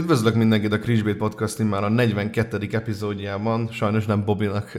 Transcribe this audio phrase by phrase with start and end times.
[0.00, 2.68] Üdvözlök mindenkit a Krisbét Podcast már a 42.
[2.72, 3.68] epizódjában.
[3.72, 4.72] Sajnos nem Bobinak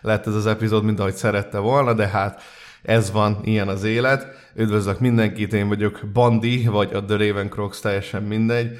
[0.00, 2.42] lett ez az epizód, mint ahogy szerette volna, de hát
[2.82, 4.26] ez van, ilyen az élet.
[4.54, 8.78] Üdvözlök mindenkit, én vagyok Bandi, vagy a The Raven Crocs, teljesen mindegy.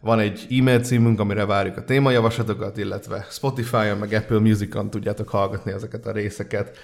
[0.00, 5.72] Van egy e-mail címünk, amire várjuk a témajavaslatokat, illetve Spotify-on, meg Apple Music-on tudjátok hallgatni
[5.72, 6.78] ezeket a részeket.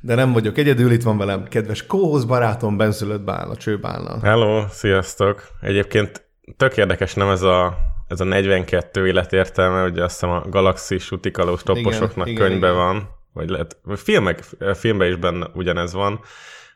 [0.00, 4.18] De nem vagyok egyedül, itt van velem kedves kóhoz barátom, benszülött Bálna, Csőbálna.
[4.22, 5.48] Hello, sziasztok!
[5.60, 6.25] Egyébként
[6.56, 7.76] tök érdekes, nem ez a,
[8.08, 12.84] ez a 42 életértelme, ugye azt hiszem a galaxis utikalós toposoknak igen, könyvben igen.
[12.84, 14.44] van, vagy lehet, filmek,
[14.74, 16.20] filmben is benne ugyanez van,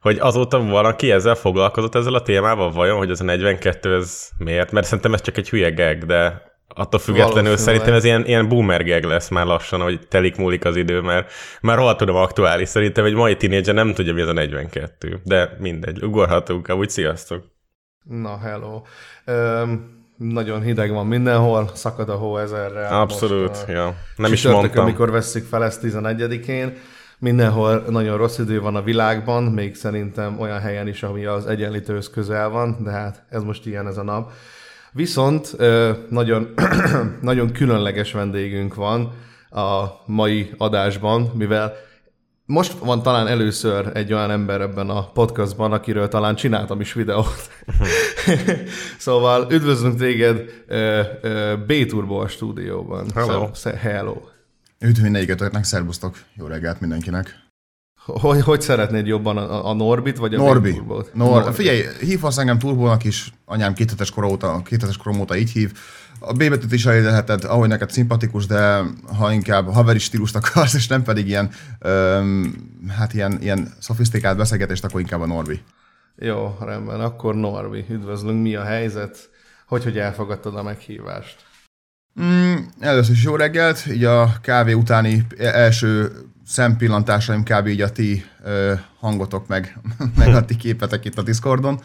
[0.00, 4.72] hogy azóta valaki ezzel foglalkozott ezzel a témával, vajon, hogy ez a 42, ez miért?
[4.72, 8.84] Mert szerintem ez csak egy hülye gag, de attól függetlenül szerintem ez ilyen, ilyen boomer
[8.84, 12.68] gag lesz már lassan, hogy telik múlik az idő, mert már hol tudom aktuális.
[12.68, 15.20] Szerintem egy mai tínédzser nem tudja, mi ez a 42.
[15.24, 17.44] De mindegy, ugorhatunk, amúgy sziasztok.
[18.02, 18.82] Na, hello.
[19.24, 23.00] Öm, nagyon hideg van mindenhol, szakad a hó ezerrel.
[23.00, 23.94] Abszolút, Most, ja.
[24.16, 24.82] Nem is mondtam.
[24.82, 26.76] amikor vesszük fel ezt 11-én,
[27.18, 32.10] mindenhol nagyon rossz idő van a világban, még szerintem olyan helyen is, ami az egyenlítőhöz
[32.10, 34.32] közel van, de hát ez most ilyen ez a nap.
[34.92, 35.56] Viszont
[36.08, 36.54] nagyon,
[37.20, 39.12] nagyon különleges vendégünk van
[39.50, 41.72] a mai adásban, mivel
[42.50, 47.50] most van talán először egy olyan ember ebben a podcastban, akiről talán csináltam is videót.
[48.98, 50.44] szóval üdvözlünk téged
[51.66, 53.06] B-Turbo a stúdióban.
[53.14, 53.48] Hello.
[53.76, 54.16] Hello.
[54.78, 57.48] Üdv mindegyikötöknek, szervusztok, jó reggelt mindenkinek.
[58.04, 60.82] Hogy, hogy szeretnéd jobban a, a Norbit, vagy a Norbi.
[61.12, 65.72] Nor, figyelj, hívhatsz engem turbónak is, anyám kétetes kor óta, kétetes korom óta így hív.
[66.20, 68.82] A B betűt is elérheted, ahogy neked szimpatikus, de
[69.18, 72.54] ha inkább haveri stílust akarsz, és nem pedig ilyen, öm,
[72.88, 75.60] hát ilyen, ilyen szofisztikált beszélgetést, akkor inkább a Norbi.
[76.16, 79.30] Jó, rendben, akkor Norbi, üdvözlünk, mi a helyzet?
[79.66, 81.36] Hogy, hogy elfogadtad a meghívást?
[82.22, 86.12] Mm, először is jó reggelt, így a kávé utáni első
[86.46, 87.66] szempillantásaim kb.
[87.66, 89.78] így a ti ö, hangotok meg,
[90.18, 91.80] meg a ti képetek itt a Discordon.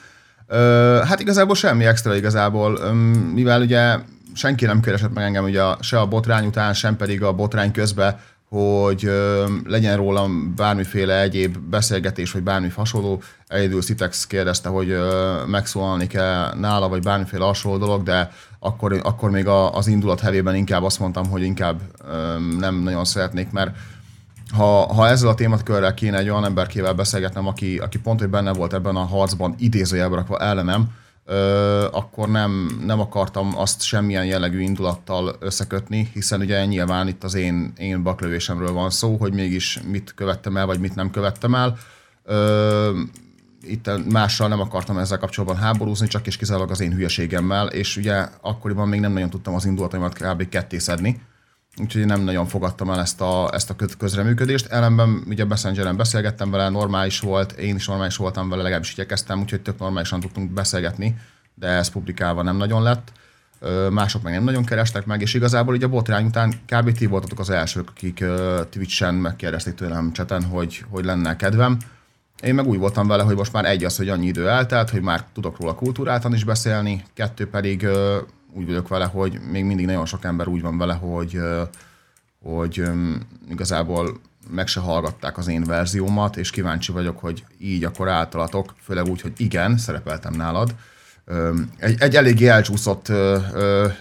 [0.47, 2.97] Ö, hát igazából semmi extra igazából, öm,
[3.33, 3.97] mivel ugye
[4.35, 8.19] senki nem keresett meg engem ugye se a botrány után, sem pedig a botrány közben,
[8.49, 13.21] hogy ö, legyen rólam bármiféle egyéb beszélgetés, vagy bármi hasonló.
[13.47, 19.29] Egyedül Citex kérdezte, hogy ö, megszólalni kell nála, vagy bármiféle hasonló dolog, de akkor, akkor
[19.29, 23.75] még a, az indulat hevében inkább azt mondtam, hogy inkább ö, nem nagyon szeretnék, mert
[24.53, 28.53] ha, ha ezzel a témakörrel kéne egy olyan emberkével beszélgetnem, aki, aki pont, hogy benne
[28.53, 30.87] volt ebben a harcban idézőjelbe rakva ellenem,
[31.91, 37.73] akkor nem, nem akartam azt semmilyen jellegű indulattal összekötni, hiszen ugye nyilván itt az én,
[37.77, 41.77] én baklövésemről van szó, hogy mégis mit követtem el, vagy mit nem követtem el.
[43.61, 48.27] Itt mással nem akartam ezzel kapcsolatban háborúzni, csak és kizárólag az én hülyeségemmel, és ugye
[48.41, 50.49] akkoriban még nem nagyon tudtam az indulataimat kb.
[50.49, 51.21] ketté szedni,
[51.81, 54.65] úgyhogy nem nagyon fogadtam el ezt a, ezt a kö- közreműködést.
[54.65, 59.61] Ellenben ugye Messengeren beszélgettem vele, normális volt, én is normális voltam vele, legalábbis igyekeztem, úgyhogy
[59.61, 61.15] tök normálisan tudtunk beszélgetni,
[61.55, 63.11] de ez publikálva nem nagyon lett.
[63.89, 66.91] Mások meg nem nagyon kerestek meg, és igazából így a botrány után kb.
[66.91, 68.23] ti voltatok az elsők, akik
[68.69, 71.77] Twitch-en megkérdezték tőlem cseten, hogy, hogy lenne kedvem.
[72.41, 75.01] Én meg úgy voltam vele, hogy most már egy az, hogy annyi idő eltelt, hogy
[75.01, 77.87] már tudok róla kultúráltan is beszélni, kettő pedig
[78.53, 81.39] úgy vagyok vele, hogy még mindig nagyon sok ember úgy van vele, hogy,
[82.43, 82.83] hogy
[83.49, 89.07] igazából meg se hallgatták az én verziómat, és kíváncsi vagyok, hogy így akkor általatok, főleg
[89.07, 90.75] úgy, hogy igen, szerepeltem nálad,
[91.77, 93.11] egy, egy eléggé elcsúszott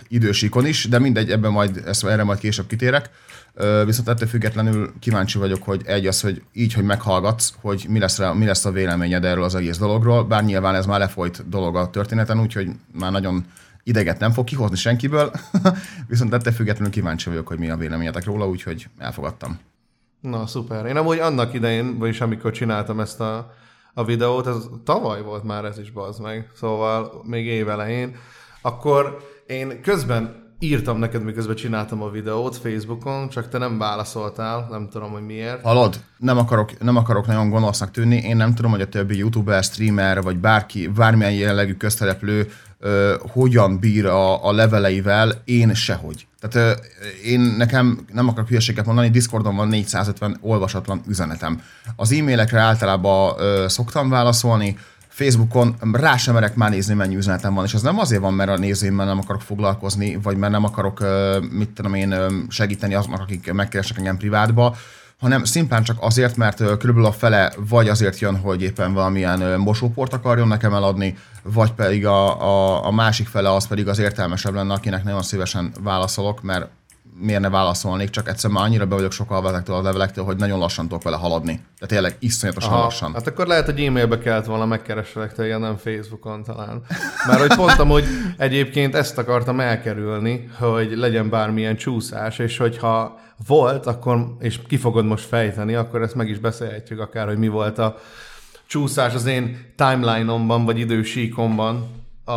[0.09, 3.11] idősíkon is, de mindegy, ebben majd, ezt, erre majd később kitérek.
[3.85, 8.19] Viszont ettől függetlenül kíváncsi vagyok, hogy egy az, hogy így, hogy meghallgatsz, hogy mi lesz,
[8.19, 11.77] rá, mi lesz a véleményed erről az egész dologról, bár nyilván ez már lefolyt dolog
[11.77, 13.45] a történeten, úgyhogy már nagyon
[13.83, 15.31] ideget nem fog kihozni senkiből,
[16.09, 19.59] viszont ettől függetlenül kíváncsi vagyok, hogy mi a véleményetek róla, úgyhogy elfogadtam.
[20.21, 20.87] Na, szuper.
[20.87, 23.53] Én amúgy annak idején, vagyis amikor csináltam ezt a,
[23.95, 28.17] a videót, ez tavaly volt már ez is, bazd meg, szóval még évelején,
[28.63, 34.89] akkor én közben írtam neked, miközben csináltam a videót Facebookon, csak te nem válaszoltál, nem
[34.89, 35.63] tudom, hogy miért.
[35.63, 39.63] Hallod, nem akarok, nem akarok nagyon gonosznak tűnni, én nem tudom, hogy a többi youtuber,
[39.63, 46.27] streamer, vagy bárki, bármilyen jellegű köztereplő ö, hogyan bír a, a leveleivel, én sehogy.
[46.41, 46.85] Tehát ö,
[47.25, 51.63] én nekem nem akarok hülyeséget mondani, Discordon van 450 olvasatlan üzenetem.
[51.97, 54.77] Az e-mailekre általában ö, szoktam válaszolni,
[55.15, 58.51] Facebookon rá sem merek már nézni, mennyi üzenetem van, és ez nem azért van, mert
[58.51, 61.05] a nézőimmel nem akarok foglalkozni, vagy mert nem akarok,
[61.51, 62.15] mit tudom én,
[62.49, 64.77] segíteni azoknak, akik megkeresnek engem privátba,
[65.21, 70.13] hanem szimplán csak azért, mert körülbelül a fele vagy azért jön, hogy éppen valamilyen mosóport
[70.13, 74.73] akarjon nekem eladni, vagy pedig a, a, a másik fele az pedig az értelmesebb lenne,
[74.73, 76.69] akinek nagyon szívesen válaszolok, mert
[77.21, 80.59] miért ne válaszolnék, csak egyszerűen már annyira be vagyok sokkal ezektől a levelektől, hogy nagyon
[80.59, 81.53] lassan tudok vele haladni.
[81.53, 83.13] Tehát tényleg iszonyatosan Aha, lassan.
[83.13, 86.83] Hát akkor lehet, hogy e-mailbe kellett volna megkeresselek téged, nem Facebookon talán.
[87.27, 88.05] Mert hogy mondtam, hogy
[88.37, 95.05] egyébként ezt akartam elkerülni, hogy legyen bármilyen csúszás, és hogyha volt, akkor, és ki fogod
[95.05, 97.97] most fejteni, akkor ezt meg is beszélhetjük akár, hogy mi volt a
[98.67, 101.87] csúszás az én timeline-omban, vagy idősíkomban
[102.25, 102.33] a,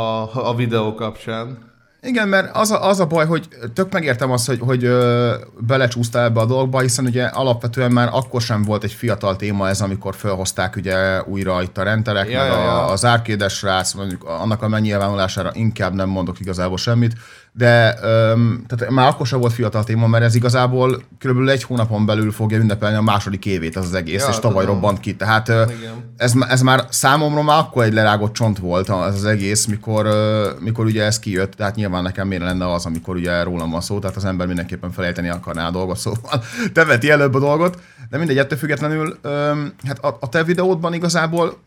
[0.49, 1.75] a videó kapcsán.
[2.07, 6.23] Igen, mert az a, az a baj, hogy tök megértem azt, hogy, hogy ö, belecsúsztál
[6.23, 10.15] ebbe a dologba, hiszen ugye alapvetően már akkor sem volt egy fiatal téma ez, amikor
[10.15, 12.85] felhozták ugye újra itt a renterek, ja, meg ja, ja.
[12.85, 17.13] A, az árkédes rác, mondjuk annak a megnyilvánulására inkább nem mondok igazából semmit,
[17.57, 22.05] de öm, tehát már akkor sem volt fiatal téma, mert ez igazából körülbelül egy hónapon
[22.05, 24.79] belül fogja ünnepelni a második évét az, az egész, ja, és tavaly tudom.
[24.79, 25.15] robbant ki.
[25.15, 25.51] Tehát
[26.17, 30.07] ez, ez már számomra már akkor egy lerágott csont volt az, az egész, mikor,
[30.59, 33.99] mikor ugye ez kijött, tehát nyilván nekem miért lenne az, amikor ugye rólam van szó,
[33.99, 36.43] tehát az ember mindenképpen felejteni akarná a dolgot, szóval
[36.73, 40.93] te veti előbb a dolgot, de mindegy, ettől függetlenül, öm, hát a, a te videódban
[40.93, 41.57] igazából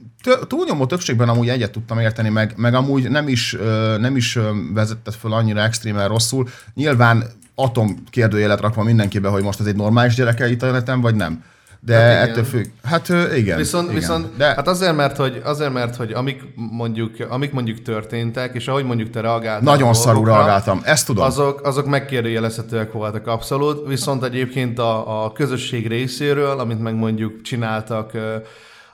[0.49, 3.57] túlnyomó többségben amúgy egyet tudtam érteni, meg, meg amúgy nem is,
[3.99, 4.39] nem is
[4.75, 6.49] vezetted föl annyira extrémel rosszul.
[6.75, 7.25] Nyilván
[7.55, 11.45] atom kérdőjelet rakva mindenkibe, hogy most ez egy normális gyereke itt a neten, vagy nem.
[11.83, 12.65] De hát ettől függ.
[12.83, 13.57] Hát igen.
[13.57, 13.99] Viszont, igen.
[13.99, 14.47] viszont De...
[14.47, 19.11] hát azért, mert hogy, azért, mert hogy amik mondjuk, amik mondjuk történtek, és ahogy mondjuk
[19.11, 19.73] te reagáltál.
[19.75, 21.25] Nagyon szarul reagáltam, ezt tudom.
[21.25, 28.13] Azok, azok megkérdőjelezhetőek voltak abszolút, viszont egyébként a, a közösség részéről, amit meg mondjuk csináltak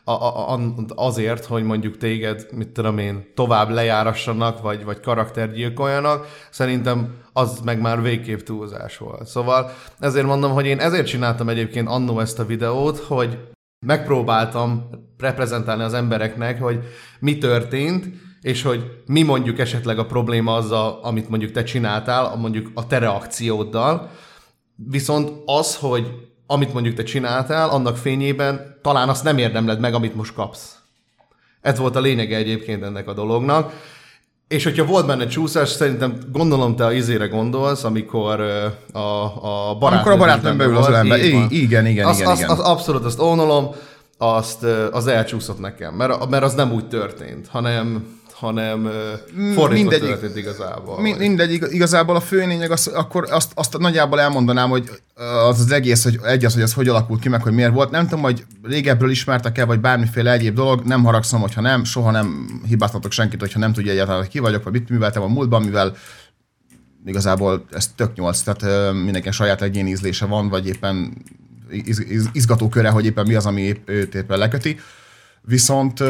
[0.09, 0.61] a, a,
[0.95, 7.81] azért, hogy mondjuk téged, mit tudom én, tovább lejárassanak, vagy, vagy karaktergyilkoljanak, szerintem az meg
[7.81, 9.27] már végképp túlzás volt.
[9.27, 13.39] Szóval ezért mondom, hogy én ezért csináltam egyébként annó ezt a videót, hogy
[13.87, 14.89] megpróbáltam
[15.19, 16.85] reprezentálni az embereknek, hogy
[17.19, 18.07] mi történt,
[18.41, 22.99] és hogy mi mondjuk esetleg a probléma azzal, amit mondjuk te csináltál, mondjuk a te
[22.99, 24.11] reakcióddal,
[24.77, 30.15] viszont az, hogy amit mondjuk te csináltál, annak fényében talán azt nem érdemled meg, amit
[30.15, 30.75] most kapsz.
[31.61, 33.73] Ez volt a lényege egyébként ennek a dolognak.
[34.49, 38.41] És hogyha volt benne csúszás, szerintem gondolom te a izére gondolsz, amikor
[38.93, 39.87] a, a barátnő...
[39.87, 41.25] Amikor a barátnőm beül az ember.
[41.25, 42.07] Igen, igen, igen.
[42.07, 43.75] Az, igen, az, az, abszolút azt ónolom,
[44.19, 44.63] azt,
[44.93, 48.91] az elcsúszott nekem, mert, mert az nem úgy történt, hanem hanem
[49.39, 51.01] mm, fordítva történt igazából.
[51.01, 54.91] Mindegy, igazából a főnényeg, az, akkor azt, azt nagyjából elmondanám, hogy
[55.49, 57.91] az az egész, hogy egy az, hogy az hogy alakult ki, meg hogy miért volt.
[57.91, 62.47] Nem tudom, hogy régebbről ismertek-e, vagy bármiféle egyéb dolog, nem haragszom, hogyha nem, soha nem
[62.67, 65.97] hibáztatok senkit, hogyha nem tudja egyáltalán, hogy ki vagyok, vagy mit műveltem a múltban, mivel
[67.07, 71.13] igazából ez tök nyolc, tehát mindenki saját egyéni ízlése van, vagy éppen
[71.71, 74.79] iz, iz, izgató köre, hogy éppen mi az, ami őt éppen leköti.
[75.43, 76.03] Viszont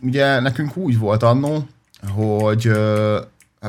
[0.00, 1.68] ugye nekünk úgy volt annó,
[2.14, 2.72] hogy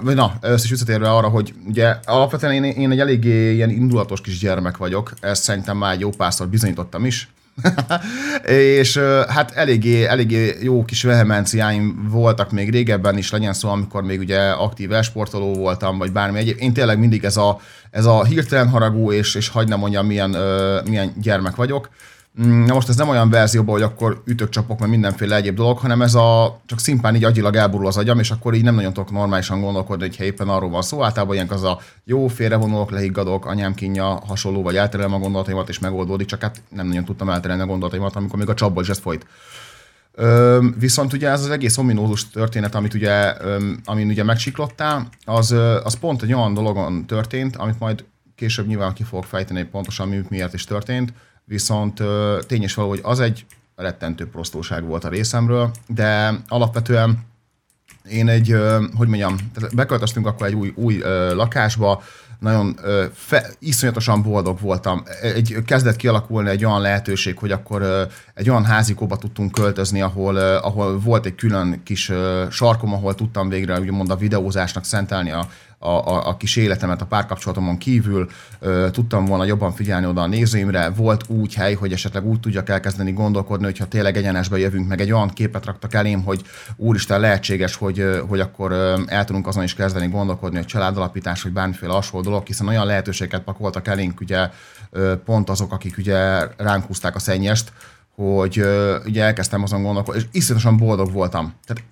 [0.03, 4.21] vagy na, először is visszatérve arra, hogy ugye alapvetően én, én egy eléggé ilyen indulatos
[4.21, 7.29] kis gyermek vagyok, ezt szerintem már egy jó párszor bizonyítottam is,
[8.45, 14.19] és hát eléggé, eléggé jó kis vehemenciáim voltak még régebben is, legyen szó, amikor még
[14.19, 16.57] ugye aktív esportoló voltam, vagy bármi egyéb.
[16.59, 17.59] Én tényleg mindig ez a,
[17.91, 20.29] ez a hirtelen haragú, és, és hagyd nem mondjam, milyen,
[20.85, 21.89] milyen gyermek vagyok.
[22.43, 25.77] Mm, na most ez nem olyan verzióban, hogy akkor ütök, csapok, meg mindenféle egyéb dolog,
[25.77, 28.93] hanem ez a csak szimplán így agyilag elburul az agyam, és akkor így nem nagyon
[28.93, 31.03] tudok normálisan gondolkodni, hogy éppen arról van szó.
[31.03, 35.79] Általában ilyen az a jó, félrevonulok, lehiggadok, anyám kínja, hasonló, vagy elterelem a gondolataimat, és
[35.79, 38.99] megoldódik, csak hát nem nagyon tudtam elterelni a gondolataimat, amikor még a csapból is ez
[38.99, 39.25] folyt.
[40.17, 45.51] Üm, viszont ugye ez az egész ominózus történet, amit ugye, üm, amin ugye megsiklottál, az,
[45.83, 48.03] az pont egy olyan dologon történt, amit majd
[48.35, 51.13] később nyilván ki fogok fejteni pontosan mi, miért is történt,
[51.49, 52.01] viszont
[52.47, 57.27] tény is való, hogy az egy rettentő prostóság volt a részemről, de alapvetően
[58.09, 58.55] én egy,
[58.95, 59.35] hogy mondjam,
[59.73, 60.97] beköltöztünk akkor egy új, új
[61.33, 62.03] lakásba,
[62.39, 62.79] nagyon
[63.13, 65.03] fe, iszonyatosan boldog voltam.
[65.21, 70.99] Egy, kezdett kialakulni egy olyan lehetőség, hogy akkor egy olyan házikóba tudtunk költözni, ahol, ahol
[70.99, 72.11] volt egy külön kis
[72.49, 75.47] sarkom, ahol tudtam végre úgymond a videózásnak szentelni a,
[75.79, 80.27] a, a, a kis életemet a párkapcsolatomon kívül, ö, tudtam volna jobban figyelni oda a
[80.27, 85.01] nézőimre, volt úgy hely, hogy esetleg úgy tudjak elkezdeni gondolkodni, hogyha tényleg egyenesbe jövünk, meg
[85.01, 86.41] egy olyan képet raktak elém, hogy
[86.75, 88.71] úristen lehetséges, hogy, hogy akkor
[89.07, 93.41] el tudunk azon is kezdeni gondolkodni, hogy családalapítás, vagy bármiféle hasonló dolog, hiszen olyan lehetőséget
[93.41, 94.49] pakoltak elénk, ugye
[95.25, 97.71] pont azok, akik ugye ránk húzták a szennyest,
[98.19, 98.63] hogy
[99.05, 101.53] ugye elkezdtem azon gondolkodni, és iszonyatosan boldog voltam.
[101.65, 101.83] Tehát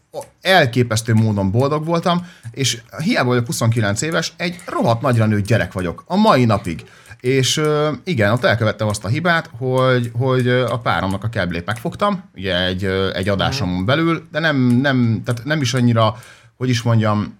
[0.41, 6.03] elképesztő módon boldog voltam, és hiába vagyok 29 éves, egy rohadt nagyra nőtt gyerek vagyok.
[6.07, 6.85] A mai napig.
[7.19, 7.61] És
[8.03, 12.83] igen, ott elkövettem azt a hibát, hogy, hogy a páromnak a keblét megfogtam, ugye egy,
[13.13, 16.15] egy adásomon belül, de nem, nem, tehát nem is annyira,
[16.57, 17.39] hogy is mondjam,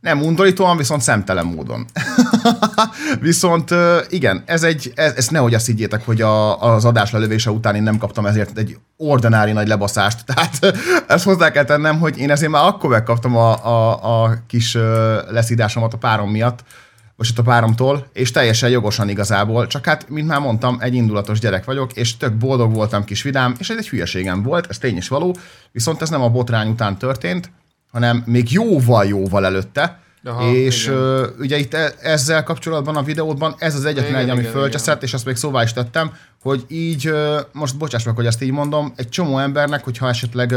[0.00, 1.86] nem undorítóan, viszont szemtelen módon.
[3.20, 3.74] viszont
[4.08, 7.82] igen, ez egy, ez, ezt nehogy azt higgyétek, hogy a, az adás lelövése után én
[7.82, 10.24] nem kaptam ezért egy ordinári nagy lebaszást.
[10.34, 10.76] Tehát
[11.06, 14.78] ezt hozzá kell tennem, hogy én ezért már akkor megkaptam a, a, a kis
[15.30, 16.64] leszídásomat a párom miatt,
[17.16, 21.38] most itt a páromtól, és teljesen jogosan igazából, csak hát, mint már mondtam, egy indulatos
[21.38, 24.96] gyerek vagyok, és tök boldog voltam, kis vidám, és ez egy hülyeségem volt, ez tény
[24.96, 25.36] is való,
[25.72, 27.50] viszont ez nem a botrány után történt,
[27.92, 33.74] hanem még jóval-jóval előtte, Aha, és uh, ugye itt e- ezzel kapcsolatban a videódban ez
[33.74, 37.12] az egyetlen igen, egy, ami fölcseszett, és azt még szóvá is tettem, hogy így,
[37.52, 40.54] most bocsáss meg, hogy ezt így mondom, egy csomó embernek, hogyha esetleg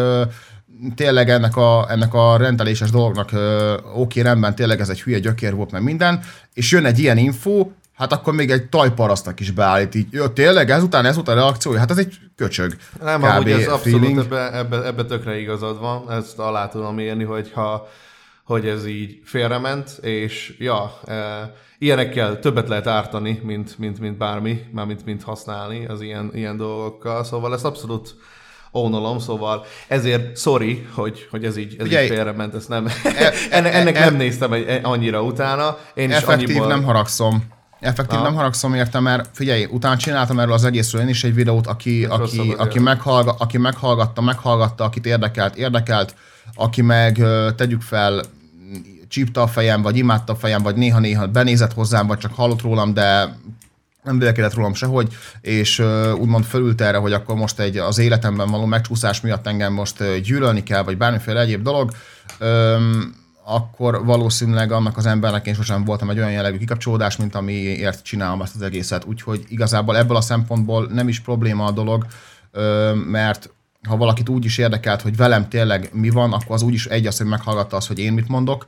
[0.95, 5.55] tényleg ennek a, ennek a rendeléses dolognak uh, oké, rendben, tényleg ez egy hülye gyökér
[5.55, 6.19] volt, meg minden,
[6.53, 7.67] és jön egy ilyen info,
[8.03, 10.07] hát akkor még egy tajparasztnak is beállít így.
[10.11, 12.75] Jó, tényleg ezután, ezután reakciója, hát ez egy köcsög.
[13.01, 13.25] Nem, kb.
[13.25, 17.87] amúgy ez abszolút ebbe, ebbe, ebbe tökre igazad van, ezt alá tudom érni, hogyha
[18.43, 24.63] hogy ez így félrement, és ja, e, ilyenekkel többet lehet ártani, mint, mint, mint bármi,
[24.71, 28.15] mármint mint használni az ilyen, ilyen dolgokkal, szóval ez abszolút
[28.73, 33.33] ónolom, szóval ezért sorry, hogy, hogy ez így, ez Ugye, így félrement, ezt nem, e,
[33.57, 35.77] ennek, ennek e, nem néztem egy, annyira utána.
[35.93, 36.67] Én is effektív annyiból...
[36.67, 37.43] nem haragszom.
[37.83, 38.23] Effektív ha.
[38.23, 42.05] nem haragszom érte, mert figyelj, utána csináltam erről az egészről én is egy videót, aki,
[42.05, 46.15] aki, aki, meghallga, aki meghallgatta, meghallgatta, akit érdekelt, érdekelt,
[46.55, 47.21] aki meg
[47.55, 48.21] tegyük fel,
[49.07, 52.93] csípta a fejem, vagy imádta a fejem, vagy néha-néha benézett hozzám, vagy csak hallott rólam,
[52.93, 53.37] de
[54.03, 58.49] nem vélekedett rólam sehogy, és uh, úgymond fölült erre, hogy akkor most egy az életemben
[58.49, 61.91] való megcsúszás miatt engem most uh, gyűlölni kell, vagy bármiféle egyéb dolog,
[62.39, 68.03] um, akkor valószínűleg annak az embernek én sosem voltam egy olyan jellegű kikapcsolódás, mint amiért
[68.03, 69.05] csinálom ezt az egészet.
[69.05, 72.05] Úgyhogy igazából ebből a szempontból nem is probléma a dolog,
[73.09, 73.49] mert
[73.87, 77.07] ha valakit úgy is érdekelt, hogy velem tényleg mi van, akkor az úgy is egy
[77.07, 78.67] az, hogy meghallgatta azt, hogy én mit mondok,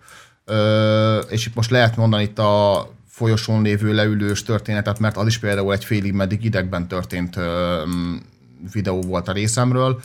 [1.30, 5.74] és itt most lehet mondani itt a folyosón lévő leülős történetet, mert az is például
[5.74, 7.40] egy félig meddig idegben történt
[8.74, 10.00] videó volt a részemről,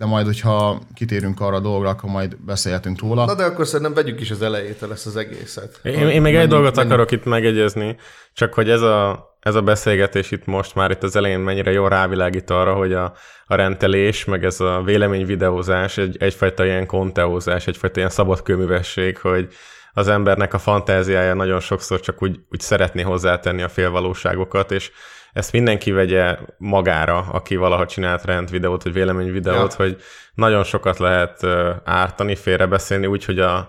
[0.00, 3.24] de majd, hogyha kitérünk arra a dologra, akkor majd beszélhetünk róla.
[3.24, 5.80] Na de akkor szerintem vegyük is az elejétől ezt az egészet.
[5.82, 6.94] Én, én még egy dolgot menjünk.
[6.94, 7.96] akarok itt megegyezni,
[8.32, 11.88] csak hogy ez a, ez a beszélgetés itt most már itt az elején mennyire jól
[11.88, 13.12] rávilágít arra, hogy a,
[13.46, 19.48] a rendelés, meg ez a véleményvideózás egy, egyfajta ilyen konteózás, egyfajta ilyen szabadkőművesség, hogy
[19.92, 24.90] az embernek a fantáziája nagyon sokszor csak úgy, úgy szeretné hozzátenni a félvalóságokat, és
[25.32, 29.84] ezt mindenki vegye magára, aki valaha csinált rend videót, vagy véleményvideót, ja.
[29.84, 29.96] hogy
[30.34, 31.46] nagyon sokat lehet
[31.84, 33.68] ártani, félrebeszélni, úgyhogy a,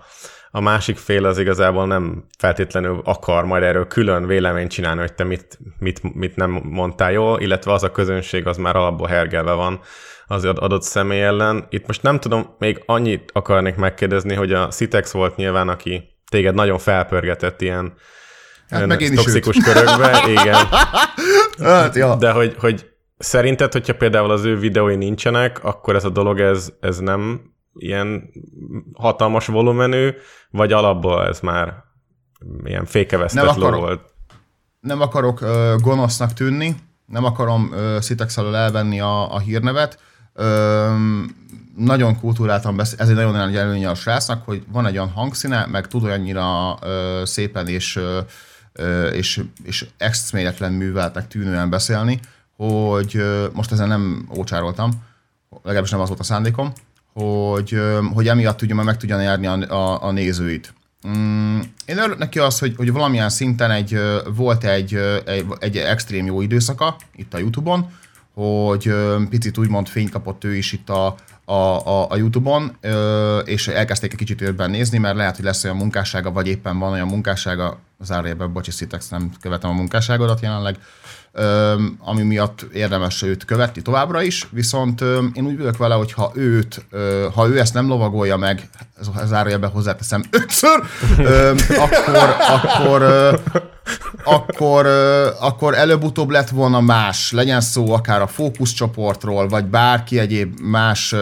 [0.52, 5.24] a másik fél az igazából nem feltétlenül akar majd erről külön véleményt csinálni, hogy te
[5.24, 9.80] mit, mit, mit nem mondtál jól, illetve az a közönség az már alapból hergelve van
[10.26, 11.66] az adott személy ellen.
[11.70, 16.56] Itt most nem tudom, még annyit akarnék megkérdezni, hogy a Citex volt nyilván, aki téged
[16.56, 17.94] nagyon felpörgetett ilyen
[18.72, 20.56] hát meg én toxikus is körökbe, igen.
[21.72, 22.16] hát, ja.
[22.16, 26.72] De hogy, hogy szerinted, hogyha például az ő videói nincsenek, akkor ez a dolog, ez,
[26.80, 27.42] ez nem
[27.74, 28.30] ilyen
[28.94, 30.10] hatalmas volumenű,
[30.50, 31.74] vagy alapból ez már
[32.64, 32.88] ilyen
[33.32, 34.02] nem akarok, volt?
[34.80, 36.76] Nem akarok ö, gonosznak tűnni,
[37.06, 40.00] nem akarom Citex elől elvenni a, a hírnevet,
[40.34, 40.94] Ö,
[41.76, 45.66] nagyon kultúráltan beszél, ez egy nagyon nagy előnye a srácnak, hogy van egy olyan hangszíne,
[45.66, 48.20] meg tud olyannyira ö, szépen és, ö,
[49.14, 52.20] és, és eszméletlen műveltnek tűnően beszélni,
[52.56, 53.24] hogy
[53.54, 54.92] most ezen nem ócsároltam,
[55.64, 56.72] legalábbis nem az volt a szándékom,
[57.14, 57.82] hogy,
[58.14, 60.74] hogy emiatt tudja, meg tudja nyerni a, a, a nézőit.
[61.08, 64.00] Mm, én örülök neki az, hogy, hogy valamilyen szinten egy,
[64.36, 67.90] volt egy, egy, egy extrém jó időszaka itt a Youtube-on,
[68.34, 68.94] hogy
[69.30, 71.16] picit úgymond fény kapott ő is itt a,
[71.52, 72.78] a, a, a YouTube-on,
[73.46, 76.92] és elkezdték egy kicsit őrben nézni, mert lehet, hogy lesz olyan munkássága, vagy éppen van
[76.92, 80.78] olyan munkássága, zárójelben, bocsi Szitex, nem követem a munkásságodat jelenleg,
[82.00, 85.02] ami miatt érdemes őt követni továbbra is, viszont
[85.34, 86.86] én úgy vagyok vele, hogy ha őt,
[87.34, 88.70] ha ő ezt nem lovagolja meg,
[89.00, 90.84] ez zárójelben hozzáteszem ötször,
[91.78, 93.04] akkor, akkor,
[94.24, 94.86] akkor,
[95.40, 101.16] akkor előbb-utóbb lett volna más, legyen szó akár a fókuszcsoportról, vagy bárki egyéb más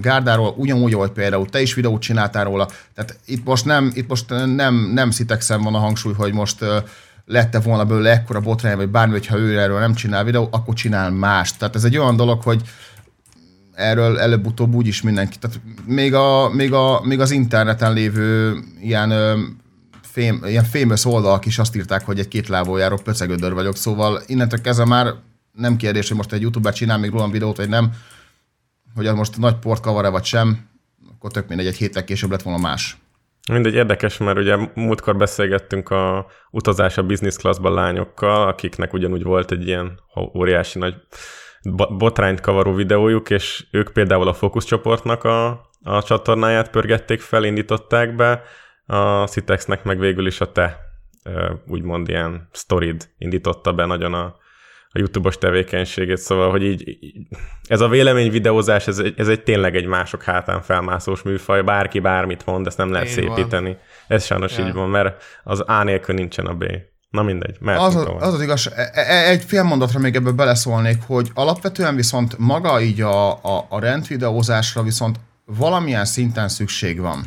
[0.00, 2.68] gárdáról, ugyanúgy, ahogy például te is videót csináltál róla.
[2.94, 6.64] Tehát itt most nem, itt most nem, nem szitexem van a hangsúly, hogy most
[7.24, 11.10] lette volna belőle ekkora botrány, vagy bármi, hogyha ő erről nem csinál videót, akkor csinál
[11.10, 11.58] mást.
[11.58, 12.62] Tehát ez egy olyan dolog, hogy
[13.74, 19.40] erről előbb-utóbb úgyis mindenki, tehát még, a, még, a, még az interneten lévő ilyen ö,
[20.02, 24.22] fém, ilyen famous oldalak is azt írták, hogy egy két lábon járó pöcegödör vagyok, szóval
[24.26, 25.14] innentől kezdve már
[25.52, 27.92] nem kérdés, hogy most egy youtuber csinál még rólam videót, vagy nem,
[28.94, 30.66] hogy az most nagy port kavar vagy sem,
[31.14, 33.01] akkor tök mindegy, egy héttel később lett volna más.
[33.50, 39.50] Mindegy, érdekes, mert ugye múltkor beszélgettünk a utazás a business classban lányokkal, akiknek ugyanúgy volt
[39.50, 40.00] egy ilyen
[40.34, 40.94] óriási nagy
[41.62, 45.48] bo- botrányt kavaró videójuk, és ők például a Focus csoportnak a,
[45.82, 48.42] a csatornáját pörgették fel, indították be,
[48.86, 50.78] a Citexnek meg végül is a te
[51.66, 54.36] úgymond ilyen sztorid indította be nagyon a,
[54.94, 57.26] a YouTube-os tevékenységét, szóval, hogy így, így
[57.68, 61.98] ez a vélemény videózás, ez, egy- ez egy tényleg egy mások hátán felmászós műfaj, bárki
[62.00, 63.24] bármit mond, ezt nem lehet van.
[63.24, 63.76] szépíteni.
[64.08, 64.66] Ez sajnos Ja.
[64.66, 66.64] így van, mert az A nélkül nincsen a B.
[67.10, 70.32] Na mindegy, Az, mehetünk az, az az igaz, e- e- egy fél mondatra még ebből
[70.32, 77.24] beleszólnék, hogy alapvetően viszont maga így a, a, a rendvideózásra viszont valamilyen szinten szükség van.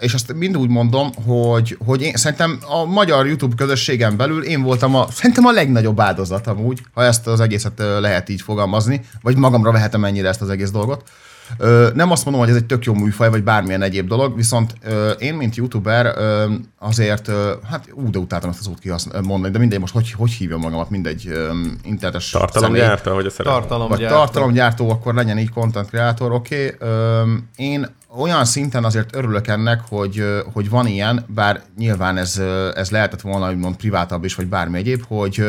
[0.00, 4.62] És azt mind úgy mondom, hogy, hogy én szerintem a magyar YouTube közösségen belül én
[4.62, 9.36] voltam a, szerintem a legnagyobb áldozat amúgy, ha ezt az egészet lehet így fogalmazni, vagy
[9.36, 11.08] magamra vehetem ennyire ezt az egész dolgot.
[11.94, 14.74] Nem azt mondom, hogy ez egy tök jó műfaj, vagy bármilyen egyéb dolog, viszont
[15.18, 16.14] én, mint youtuber,
[16.78, 17.30] azért,
[17.70, 20.60] hát ú, de utáltam ezt az út kihasználni, mondani, de mindegy, most hogy, hogy hívjam
[20.60, 21.32] magamat, mindegy
[21.82, 22.46] internetes személy.
[22.46, 23.54] Tartalomgyártó, hogy a szeretem.
[23.58, 24.16] Vagy Tartalomgyártó.
[24.16, 26.74] tartalomgyártó, akkor legyen így content creator, oké.
[26.74, 27.38] Okay.
[27.56, 27.86] Én
[28.18, 32.42] olyan szinten azért örülök ennek, hogy, hogy van ilyen, bár nyilván ez,
[32.74, 35.44] ez lehetett volna úgymond privátabb is, vagy bármi egyéb, hogy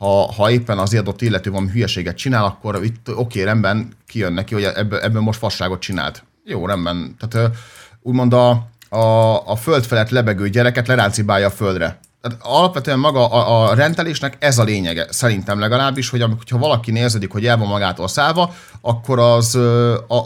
[0.00, 4.54] ha, ha éppen az adott illető valami hülyeséget csinál, akkor itt oké, rendben kijön neki,
[4.54, 6.24] hogy ebből, ebből most fasságot csinált.
[6.44, 7.16] Jó, rendben.
[7.18, 7.56] Tehát
[8.02, 8.50] úgymond a,
[8.88, 12.00] a, a föld felett lebegő gyereket leráncibálja a földre.
[12.20, 17.32] Tehát alapvetően maga a, a rendelésnek ez a lényege, szerintem legalábbis, hogy ha valaki néződik,
[17.32, 19.58] hogy el van magától szállva, akkor az,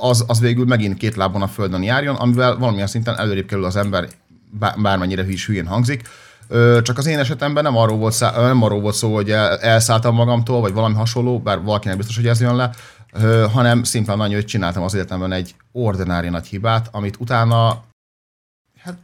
[0.01, 3.77] az, az végül megint két lábon a földön járjon, amivel valamilyen szinten előrébb kerül az
[3.77, 4.09] ember,
[4.51, 6.03] bá- bármennyire is hülyén hangzik.
[6.83, 10.15] Csak az én esetemben nem arról volt, szá- nem arról volt szó, hogy el, elszálltam
[10.15, 12.71] magamtól, vagy valami hasonló, bár valakinek biztos, hogy ez jön le,
[13.53, 17.85] hanem szimplán annyi, hogy csináltam az életemben egy ordinári nagy hibát, amit utána
[18.79, 18.97] hát,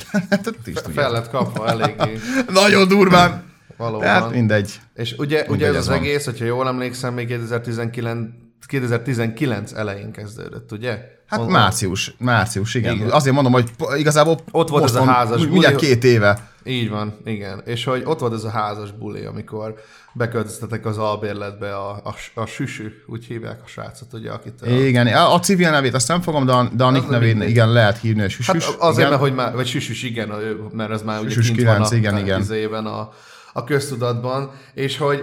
[0.30, 0.54] hát
[0.94, 2.18] Fel lett kapva eléggé.
[2.52, 3.52] Nagyon durván.
[3.76, 4.00] Valóban.
[4.00, 4.80] Tehát mindegy.
[4.94, 5.96] És ugye, ugye Mindegy, ez ez az van.
[5.96, 8.28] egész, hogyha jól emlékszem, még 2019,
[8.66, 11.12] 2019 elején kezdődött, ugye?
[11.26, 12.94] Hát Onnan- március, március, igen.
[12.94, 13.10] Igen.
[13.10, 15.86] Azért mondom, hogy igazából Ott volt ez a házas úgy Mindjárt buli.
[15.86, 16.48] két éve.
[16.64, 17.62] Így van, igen.
[17.64, 19.74] És hogy ott volt ez a házas buli, amikor
[20.12, 24.62] beköltöztetek az albérletbe a, a, a süsű, úgy hívják a srácot, ugye, akit...
[24.62, 27.42] A, Igen, a, a civil nevét azt nem fogom, de a, de a nick nevét
[27.42, 28.74] igen lehet hívni, hogy Hát süsüs.
[28.78, 29.08] azért, igen.
[29.08, 30.32] mert hogy már, vagy süsüs, igen,
[30.72, 32.86] mert ez már ugye Süsüs kint 9, van a, igen, igen.
[32.86, 33.08] a,
[33.52, 35.22] a köztudatban, és hogy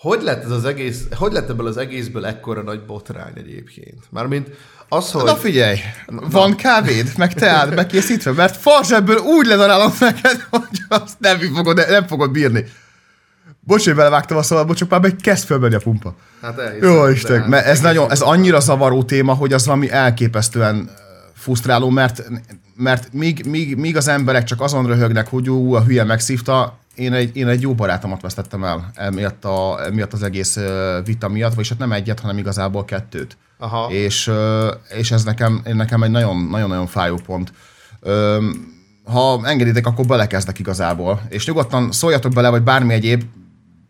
[0.00, 4.04] hogy lett ez az egész, hogy lett ebből az egészből ekkora nagy botrány egyébként?
[4.10, 4.48] Mármint
[4.88, 5.24] az, hogy...
[5.24, 11.38] Na figyelj, van kávéd, meg teád bekészítve, mert farsebből úgy ledarálom neked, hogy azt nem
[11.38, 12.64] fogod, nem fogod bírni.
[13.60, 16.14] Bocs, hogy belevágtam a bocs, csak már kezd fölmenni a pumpa.
[16.40, 19.90] Hát elhiszem, Jó Isten, hát mert ez, nagyon, ez annyira zavaró téma, hogy az valami
[19.90, 20.90] elképesztően
[21.34, 22.22] frusztráló, mert,
[22.76, 27.12] mert míg, míg, míg az emberek csak azon röhögnek, hogy ú, a hülye megszívta, én
[27.12, 30.58] egy, én egy jó barátomat vesztettem el emiatt, a, emiatt az egész
[31.04, 33.36] vita miatt, vagyis hát nem egyet, hanem igazából kettőt.
[33.58, 33.90] Aha.
[33.90, 34.30] És,
[34.98, 37.52] és ez nekem, nekem egy nagyon- nagyon-nagyon fájó pont.
[39.04, 41.20] Ha engeditek, akkor belekezdek igazából.
[41.28, 43.22] És nyugodtan szóljatok bele, vagy bármi egyéb,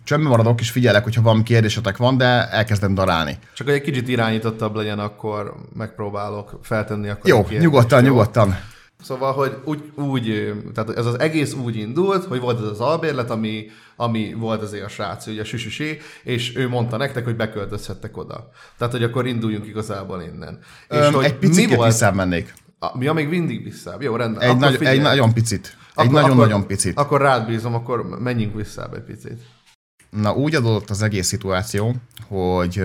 [0.05, 3.39] csömbbe maradok és figyelek, hogyha valami kérdésetek van, de elkezdem darálni.
[3.55, 8.09] Csak hogy egy kicsit irányítottabb legyen, akkor megpróbálok feltenni akkor Jó, a kérdést, nyugodtan, jó?
[8.11, 8.57] nyugodtan.
[9.03, 13.31] Szóval, hogy úgy, úgy, tehát ez az egész úgy indult, hogy volt ez az albérlet,
[13.31, 18.17] ami, ami volt azért a srác, ugye a süsüsé, és ő mondta nektek, hogy beköltözhettek
[18.17, 18.51] oda.
[18.79, 20.59] Tehát, hogy akkor induljunk igazából innen.
[20.91, 21.91] és Öm, hogy egy picit mi volt?
[21.91, 22.55] visszább mennék.
[22.79, 24.03] A, mi a még mindig visszább.
[24.03, 24.43] Jó, rendben.
[24.43, 24.97] Egy, Akkor nagy, figyelj.
[24.97, 25.67] egy nagyon picit.
[25.67, 26.99] Egy Akkor- nagyon-nagyon akkor- picit.
[26.99, 29.41] Akkor rád bízom, akkor menjünk visszább egy picit.
[30.11, 31.95] Na, úgy adódott az egész szituáció,
[32.29, 32.83] hogy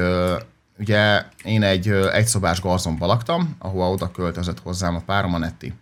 [0.79, 5.73] ugye én egy egyszobás garzonban laktam, ahova oda költözött hozzám a párom, a Netti.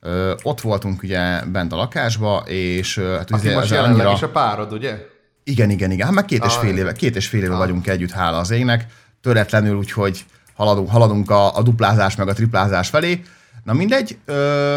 [0.00, 4.22] Ö, ott voltunk ugye bent a lakásba, és hát Aki ugye most jelenleg annyira- is
[4.22, 4.98] a párod, ugye?
[5.44, 6.06] igen, igen, igen.
[6.06, 8.50] Hát már két és Ah, fél éve, két és fél éve vagyunk együtt, hála az
[8.50, 8.86] égnek.
[9.22, 13.22] Töretlenül, úgyhogy haladunk, haladunk a, a duplázás meg a triplázás felé.
[13.64, 14.76] Na mindegy, ö,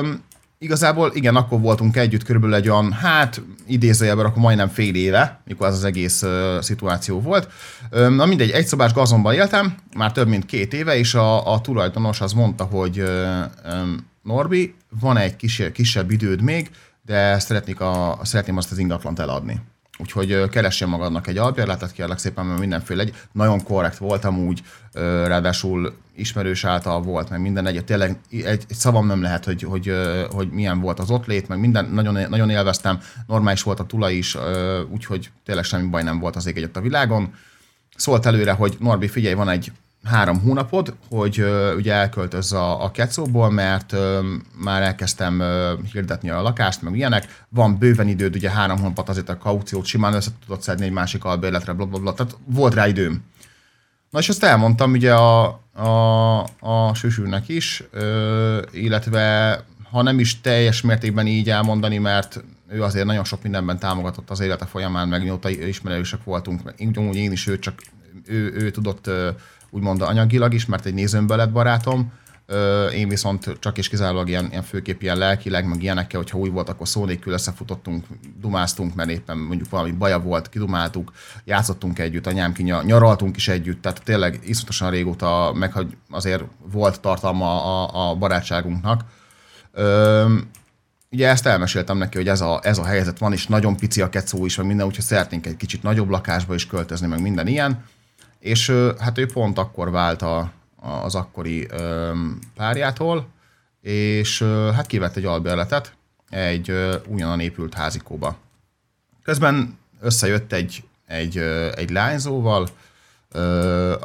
[0.60, 5.68] igazából igen, akkor voltunk együtt körülbelül egy olyan, hát idézőjelben akkor majdnem fél éve, mikor
[5.68, 7.48] az az egész ö, szituáció volt.
[7.90, 11.62] Ö, na mindegy, egy szobás gazonban éltem, már több mint két éve, és a, a
[11.62, 13.06] tulajdonos az mondta, hogy ö,
[13.66, 13.70] ö,
[14.24, 16.72] Norbi, van egy kis, kisebb időd még,
[17.06, 19.62] de szeretnék a, szeretném azt az ingatlant eladni.
[19.98, 23.16] Úgyhogy keressél magadnak egy albérletet, kérlek szépen, mert mindenféle egy.
[23.32, 24.62] Nagyon korrekt voltam úgy,
[25.26, 29.94] ráadásul ismerős által volt, meg minden egy, tényleg egy, egy szavam nem lehet, hogy, hogy,
[30.32, 34.14] hogy milyen volt az ott lét, meg minden, nagyon, nagyon élveztem, normális volt a tulaj
[34.14, 34.38] is,
[34.90, 37.34] úgyhogy tényleg semmi baj nem volt az ég egyet a világon.
[37.96, 39.72] Szólt előre, hogy Norbi, figyelj, van egy
[40.04, 44.20] három hónapod, hogy ö, ugye elköltözz a, a Kecóból, mert ö,
[44.56, 47.46] már elkezdtem ö, hirdetni a lakást, meg ilyenek.
[47.50, 51.24] Van bőven időd, ugye három hónapot azért a kauciót simán össze tudod szedni egy másik
[51.24, 52.14] albérletre, bla, bla, bla.
[52.14, 53.24] Tehát volt rá időm.
[54.10, 59.60] Na és ezt elmondtam ugye a, a, a süsűnek is, ö, illetve
[59.92, 64.40] ha nem is teljes mértékben így elmondani, mert ő azért nagyon sok mindenben támogatott az
[64.40, 67.82] élete folyamán, meg mióta ismerősök voltunk, meg ugyanúgy én is, ő csak
[68.26, 69.10] ő, ő tudott
[69.74, 72.12] úgymond anyagilag is, mert egy nézőmből lett barátom,
[72.94, 76.70] én viszont csak és kizárólag ilyen, ilyen főkép ilyen lelkileg, meg ilyenekkel, hogyha új volt,
[76.70, 78.06] akkor szó nélkül összefutottunk,
[78.42, 81.12] dumáztunk, mert éppen mondjuk valami baja volt, kidumáltuk,
[81.46, 87.02] játszottunk együtt, anyám ki nyaraltunk is együtt, tehát tényleg iszonyatosan régóta, meg hogy azért volt
[87.02, 89.02] tartalma a, a barátságunknak.
[89.72, 90.36] Ö,
[91.12, 94.10] ugye ezt elmeséltem neki, hogy ez a, ez a helyzet van, és nagyon pici a
[94.10, 97.84] kecó is, meg minden, úgyhogy szeretnénk egy kicsit nagyobb lakásba is költözni, meg minden ilyen.
[98.44, 101.68] És hát ő pont akkor vált a, az akkori
[102.56, 103.28] párjától,
[103.82, 104.42] és
[104.74, 105.94] hát kivett egy albérletet
[106.30, 106.72] egy
[107.08, 108.38] újonnan épült házikóba.
[109.24, 111.38] Közben összejött egy, egy,
[111.76, 112.68] egy lányzóval,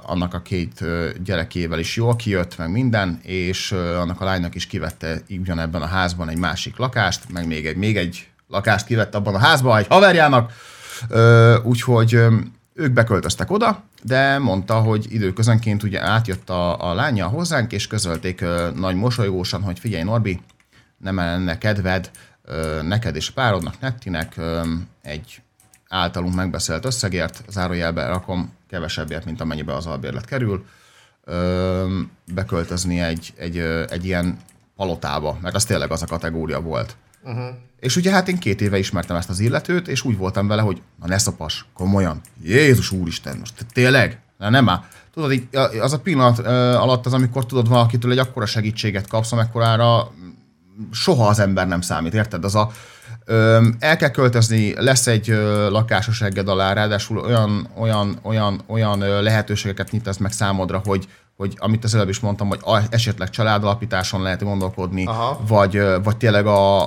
[0.03, 0.85] annak a két
[1.23, 6.29] gyerekével is jól kijött, meg minden, és annak a lánynak is kivette ugyanebben a házban
[6.29, 10.53] egy másik lakást, meg még egy, még egy lakást kivett abban a házban egy haverjának,
[11.63, 12.21] úgyhogy
[12.79, 18.41] ők beköltöztek oda, de mondta, hogy időközönként ugye átjött a, a lánya hozzánk, és közölték
[18.41, 20.41] ö, nagy mosolygósan, hogy figyelj Norbi,
[20.97, 22.11] nem lenne kedved
[22.45, 24.63] ö, neked és párodnak, Nettinek ö,
[25.03, 25.43] egy
[25.89, 30.65] általunk megbeszélt összegért, zárójelbe rakom kevesebbért, mint amennyibe az albérlet kerül,
[31.25, 32.01] ö,
[32.35, 34.39] beköltözni egy, egy, egy ilyen
[34.77, 36.97] palotába, mert az tényleg az a kategória volt.
[37.23, 37.49] Uh-huh.
[37.81, 40.83] És ugye hát én két éve ismertem ezt az illetőt, és úgy voltam vele, hogy
[41.01, 44.21] na ne szapas, komolyan, Jézus úristen, most te- tényleg?
[44.39, 44.81] Na nem már.
[45.15, 45.49] Tudod, így,
[45.81, 46.39] az a pillanat
[46.77, 50.13] alatt az, amikor tudod valakitől egy akkora segítséget kapsz, amekkorára
[50.91, 52.45] soha az ember nem számít, érted?
[52.45, 52.71] Az a,
[53.25, 58.99] ö, el kell költözni, lesz egy ö, lakásos egged alá, ráadásul olyan, olyan, olyan, olyan
[59.23, 61.09] lehetőségeket nyit ez meg számodra, hogy,
[61.39, 65.41] hogy amit az előbb is mondtam, hogy esetleg családalapításon lehet gondolkodni, Aha.
[65.47, 66.81] vagy, vagy tényleg a,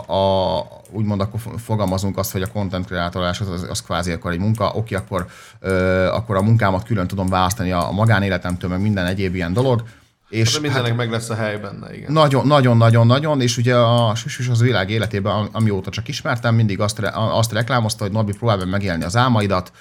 [0.58, 4.40] a, úgymond akkor fogalmazunk azt, hogy a content kreatolás az, az, az kvázi akkor egy
[4.40, 5.28] munka, oké, akkor,
[5.60, 9.84] ö, akkor a munkámat külön tudom választani a, a magánéletemtől, meg minden egyéb ilyen dolog.
[10.32, 12.12] És De mindennek meg lesz a hely benne, igen.
[12.12, 16.56] nagyon, nagyon, nagyon, nagyon, és ugye a Süsüs az világ életében, am- amióta csak ismertem,
[16.56, 19.72] mindig azt, re, azt reklámozta, hogy Norbi, próbálj meg megélni az álmaidat,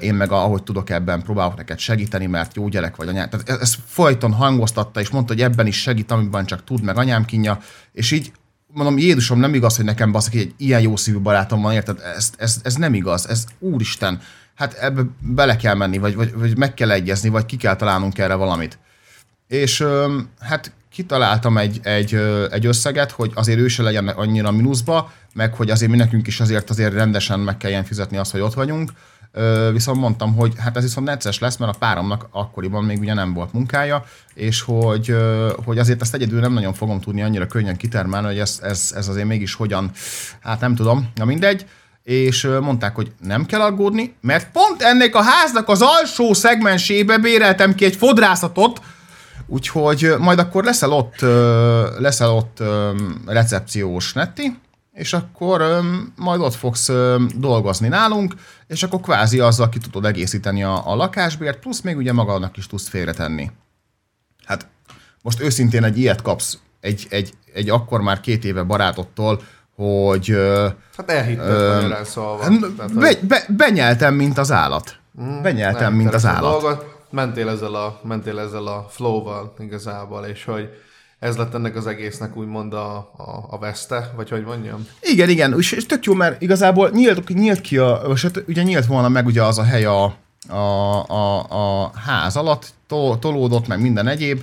[0.00, 3.28] én meg ahogy tudok ebben próbálok neked segíteni, mert jó gyerek vagy anyám.
[3.28, 7.24] Tehát ezt folyton hangoztatta, és mondta, hogy ebben is segít, amiben csak tud, meg anyám
[7.24, 7.58] kínja,
[7.92, 8.32] és így
[8.66, 11.98] mondom, Jézusom, nem igaz, hogy nekem baszak, egy ilyen jó szívű barátom van, érted?
[12.16, 14.20] Ez, ez, ez nem igaz, ez úristen,
[14.54, 18.18] hát ebbe bele kell menni, vagy, vagy, vagy meg kell egyezni, vagy ki kell találnunk
[18.18, 18.78] erre valamit.
[19.54, 19.84] És
[20.40, 22.14] hát kitaláltam egy, egy,
[22.50, 26.40] egy összeget, hogy azért ő se legyen annyira mínuszba, meg hogy azért mi nekünk is
[26.40, 28.92] azért azért rendesen meg kelljen fizetni azt, hogy ott vagyunk.
[29.72, 33.32] Viszont mondtam, hogy hát ez viszont necces lesz, mert a páromnak akkoriban még ugye nem
[33.32, 35.16] volt munkája, és hogy,
[35.64, 39.08] hogy azért ezt egyedül nem nagyon fogom tudni annyira könnyen kitermelni, hogy ez, ez, ez
[39.08, 39.90] azért mégis hogyan,
[40.40, 41.66] hát nem tudom, na mindegy
[42.04, 47.74] és mondták, hogy nem kell aggódni, mert pont ennek a háznak az alsó szegmensébe béreltem
[47.74, 48.80] ki egy fodrászatot,
[49.46, 52.90] úgyhogy ö, majd akkor leszel ott, ö, leszel ott ö,
[53.26, 54.58] recepciós netti,
[54.92, 55.78] és akkor ö,
[56.16, 58.34] majd ott fogsz ö, dolgozni nálunk,
[58.66, 62.66] és akkor kvázi azzal ki tudod egészíteni a, a lakásbért, plusz még ugye magadnak is
[62.66, 63.50] tudsz félretenni.
[64.44, 64.66] Hát
[65.22, 69.42] most őszintén egy ilyet kapsz egy, egy, egy akkor már két éve barátottól,
[69.76, 72.42] hogy ö, Hát elhitted magyarán szólva.
[72.42, 74.96] Hát, be, be, benyeltem, mint az állat.
[75.42, 76.60] Benyeltem, nem, mint az állat.
[76.60, 80.68] Dolgot, mentél ezzel a, mentél ezzel a flow-val igazából, és hogy
[81.18, 84.86] ez lett ennek az egésznek úgymond a, a, a veszte, vagy hogy mondjam?
[85.00, 88.62] Igen, igen, és, és tök jó, mert igazából nyílt, nyílt ki a, most hát ugye
[88.62, 90.16] nyílt volna meg ugye az a hely a,
[90.48, 90.56] a,
[91.08, 91.38] a,
[91.82, 94.42] a ház alatt, tol, tolódott, meg minden egyéb.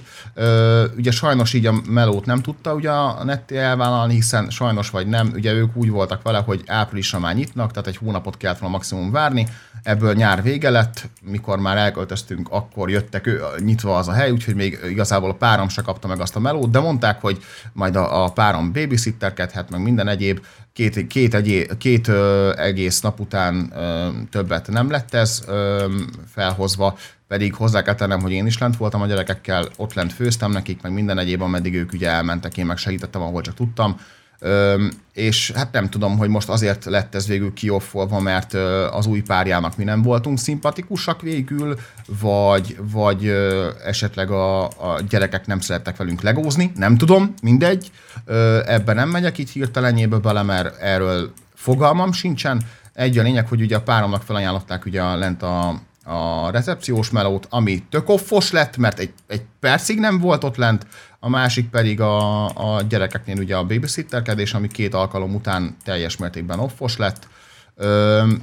[0.98, 5.32] Ugye sajnos így a melót nem tudta ugye a Netti elvállalni, hiszen sajnos vagy nem,
[5.34, 9.12] ugye ők úgy voltak vele, hogy áprilisra már nyitnak, tehát egy hónapot kellett volna maximum
[9.12, 9.48] várni,
[9.84, 14.56] ebből nyár vége lett, mikor már elköltöztünk, akkor jöttek ő, nyitva az a hely, úgyhogy
[14.56, 18.24] még igazából a párom se kapta meg azt a melót, de mondták, hogy majd a,
[18.24, 20.40] a párom babysitterkedhet, meg minden egyéb,
[20.74, 25.86] két, két, egyé, két ö, egész nap után ö, többet nem lett ez ö,
[26.34, 26.98] felhozva,
[27.32, 30.82] pedig hozzá kell tennem, hogy én is lent voltam a gyerekekkel, ott lent főztem nekik,
[30.82, 34.00] meg minden egyéb, ameddig ők ugye elmentek, én meg segítettem, ahol csak tudtam.
[34.39, 39.06] Öm, és hát nem tudom, hogy most azért lett ez végül kioffolva, mert ö, az
[39.06, 41.78] új párjának mi nem voltunk szimpatikusak végül,
[42.22, 47.91] vagy, vagy ö, esetleg a, a gyerekek nem szerettek velünk legózni, nem tudom, mindegy.
[48.26, 52.62] Ö, ebben nem megyek itt hirtelenjébe bele, mert erről fogalmam sincsen.
[52.94, 57.84] Egy a lényeg, hogy ugye a páromnak felajánlották ugye lent a, a recepciós melót, ami
[57.90, 60.88] tök offos lett, mert egy, egy percig nem volt ott lent,
[61.20, 66.60] a másik pedig a, a gyerekeknél ugye a babysitterkedés, ami két alkalom után teljes mértékben
[66.60, 67.28] offos lett,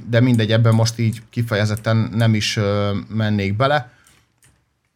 [0.09, 2.59] de mindegy, ebben most így kifejezetten nem is
[3.07, 3.91] mennék bele,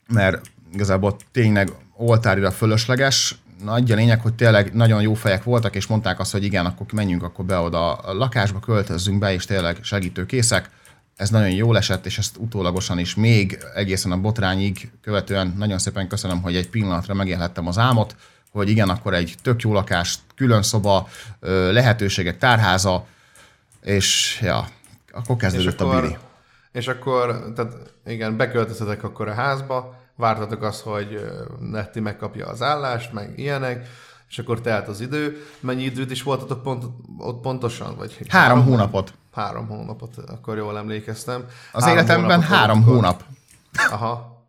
[0.07, 0.41] mert
[0.73, 6.19] igazából tényleg oltárira fölösleges, nagy a lényeg, hogy tényleg nagyon jó fejek voltak, és mondták
[6.19, 10.69] azt, hogy igen, akkor menjünk akkor be oda a lakásba, költözzünk be, és tényleg segítőkészek
[11.15, 16.07] ez nagyon jól esett, és ezt utólagosan is még egészen a botrányig követően nagyon szépen
[16.07, 18.15] köszönöm, hogy egy pillanatra megélhettem az álmot,
[18.51, 21.07] hogy igen, akkor egy tök jó lakás, külön szoba,
[21.71, 23.05] lehetőségek, tárháza,
[23.81, 24.67] és ja,
[25.11, 26.17] akkor kezdődött akkor, a biri.
[26.71, 27.73] És akkor, tehát
[28.05, 31.19] igen, beköltöztetek akkor a házba, vártatok azt, hogy
[31.59, 33.87] Netti megkapja az állást, meg ilyenek,
[34.29, 35.45] és akkor telt az idő.
[35.59, 36.83] Mennyi időt is voltatok pont,
[37.17, 37.95] ott pontosan?
[37.95, 39.13] Vagy három, három hónapot.
[39.33, 41.45] Három hónapot, akkor jól emlékeztem.
[41.71, 43.23] Az három életemben három hónap.
[43.89, 44.41] Aha.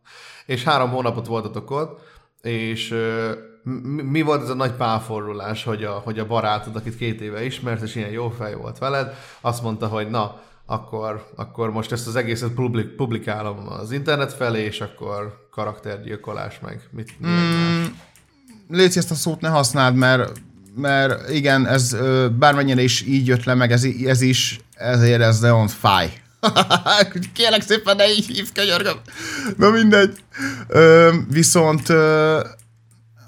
[0.46, 2.00] És három hónapot voltatok ott,
[2.42, 2.94] és
[4.02, 7.82] mi, volt ez a nagy pálforrulás, hogy a, hogy a barátod, akit két éve ismert,
[7.82, 12.16] és ilyen jó fej volt veled, azt mondta, hogy na, akkor, akkor most ezt az
[12.16, 17.84] egészet publik, publikálom az internet felé, és akkor karaktergyilkolás meg mit, mm,
[18.68, 20.32] Légy ezt a szót ne használd, mert,
[20.76, 21.96] mert igen, ez
[22.38, 26.12] bármennyire is így jött le, meg ez, ez is, ezért ez nagyon fáj.
[27.34, 28.96] Kérlek szépen, ne így hívj, könyörgöm.
[29.56, 30.12] Na mindegy.
[30.68, 32.40] Ö, viszont, ö,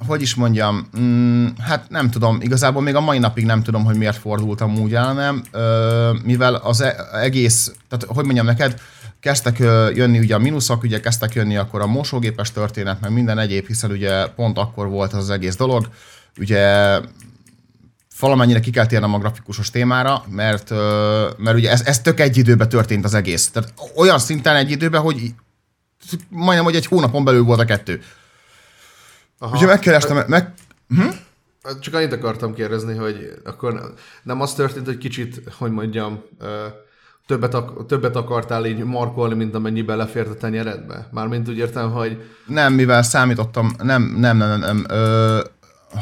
[0.07, 3.97] hogy is mondjam, mm, hát nem tudom, igazából még a mai napig nem tudom, hogy
[3.97, 8.81] miért fordultam úgy el, nem, ö, mivel az e- egész, tehát hogy mondjam neked,
[9.21, 9.59] kezdtek
[9.95, 13.91] jönni ugye a mínuszok, ugye kezdtek jönni akkor a mosógépes történet, meg minden egyéb, hiszen
[13.91, 15.89] ugye pont akkor volt az, az egész dolog.
[16.39, 16.99] Ugye
[18.21, 20.71] valamennyire ki kell térnem a grafikusos témára, mert,
[21.37, 23.51] mert ugye ez, ez tök egy időben történt az egész.
[23.51, 25.35] Tehát olyan szinten egy időben, hogy
[26.29, 28.03] majdnem, hogy egy hónapon belül volt a kettő.
[29.39, 29.57] Aha.
[29.57, 30.55] Ugye megkerestem, meg...
[30.89, 31.09] Hm?
[31.81, 36.23] Csak annyit akartam kérdezni, hogy akkor nem az történt, hogy kicsit, hogy mondjam,
[37.27, 41.09] többet, ak- többet akartál így markolni, mint amennyi belefért a tenyeredbe?
[41.13, 42.23] Mármint úgy értem, hogy...
[42.47, 44.85] Nem, mivel számítottam, nem, nem, nem, nem, nem.
[44.89, 45.41] Ö,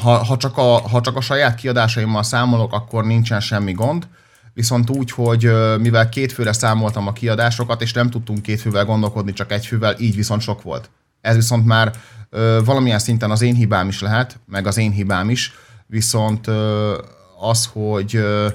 [0.02, 4.08] ha, ha, csak a, ha csak a saját kiadásaimmal számolok, akkor nincsen semmi gond,
[4.54, 9.32] viszont úgy, hogy mivel két főre számoltam a kiadásokat, és nem tudtunk két fővel gondolkodni,
[9.32, 10.90] csak egy fővel, így viszont sok volt.
[11.20, 11.92] Ez viszont már
[12.30, 15.52] ö, valamilyen szinten az én hibám is lehet, meg az én hibám is,
[15.86, 16.98] viszont ö,
[17.40, 18.48] az, hogy, ö,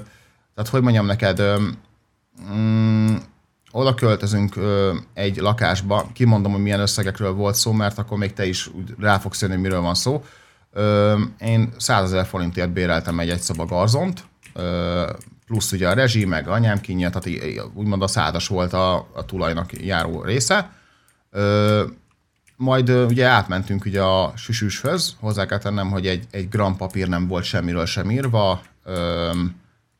[0.54, 1.60] tehát hogy mondjam neked, ö,
[2.52, 3.16] mm,
[3.70, 8.46] oda költözünk ö, egy lakásba, kimondom, hogy milyen összegekről volt szó, mert akkor még te
[8.46, 10.24] is rá fogsz jönni, miről van szó.
[11.40, 14.24] Én 100 ezer forintért béreltem egy egyszoba garzont,
[15.46, 17.40] plusz ugye a rezsi, meg anyám kínja, tehát
[17.74, 20.70] úgymond a szádas volt a, a tulajnak járó része.
[22.56, 27.26] Majd ugye átmentünk ugye a süsűshöz, hozzá kell tennem, hogy egy, egy gram papír nem
[27.26, 28.62] volt semmiről sem írva,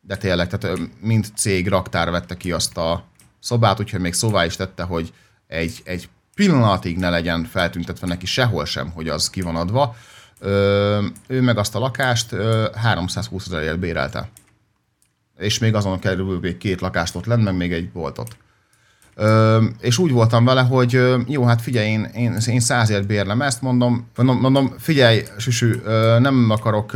[0.01, 3.03] de tényleg, tehát mind cég raktár vette ki azt a
[3.39, 5.13] szobát, úgyhogy még szóvá is tette, hogy
[5.47, 9.95] egy, egy pillanatig ne legyen feltüntetve neki sehol sem, hogy az ki adva.
[11.27, 14.29] Ő meg azt a lakást ö, 320 ezerért bérelte.
[15.37, 18.37] És még azon kerül még két lakást ott lenne, meg még egy boltot.
[19.15, 23.61] Ö, és úgy voltam vele, hogy jó, hát figyelj, én, én, én százért bérlem ezt,
[23.61, 25.75] mondom, mondom, mondom figyelj, Süsű,
[26.19, 26.91] nem akarok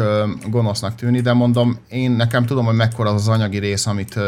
[0.49, 4.19] gonosznak tűnni, de mondom, én nekem tudom, hogy mekkora az az anyagi rész, amit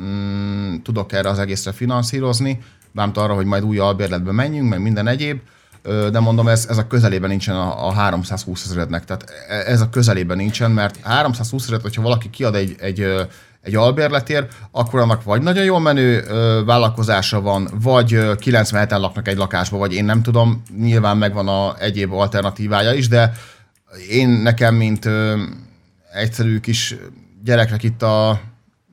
[0.00, 2.58] mm, tudok erre az egészre finanszírozni,
[2.92, 5.40] bámt arra, hogy majd új albérletbe menjünk, meg minden egyéb.
[6.10, 9.04] De mondom, ez, ez a közelében nincsen a, a 320 ezerednek.
[9.04, 13.06] Tehát e- ez a közelében nincsen, mert 320 ezeret, hogyha valaki kiad egy, egy,
[13.62, 19.28] egy albérletért, akkor annak vagy nagyon jól menő ö, vállalkozása van, vagy ö, 97-en laknak
[19.28, 23.32] egy lakásba, vagy én nem tudom, nyilván megvan a egyéb alternatívája is, de
[24.10, 25.42] én nekem, mint ö,
[26.12, 26.96] egyszerű kis
[27.44, 28.40] gyereknek itt a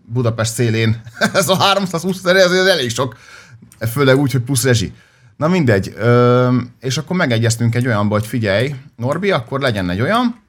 [0.06, 1.02] Budapest szélén,
[1.34, 3.18] ez a 320 ezer, ez, ez elég sok,
[3.92, 4.94] főleg úgy, hogy plusz rezsi.
[5.42, 10.44] Na mindegy, ö, és akkor megegyeztünk egy olyanba, hogy figyelj, Norbi, akkor legyen egy olyan,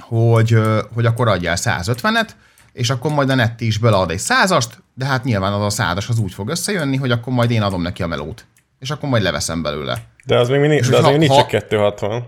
[0.00, 0.58] hogy,
[0.94, 2.28] hogy akkor adjál 150-et,
[2.72, 6.08] és akkor majd a Netti is belead egy százast, de hát nyilván az a százas
[6.08, 8.44] az úgy fog összejönni, hogy akkor majd én adom neki a melót.
[8.78, 9.98] És akkor majd leveszem belőle.
[10.24, 12.24] De az még mindig, de az hogyha- még nincs ha- csak 260.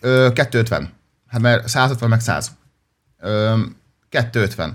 [0.00, 0.92] Ö, 250.
[1.28, 2.50] Hát mert 150 meg 100.
[3.20, 3.54] Ö,
[4.08, 4.74] 250.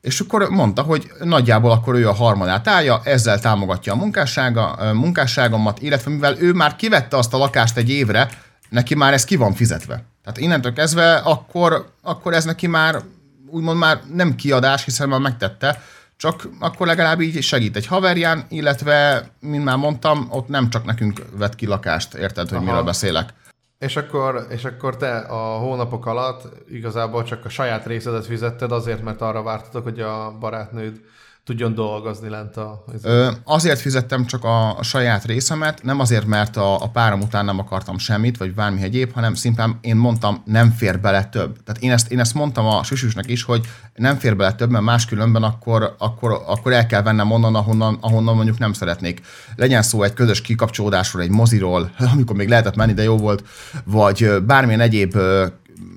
[0.00, 5.82] És akkor mondta, hogy nagyjából akkor ő a harmadát állja, ezzel támogatja a munkássága, munkásságomat,
[5.82, 8.28] illetve mivel ő már kivette azt a lakást egy évre,
[8.68, 10.04] neki már ez ki van fizetve.
[10.22, 13.02] Tehát innentől kezdve akkor, akkor ez neki már
[13.50, 15.82] úgymond már nem kiadás, hiszen már megtette,
[16.16, 21.22] csak akkor legalább így segít egy haverján, illetve, mint már mondtam, ott nem csak nekünk
[21.32, 22.66] vett ki lakást, érted, hogy Aha.
[22.66, 23.32] miről beszélek.
[23.78, 29.02] És akkor, és akkor te a hónapok alatt igazából csak a saját részedet fizetted azért,
[29.02, 31.00] mert arra vártatok, hogy a barátnőd
[31.48, 32.84] tudjon dolgozni lent a...
[33.02, 37.58] Ö, azért fizettem csak a, saját részemet, nem azért, mert a, a párom után nem
[37.58, 41.56] akartam semmit, vagy bármi egyéb, hanem szimplán én mondtam, nem fér bele több.
[41.64, 44.84] Tehát én ezt, én ezt mondtam a süsüsnek is, hogy nem fér bele több, mert
[44.84, 49.20] máskülönben akkor, akkor, akkor el kell vennem onnan, ahonnan, ahonnan mondjuk nem szeretnék.
[49.56, 53.44] Legyen szó egy közös kikapcsolódásról, egy moziról, amikor még lehetett menni, de jó volt,
[53.84, 55.16] vagy bármilyen egyéb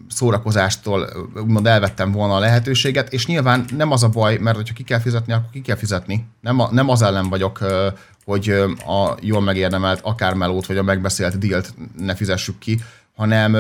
[0.10, 4.84] szórakozástól úgymond elvettem volna a lehetőséget, és nyilván nem az a baj, mert hogyha ki
[4.84, 6.28] kell fizetni, akkor ki kell fizetni.
[6.42, 7.60] Nem, a, nem az ellen vagyok,
[8.26, 8.50] hogy
[8.88, 12.80] a jól megérdemelt akár melót, vagy a megbeszélt dílt ne fizessük ki,
[13.16, 13.56] hanem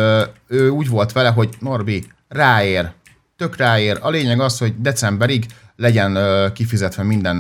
[0.48, 2.92] ő úgy volt vele, hogy Norbi, ráér,
[3.38, 3.98] tök ráér.
[4.02, 6.18] A lényeg az, hogy decemberig legyen
[6.54, 7.36] kifizetve minden,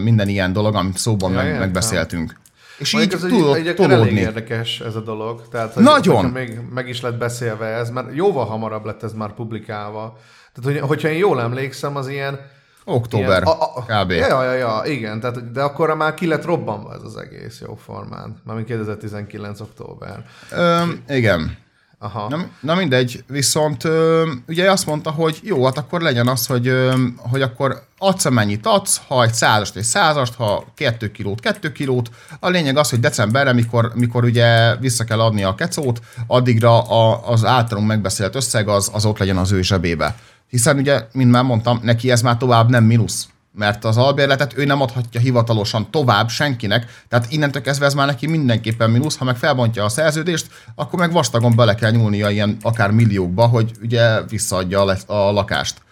[0.00, 2.42] minden ilyen dolog, amit szóban Ja, meg, megbeszéltünk.
[2.78, 4.20] És Mondjuk így ez tudott egy, egy elég tolódni.
[4.20, 5.48] érdekes ez a dolog.
[5.48, 6.24] Tehát, hogy, Nagyon!
[6.24, 10.18] Még meg is lett beszélve ez, mert jóval hamarabb lett ez már publikálva.
[10.54, 12.40] Tehát, hogy, hogyha én jól emlékszem, az ilyen...
[12.84, 14.10] Október, ilyen, a, a, kb.
[14.10, 17.74] Ja, ja, ja, igen, tehát, de akkor már ki lett robbanva ez az egész jó
[17.74, 18.36] formán.
[18.44, 19.60] Mármint 2019.
[19.60, 20.24] október.
[20.50, 21.56] Ö, igen.
[22.04, 22.28] Aha.
[22.28, 26.66] Na, na mindegy, viszont ö, ugye azt mondta, hogy jó, hát akkor legyen az, hogy,
[26.66, 31.72] ö, hogy akkor adsz amennyit adsz, ha egy százast, egy százast, ha kettő kilót, kettő
[31.72, 32.10] kilót.
[32.40, 37.30] A lényeg az, hogy decemberre, mikor, mikor ugye vissza kell adni a kecót, addigra a,
[37.30, 40.16] az általunk megbeszélt összeg az, az ott legyen az ő zsebébe.
[40.48, 44.64] Hiszen ugye, mint már mondtam, neki ez már tovább nem mínusz mert az albérletet ő
[44.64, 49.36] nem adhatja hivatalosan tovább senkinek, tehát innentől kezdve ez már neki mindenképpen mínusz, ha meg
[49.36, 54.80] felbontja a szerződést, akkor meg vastagon bele kell nyúlnia ilyen akár milliókba, hogy ugye visszaadja
[54.80, 55.82] a, le- a lakást.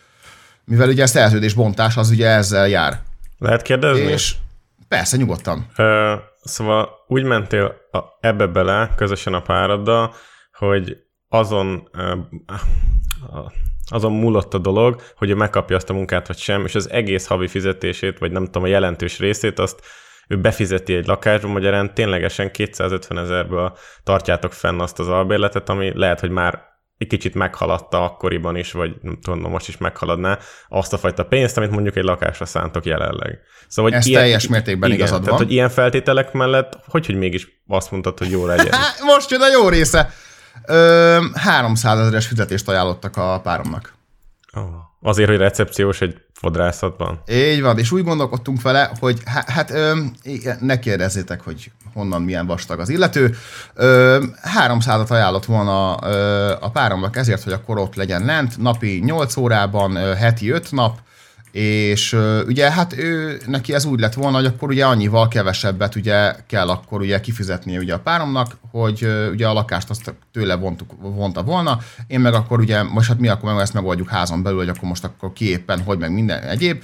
[0.64, 3.00] Mivel ugye a szerződésbontás az ugye ezzel jár.
[3.38, 4.02] Lehet kérdezni?
[4.02, 4.34] És
[4.88, 5.66] persze, nyugodtan.
[5.76, 10.14] Ö, szóval úgy mentél a, ebbe bele közösen a páraddal,
[10.52, 10.96] hogy
[11.28, 12.12] azon ö,
[13.26, 13.52] a-
[13.92, 17.26] azon múlott a dolog, hogy ő megkapja azt a munkát, vagy sem, és az egész
[17.26, 19.80] havi fizetését, vagy nem tudom, a jelentős részét, azt
[20.28, 26.20] ő befizeti egy lakásba, magyarán ténylegesen 250 ezerből tartjátok fenn azt az albérletet, ami lehet,
[26.20, 30.98] hogy már egy kicsit meghaladta akkoriban is, vagy nem tudom, most is meghaladná azt a
[30.98, 33.40] fajta pénzt, amit mondjuk egy lakásra szántok jelenleg.
[33.68, 35.46] Szóval, hogy Ez teljes mértékben igen, igazad tehát, van.
[35.46, 38.74] hogy ilyen feltételek mellett, hogy, hogy mégis azt mondtad, hogy jó legyen.
[39.14, 40.12] Most jön a jó része.
[40.66, 43.94] Ö, 300 ezeres fizetést ajánlottak a páromnak.
[44.52, 44.62] Oh.
[45.02, 47.22] Azért, hogy recepciós egy fodrászatban.
[47.28, 50.00] Így van, és úgy gondolkodtunk vele, hogy hát, ö,
[50.60, 53.36] ne kérdezzétek, hogy honnan milyen vastag az illető.
[53.74, 54.22] Ö,
[54.58, 60.16] 300-at ajánlott volna ö, a páromnak ezért, hogy akkor ott legyen lent, napi 8 órában,
[60.16, 60.98] heti 5 nap,
[61.52, 66.34] és ugye hát ő, neki ez úgy lett volna, hogy akkor ugye annyival kevesebbet ugye
[66.46, 71.42] kell akkor ugye kifizetnie ugye a páromnak, hogy ugye a lakást azt tőle vontuk, vonta
[71.42, 74.68] volna, én meg akkor ugye, most hát mi akkor meg ezt megoldjuk házon belül, hogy
[74.68, 76.82] akkor most akkor ki éppen, hogy meg minden egyéb.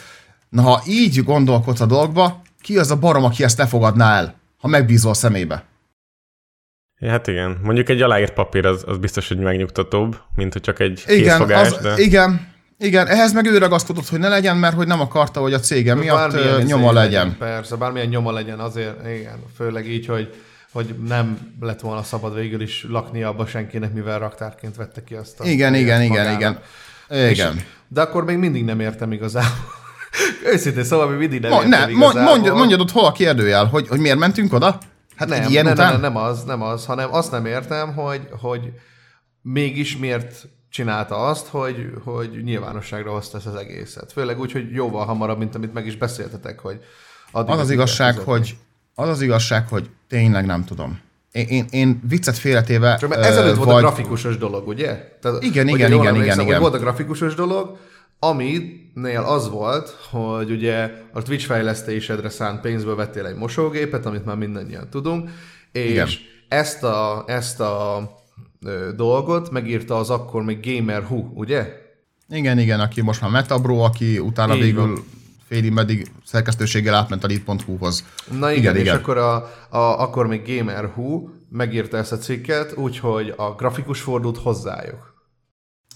[0.49, 4.35] Na ha így gondolkodsz a dolgba, ki az a barom, aki ezt ne fogadná el,
[4.59, 5.65] ha megbízol a szemébe?
[7.01, 7.59] Ja, hát igen.
[7.63, 11.71] Mondjuk egy aláírt papír az, az biztos, hogy megnyugtatóbb, mint hogy csak egy Igen, készfogás,
[11.71, 11.95] az, de...
[11.97, 15.61] igen, igen, ehhez meg ő ragaszkodott, hogy ne legyen, mert hogy nem akarta, hogy a
[15.61, 17.37] cége miatt Bármilyen nyoma legyen.
[17.39, 20.35] Persze, bármilyen nyoma legyen azért, igen, főleg így, hogy,
[20.73, 25.41] hogy nem lett volna szabad végül is lakni abba senkinek, mivel raktárként vette ki azt
[25.41, 26.59] a Igen, igen, igen, igen.
[27.11, 27.31] Igen.
[27.31, 27.47] És,
[27.89, 29.51] de akkor még mindig nem értem igazából.
[30.53, 32.23] Őszintén szóval még mindig nem Mo- értem ne, igazából.
[32.23, 34.79] mondj, mondjad ott hol a kérdőjel, hogy, hogy miért mentünk oda?
[35.17, 35.93] Hát nem, ilyen nem, után?
[35.93, 38.73] nem, nem az, nem az, hanem azt nem értem, hogy, hogy
[39.43, 40.49] mégis miért
[40.79, 44.13] csinálta azt, hogy, hogy nyilvánosságra hozta ezt az egészet.
[44.13, 46.79] Főleg úgy, hogy jóval hamarabb, mint amit meg is beszéltetek, hogy
[47.31, 48.57] addig Az az igazság, hogy
[48.95, 51.01] az az igazság, hogy tényleg nem tudom.
[51.33, 52.97] Én, én, én viccet félretéve...
[52.97, 55.19] Csak mert ezelőtt volt a grafikusos dolog, ugye?
[55.21, 56.61] Tehát, Igen, igen, igen, igen, hogy igen.
[56.61, 57.79] Volt a grafikusos dolog,
[58.19, 64.37] aminél az volt, hogy ugye a Twitch fejlesztésedre szánt pénzből vettél egy mosógépet, amit már
[64.37, 65.31] mindannyian tudunk,
[65.73, 66.09] és Igen.
[66.49, 68.03] ezt a, ezt a
[68.97, 71.73] dolgot megírta az akkor még Gamer Who, ugye?
[72.29, 75.05] Igen, igen, aki most már Metabro, aki utána Így végül van.
[75.49, 78.05] félig meddig szerkesztőséggel átment a lead.hu-hoz.
[78.39, 79.35] Na igen, igen, és akkor a,
[79.69, 85.17] a, akkor még Gamer Who megírta ezt a cikket, úgyhogy a grafikus fordult hozzájuk.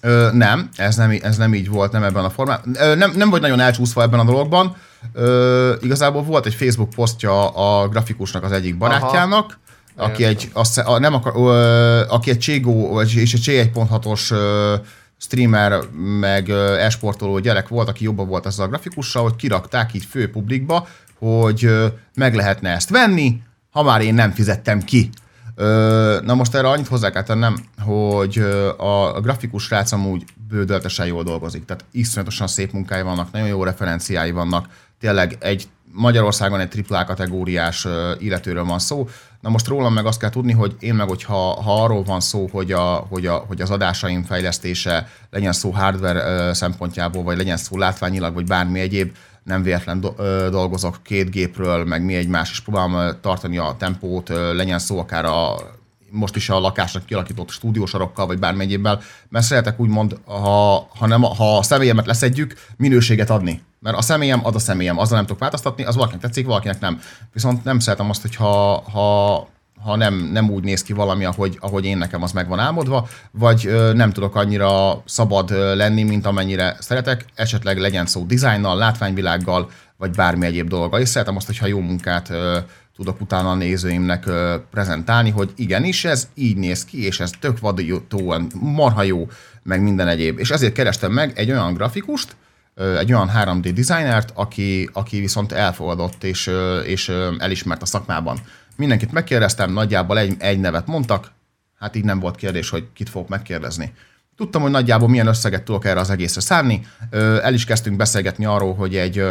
[0.01, 2.73] Ö, nem, ez nem, ez nem így volt, nem ebben a formában.
[2.99, 4.77] Nem, nem vagy nagyon elcsúszva ebben a dologban.
[5.13, 9.61] Ö, igazából volt egy Facebook posztja a grafikusnak az egyik barátjának, Aha.
[9.97, 14.75] Aki egy, azt, a, nem akar, ö, aki egy Cségó, és egy C1.6-os ö,
[15.23, 15.81] streamer,
[16.21, 20.89] meg esportoló gyerek volt, aki jobban volt ezzel a grafikussal, hogy kirakták így fő publikba,
[21.19, 21.71] hogy
[22.15, 25.11] meg lehetne ezt venni, ha már én nem fizettem ki.
[26.25, 28.39] Na most erre annyit hozzá kell tennem, hogy
[28.77, 34.31] a, grafikus srác amúgy bődöltesen jól dolgozik, tehát iszonyatosan szép munkái vannak, nagyon jó referenciái
[34.31, 34.69] vannak,
[35.01, 37.87] tényleg egy Magyarországon egy AAA kategóriás
[38.19, 39.09] illetőről van szó.
[39.43, 42.49] Na most rólam meg azt kell tudni, hogy én meg, hogyha ha arról van szó,
[42.53, 47.79] hogy, a, hogy, a, hogy az adásaim fejlesztése legyen szó hardware szempontjából, vagy legyen szó
[47.79, 52.61] látványilag, vagy bármi egyéb, nem véletlen do- ö, dolgozok két gépről, meg mi egymás, és
[52.61, 55.57] próbálom tartani a tempót, ö, legyen szó akár a
[56.13, 61.23] most is a lakásnak kialakított stúdiósarokkal, vagy bármi egyébbel, mert szeretek úgymond, ha, ha, nem,
[61.23, 63.63] ha a személyemet leszedjük, minőséget adni.
[63.81, 67.01] Mert a személyem ad a személyem, azzal nem tudok változtatni, az valakinek tetszik, valakinek nem.
[67.33, 69.51] Viszont nem szeretem azt, hogy ha, ha
[69.85, 73.09] ha nem, nem úgy néz ki valami, ahogy, ahogy én nekem az meg van álmodva,
[73.31, 78.77] vagy ö, nem tudok annyira szabad ö, lenni, mint amennyire szeretek, esetleg legyen szó dizájnnal,
[78.77, 81.01] látványvilággal, vagy bármi egyéb dolga.
[81.01, 82.59] És szeretem azt, hogyha jó munkát ö,
[82.97, 87.61] tudok utána a nézőimnek ö, prezentálni, hogy igenis, ez így néz ki, és ez tök
[87.61, 89.29] vadítóan, marha jó,
[89.63, 90.39] meg minden egyéb.
[90.39, 92.37] És ezért kerestem meg egy olyan grafikust,
[92.75, 97.87] ö, egy olyan 3D designert, aki, aki viszont elfogadott és, ö, és ö, elismert a
[97.87, 98.39] szakmában.
[98.77, 101.33] Mindenkit megkérdeztem, nagyjából egy, egy nevet mondtak,
[101.79, 103.93] hát így nem volt kérdés, hogy kit fogok megkérdezni.
[104.37, 106.87] Tudtam, hogy nagyjából milyen összeget tudok erre az egészre szánni.
[107.11, 109.25] El is kezdtünk beszélgetni arról, hogy egy,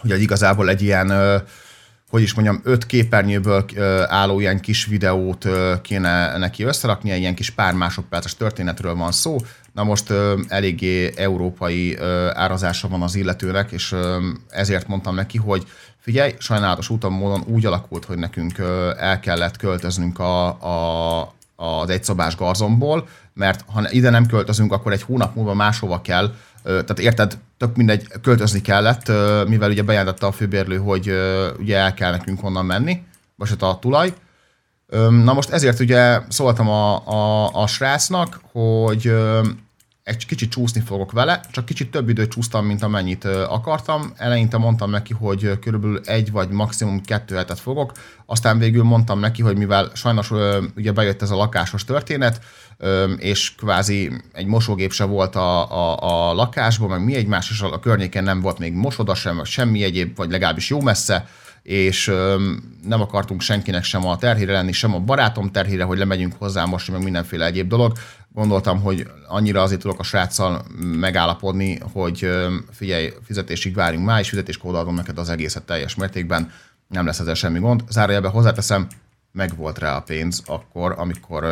[0.00, 1.12] hogy egy igazából egy ilyen,
[2.10, 3.64] hogy is mondjam, öt képernyőből
[4.08, 5.46] álló ilyen kis videót
[5.82, 9.36] kéne neki összerakni, egy ilyen kis pár másodperces történetről van szó.
[9.72, 10.12] Na most
[10.48, 11.98] eléggé európai
[12.32, 13.94] árazása van az illetőnek, és
[14.48, 15.66] ezért mondtam neki, hogy
[15.98, 18.58] figyelj, sajnálatos úton módon úgy alakult, hogy nekünk
[18.98, 25.02] el kellett költöznünk a, a, az egyszobás garzomból, mert ha ide nem költözünk, akkor egy
[25.02, 29.12] hónap múlva máshova kell, tehát érted, tök mindegy, költözni kellett,
[29.48, 31.12] mivel ugye bejelentette a főbérlő, hogy
[31.58, 33.02] ugye el kell nekünk onnan menni,
[33.36, 34.14] vagy a tulaj.
[35.24, 39.14] Na most ezért ugye szóltam a, a, a srácnak, hogy
[40.02, 44.12] egy kicsit csúszni fogok vele, csak kicsit több időt csúsztam, mint amennyit akartam.
[44.16, 47.92] Eleinte mondtam neki, hogy körülbelül egy vagy maximum kettő hetet fogok,
[48.26, 50.30] aztán végül mondtam neki, hogy mivel sajnos
[50.76, 52.40] ugye bejött ez a lakásos történet,
[53.16, 55.96] és kvázi egy mosógép se volt a, a,
[56.30, 60.16] a lakásban, meg mi egymás, és a, környéken nem volt még mosoda sem, semmi egyéb,
[60.16, 61.28] vagy legalábbis jó messze,
[61.62, 62.06] és
[62.84, 66.90] nem akartunk senkinek sem a terhére lenni, sem a barátom terhére, hogy lemegyünk hozzá most,
[66.90, 67.92] meg mindenféle egyéb dolog.
[68.32, 72.30] Gondoltam, hogy annyira azért tudok a sráccal megállapodni, hogy
[72.72, 76.52] figyelj, fizetésig várjunk már, és fizetéskód adom neked az egészet teljes mértékben,
[76.88, 77.84] nem lesz ezzel semmi gond.
[77.88, 78.86] Zárójelben hozzáteszem,
[79.32, 81.44] meg volt rá a pénz akkor, amikor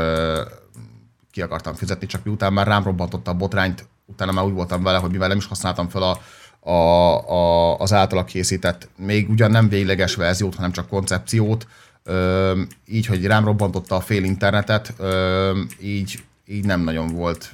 [1.38, 4.98] ki akartam fizetni, csak miután már rám robbantotta a botrányt, utána már úgy voltam vele,
[4.98, 6.20] hogy mivel nem is használtam fel a,
[6.70, 11.66] a, a, az általa készített, még ugyan nem végleges verziót, hanem csak koncepciót,
[12.02, 17.50] ö, így, hogy rám robbantotta a fél internetet, ö, így, így nem nagyon volt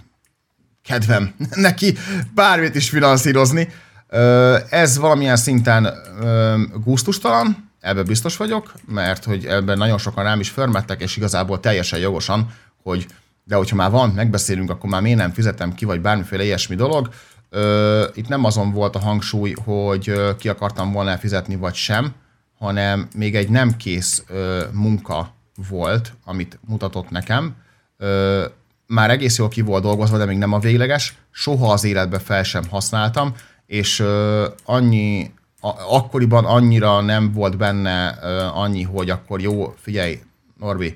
[0.85, 1.35] kedvem
[1.68, 1.97] neki
[2.35, 3.68] bármit is finanszírozni.
[4.09, 5.85] Ö, Ez valamilyen szinten
[6.20, 11.61] ö, gusztustalan, ebben biztos vagyok, mert hogy ebben nagyon sokan rám is förmettek, és igazából
[11.61, 12.51] teljesen jogosan,
[12.82, 13.07] hogy
[13.45, 17.09] de hogyha már van, megbeszélünk, akkor már miért nem fizetem ki, vagy bármiféle ilyesmi dolog.
[17.51, 22.12] Ö, Itt nem azon volt a hangsúly, hogy ki akartam volna fizetni, vagy sem,
[22.59, 25.34] hanem még egy nem kész ö, munka
[25.68, 27.55] volt, amit mutatott nekem.
[27.99, 28.45] Ö,
[28.86, 31.16] már egész jól ki volt dolgozva, de még nem a végleges.
[31.30, 33.34] Soha az életben fel sem használtam,
[33.66, 40.20] és ö, annyi, a, akkoriban annyira nem volt benne ö, annyi, hogy akkor jó, figyelj,
[40.59, 40.95] Norbi,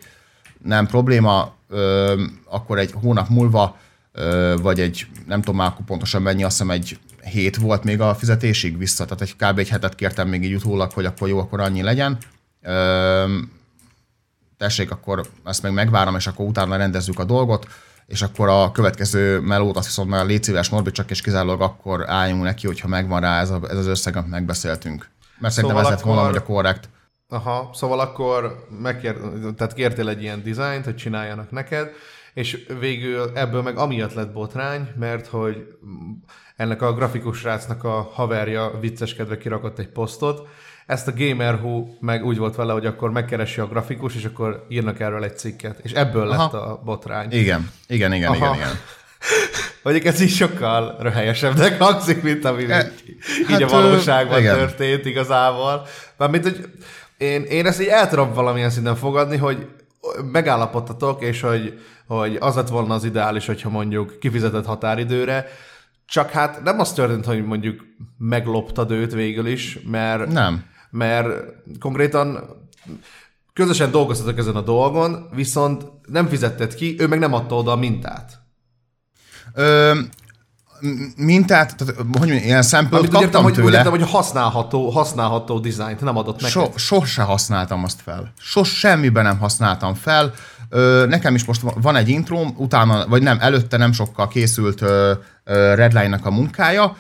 [0.63, 3.77] nem probléma, ö, akkor egy hónap múlva,
[4.13, 8.15] ö, vagy egy, nem tudom már pontosan mennyi, azt hiszem egy hét volt még a
[8.15, 9.59] fizetésig vissza, tehát egy kb.
[9.59, 12.19] egy hetet kértem még így utólag, hogy akkor jó, akkor annyi legyen.
[12.63, 13.25] Ö,
[14.57, 17.67] tessék, akkor ezt meg megvárom, és akkor utána rendezzük a dolgot,
[18.07, 22.11] és akkor a következő melót azt viszont már légy szíves, Norbi, csak és kizárólag akkor
[22.11, 25.09] álljunk neki, hogyha megvan rá ez, a, ez az összeg, amit megbeszéltünk.
[25.39, 26.89] Mert szerintem Szóval ez lett volna, hogy a korrekt.
[27.31, 29.17] Aha, szóval akkor megkér,
[29.57, 31.91] tehát kértél egy ilyen dizájnt, hogy csináljanak neked,
[32.35, 35.67] és végül ebből meg amiatt lett botrány, mert hogy
[36.57, 40.49] ennek a grafikus srácnak a haverja vicceskedve kirakott egy posztot,
[40.87, 45.01] ezt a Gamer.hu meg úgy volt vele, hogy akkor megkeresi a grafikus, és akkor írnak
[45.01, 45.79] erről egy cikket.
[45.83, 46.57] És ebből lett Aha.
[46.57, 47.33] a botrány.
[47.33, 48.55] Igen, igen, igen, igen, Aha.
[48.55, 48.71] igen.
[49.83, 52.93] Mondjuk ez így sokkal röhelyesebbnek hangzik, mint ami e,
[53.41, 54.57] így hát, a valóságban ö, igen.
[54.57, 55.87] történt igazából.
[56.17, 56.69] Mármint, hogy
[57.19, 59.67] én, én ezt így el tudom valamilyen szinten fogadni, hogy
[60.33, 65.47] megállapodtatok, és hogy, hogy az lett volna az ideális, hogyha mondjuk kifizetett határidőre,
[66.07, 67.81] csak hát nem az történt, hogy mondjuk
[68.19, 70.65] megloptad őt végül is, mert, Nem.
[70.91, 71.29] mert
[71.81, 72.41] konkrétan
[73.53, 77.77] közösen dolgoztatok ezen a dolgon, viszont nem fizetted ki, ő meg nem adta oda a
[77.77, 78.39] mintát.
[79.55, 79.99] Ö,
[81.17, 83.77] mintát, tehát, hogy mondjam, ilyen értem, kaptam hogy, úgy tőle.
[83.77, 86.51] értem, hogy használható, használható dizájnt nem adott neked.
[86.51, 88.33] So, sose használtam azt fel.
[88.41, 90.33] Sos semmiben nem használtam fel.
[90.69, 95.13] Ö, nekem is most van egy intróm, utána, vagy nem, előtte nem sokkal készült ö,
[95.45, 96.97] ö, Redline-nak a munkája,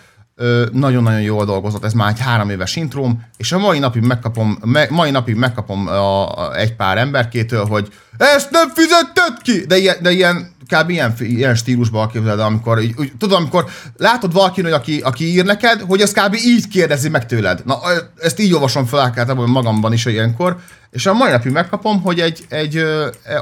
[0.72, 4.86] nagyon-nagyon jól dolgozott, ez már egy három éves intróm, és a mai napig megkapom, me,
[4.90, 9.66] mai napig megkapom a, a, egy pár emberkétől, hogy ezt nem fizetted ki!
[9.66, 10.90] De ilyen, de ilyen kb.
[10.90, 13.64] ilyen, ilyen stílusban képzeled, amikor, így, úgy, tudod, amikor
[13.96, 16.34] látod valakin, hogy aki, aki ír neked, hogy ez kb.
[16.34, 17.62] így kérdezi meg tőled.
[17.64, 17.78] Na,
[18.16, 20.56] ezt így olvasom fel általában magamban is ilyenkor,
[20.90, 22.76] és a mai napig megkapom, hogy egy, egy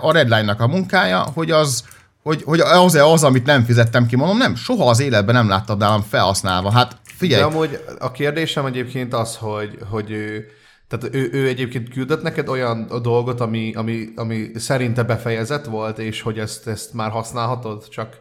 [0.00, 1.84] a Redline-nak a munkája, hogy az,
[2.22, 5.78] hogy, hogy az-e az, amit nem fizettem ki, mondom, nem, soha az életben nem láttad
[5.78, 6.72] nálam felhasználva.
[6.72, 10.46] Hát figyelj, De amúgy a kérdésem egyébként az, hogy, hogy ő,
[10.89, 16.22] tehát ő, ő egyébként küldött neked olyan dolgot, ami, ami, ami szerinte befejezett volt, és
[16.22, 18.18] hogy ezt, ezt már használhatod, csak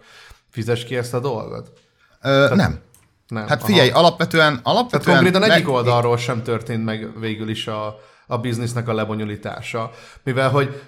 [0.50, 1.72] fizes ki ezt a dolgot?
[2.22, 2.80] ö, nem.
[3.28, 3.48] Nem.
[3.48, 4.00] Hát figyelj, Aha.
[4.00, 5.16] alapvetően, Tehát alapvetően...
[5.16, 7.96] konkrétan meg- egyik oldalról sem történt meg végül is a,
[8.28, 9.92] a biznisznek a lebonyolítása.
[10.24, 10.82] Mivel, hogy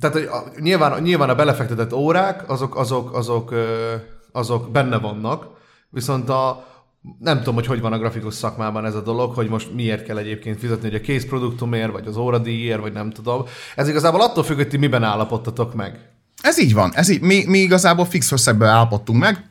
[0.00, 3.54] tehát, hogy a, nyilván, nyilván a belefektetett órák, azok, azok, azok,
[4.32, 5.46] azok benne vannak,
[5.90, 6.66] viszont a,
[7.18, 10.16] nem tudom, hogy hogy van a grafikus szakmában ez a dolog, hogy most miért kell
[10.18, 13.44] egyébként fizetni, hogy a készproduktumért, vagy az óradíjért, vagy nem tudom.
[13.76, 15.98] Ez igazából attól függ, hogy ti miben állapodtatok meg.
[16.42, 16.92] Ez így van.
[16.94, 19.46] Ez így, mi, mi igazából fix összegben állapodtunk meg.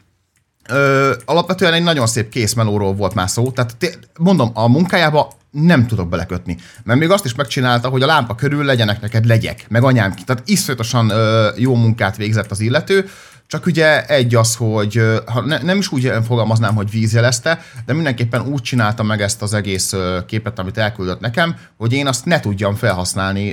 [0.69, 6.09] Ö, alapvetően egy nagyon szép készmelóról volt már szó, tehát mondom, a munkájába nem tudok
[6.09, 6.57] belekötni.
[6.83, 10.23] Mert még azt is megcsinálta, hogy a lámpa körül legyenek neked legyek, meg anyám ki.
[10.23, 13.09] Tehát iszonyatosan ö, jó munkát végzett az illető,
[13.47, 18.41] csak ugye egy az, hogy ha ne, nem is úgy fogalmaznám, hogy vízjelezte, de mindenképpen
[18.41, 19.93] úgy csinálta meg ezt az egész
[20.25, 23.51] képet, amit elküldött nekem, hogy én azt ne tudjam felhasználni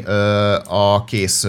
[0.68, 1.46] a kész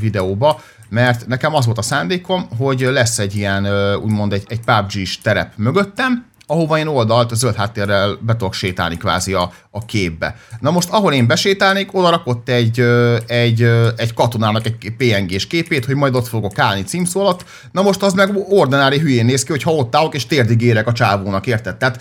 [0.00, 3.66] videóba, mert nekem az volt a szándékom, hogy lesz egy ilyen,
[3.96, 9.32] úgymond egy, egy PUBG-s terep mögöttem, ahova én oldalt zöld háttérrel be tudok sétálni kvázi
[9.32, 10.36] a, a képbe.
[10.60, 12.80] Na most, ahol én besétálnék, oda rakott egy,
[13.26, 13.62] egy,
[13.96, 17.44] egy katonának egy PNG-s képét, hogy majd ott fogok állni címszó alatt.
[17.72, 20.92] Na most az meg ordinári hülyén néz ki, hogyha ott állok és térdig érek a
[20.92, 21.76] csávónak, érted?
[21.76, 22.00] Tehát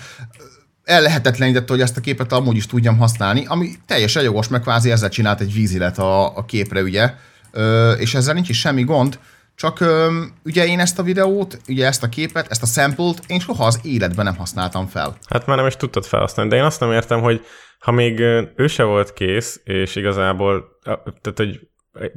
[0.83, 5.09] ellehetetlenítette, hogy ezt a képet amúgy is tudjam használni, ami teljesen jogos, meg kvázi ezzel
[5.09, 7.13] csinált egy vízilet a, a képre, ugye,
[7.51, 9.19] Ö, és ezzel nincs is semmi gond,
[9.59, 13.39] csak ö, ugye én ezt a videót, ugye ezt a képet, ezt a sample-t én
[13.39, 15.17] soha az életben nem használtam fel.
[15.29, 17.45] Hát már nem is tudtad felhasználni, de én azt nem értem, hogy
[17.79, 18.19] ha még
[18.55, 21.68] ő se volt kész, és igazából, tehát hogy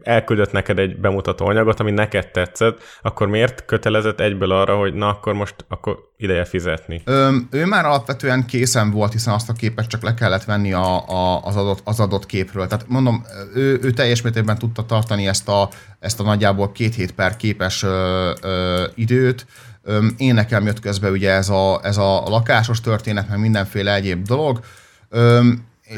[0.02, 5.08] elküldött neked egy bemutató anyagot, ami neked tetszett, akkor miért kötelezett egyből arra, hogy na
[5.08, 7.02] akkor most akkor ideje fizetni?
[7.04, 11.08] Ö, ő már alapvetően készen volt, hiszen azt a képet csak le kellett venni a,
[11.08, 12.66] a, az, adott, az adott képről.
[12.66, 15.68] Tehát mondom, ő, ő teljes mértékben tudta tartani ezt a,
[15.98, 19.46] ezt a nagyjából két hét per képes ö, ö, időt.
[19.82, 24.26] Ö, én nekem jött közbe ugye ez a, ez a lakásos történet, meg mindenféle egyéb
[24.26, 24.60] dolog.
[25.08, 25.40] Ö,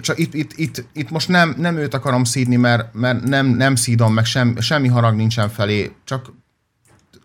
[0.00, 3.74] csak itt, itt, itt, itt most nem, nem őt akarom szídni, mert, mert nem, nem
[3.74, 6.32] szídom, meg sem, semmi harag nincsen felé, csak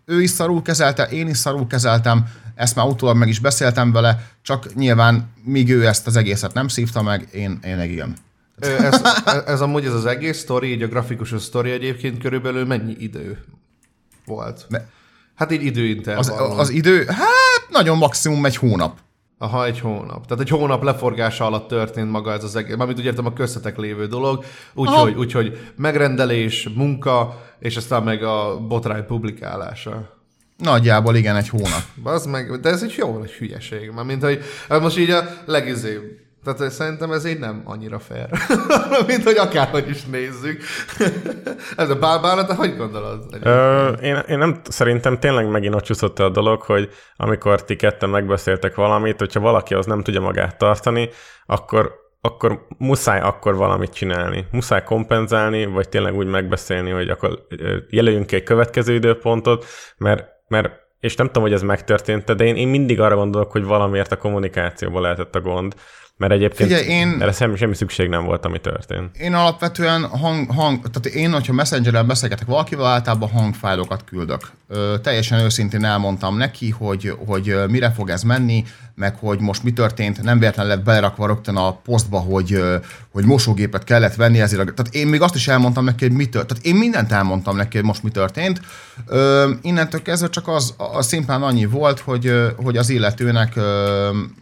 [0.04, 4.26] ő is szarul kezelte, én is szarul kezeltem, ezt már utólag meg is beszéltem vele,
[4.42, 8.16] csak nyilván míg ő ezt az egészet nem szívta meg, én, én meg igen.
[8.60, 9.00] Ez,
[9.46, 13.44] ez amúgy ez az egész sztori, így a grafikus sztori egyébként körülbelül mennyi idő
[14.24, 14.66] volt?
[15.34, 16.50] Hát így időintervall.
[16.50, 18.98] Az, az idő, hát nagyon maximum egy hónap.
[19.42, 20.26] Aha, egy hónap.
[20.26, 22.76] Tehát egy hónap leforgása alatt történt maga ez az egész.
[22.76, 24.44] Mármint úgy értem a köztetek lévő dolog.
[24.74, 30.18] Úgyhogy úgy, hogy megrendelés, munka, és aztán meg a botrány publikálása.
[30.56, 31.82] Nagyjából igen, egy hónap.
[32.02, 33.90] Az meg, de ez egy jó nagy hülyeség.
[33.90, 36.02] Mármint, hogy hát most így a legizébb.
[36.44, 38.28] Tehát szerintem ez így nem annyira fair.
[39.06, 40.62] Mint hogy akárhogy is nézzük.
[41.76, 43.24] ez a bálbálat, te hogy gondolod?
[43.42, 48.10] Ö, én, én nem, szerintem tényleg megint ott csúszott a dolog, hogy amikor ti ketten
[48.10, 51.08] megbeszéltek valamit, hogyha valaki az nem tudja magát tartani,
[51.46, 54.46] akkor akkor muszáj akkor valamit csinálni.
[54.50, 57.46] Muszáj kompenzálni, vagy tényleg úgy megbeszélni, hogy akkor
[57.88, 59.64] jelöljünk egy következő időpontot,
[59.98, 60.70] mert, mert
[61.00, 64.16] és nem tudom, hogy ez megtörtént, de én, én mindig arra gondolok, hogy valamiért a
[64.16, 65.74] kommunikációban lehetett a gond,
[66.20, 69.16] mert egyébként Figyelj, én- erre semmi, semmi szükség nem volt, ami történt.
[69.16, 74.50] Én alapvetően hang, hang tehát én, hogyha Messengeren beszélgetek valakivel, általában hangfájlokat küldök.
[74.68, 78.64] Ö, teljesen őszintén elmondtam neki, hogy, hogy mire fog ez menni,
[78.94, 82.62] meg hogy most mi történt, nem véletlenül lett belerakva rögtön a posztba, hogy,
[83.12, 84.74] hogy mosógépet kellett venni ezért.
[84.74, 86.48] Tehát én még azt is elmondtam neki, hogy mi történt.
[86.48, 88.60] Tehát én mindent elmondtam neki, hogy most mi történt.
[89.06, 93.54] Ö, innentől kezdve csak az, az szimplán annyi volt, hogy, hogy az illetőnek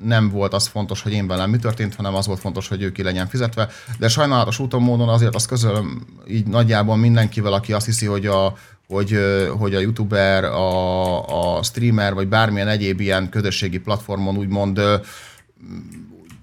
[0.05, 2.93] nem volt az fontos, hogy én velem mi történt, hanem az volt fontos, hogy ő
[2.93, 3.69] ki legyen fizetve.
[3.99, 8.55] De sajnálatos úton módon azért azt közölöm így nagyjából mindenkivel, aki azt hiszi, hogy a,
[8.89, 9.19] hogy,
[9.59, 14.81] hogy a youtuber, a, a streamer, vagy bármilyen egyéb ilyen közösségi platformon úgymond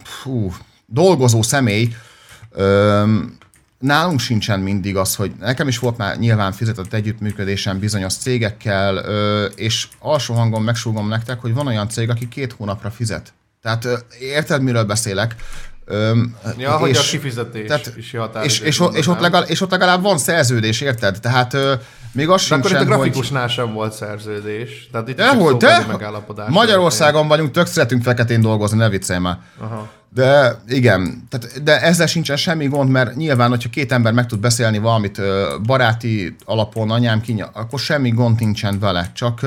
[0.04, 0.54] fú,
[0.86, 1.96] dolgozó személy,
[2.52, 3.38] öm,
[3.80, 8.98] nálunk sincsen mindig az, hogy nekem is volt már nyilván fizetett együttműködésem bizonyos cégekkel,
[9.56, 13.34] és alsó hangon megsúgom nektek, hogy van olyan cég, aki két hónapra fizet.
[13.66, 15.36] Tehát érted, miről beszélek?
[15.86, 19.22] Öm, Ja, hogy a kifizetés is határidőt és, és, ott- és, ott mondanám.
[19.22, 21.20] legalább, és ott legalább van szerződés, érted?
[21.22, 21.74] Tehát ö,
[22.12, 22.88] még az De akkor itt a sincsen, hogy...
[22.88, 24.90] grafikusnál sem volt szerződés.
[24.92, 25.30] Tehát itt de?
[25.38, 26.50] szóbeli megállapodás.
[26.50, 29.38] Magyarországon vagyunk, tök szeretünk feketén dolgozni, ne viccelj már.
[29.60, 29.90] Aha.
[30.14, 34.40] De igen, tehát, de ezzel sincsen semmi gond, mert nyilván, hogyha két ember meg tud
[34.40, 35.22] beszélni valamit
[35.66, 39.12] baráti alapon, anyám kinya, akkor semmi gond nincsen vele.
[39.14, 39.40] Csak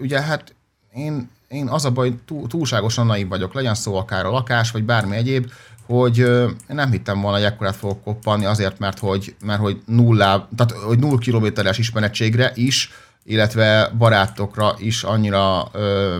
[0.00, 0.54] ugye hát
[0.94, 4.84] én, én az a baj, túl, túlságosan naív vagyok, legyen szó akár a lakás, vagy
[4.84, 5.50] bármi egyéb,
[5.86, 10.48] hogy ö, nem hittem volna, hogy ekkorát fogok koppanni azért, mert hogy, mert hogy nullá,
[10.56, 12.90] tehát hogy null kilométeres ismerettségre is,
[13.24, 16.16] illetve barátokra is annyira ö,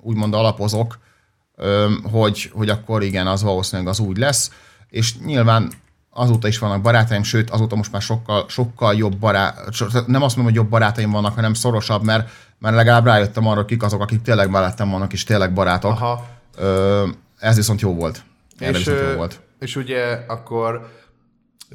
[0.00, 0.98] úgymond alapozok,
[1.56, 4.50] öm, hogy, hogy akkor igen, az valószínűleg az úgy lesz,
[4.88, 5.72] és nyilván
[6.10, 9.68] azóta is vannak barátaim, sőt, azóta most már sokkal, sokkal jobb barát,
[10.06, 13.82] nem azt mondom, hogy jobb barátaim vannak, hanem szorosabb, mert, mert legalább rájöttem arra, kik
[13.82, 15.90] azok, akik tényleg mellettem vannak, és tényleg barátok.
[15.90, 16.26] Aha.
[16.56, 17.06] Ö,
[17.38, 18.22] ez viszont jó volt.
[18.58, 19.40] Erre És, viszont jó volt.
[19.58, 20.88] és ugye akkor,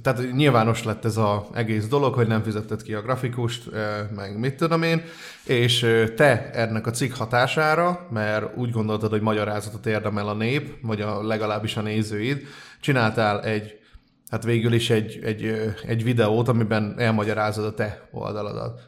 [0.01, 3.69] tehát nyilvános lett ez az egész dolog, hogy nem fizetted ki a grafikust,
[4.15, 5.01] meg mit tudom én,
[5.43, 5.79] és
[6.15, 11.23] te ennek a cikk hatására, mert úgy gondoltad, hogy magyarázatot érdemel a nép, vagy a,
[11.23, 12.41] legalábbis a nézőid,
[12.79, 13.79] csináltál egy,
[14.35, 18.81] hát végül is egy, egy, ö, egy videót, amiben elmagyarázod a te oldaladat.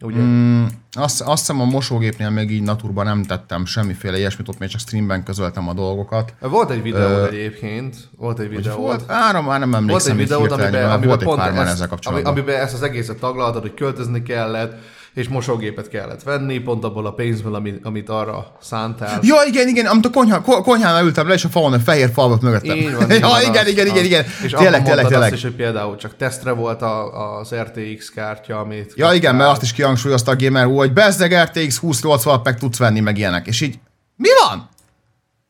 [0.00, 0.20] Ugye?
[0.20, 0.64] Mm.
[0.92, 4.80] Azt, azt hiszem a mosógépnél még így naturban nem tettem semmiféle ilyesmit, ott még csak
[4.80, 6.34] streamben közöltem a dolgokat.
[6.40, 8.76] Volt egy videó egyébként, volt egy videó.
[8.76, 9.04] volt?
[9.06, 10.12] Ára már nem Volt emlékszem.
[10.12, 12.32] egy így videót, hirtelen, amiben, amiben volt egy pont pár ezt, ezzel kapcsolatban.
[12.32, 14.74] amiben ezt az egészet taglaltad, hogy költözni kellett,
[15.16, 19.18] és mosógépet kellett venni, pont abból a pénzből, amit, amit arra szántál.
[19.22, 22.10] Ja, igen, igen, amit a konyha, ko- konyhánál ültem le, és a falon egy fehér
[22.12, 22.76] falvat mögöttem.
[22.76, 24.04] Így van, ja, van, igen, az- igen, igen, az.
[24.04, 24.24] igen.
[24.44, 25.22] És Tényleg, tényleg, tényleg.
[25.22, 28.92] azt is, hogy például csak tesztre volt a, az RTX kártya, amit...
[28.96, 33.00] Ja, igen, mert azt is kihangsúlyozta a Gamer hogy bezzeg RTX 2080 meg tudsz venni,
[33.00, 33.46] meg ilyenek.
[33.46, 33.78] És így,
[34.16, 34.68] mi van?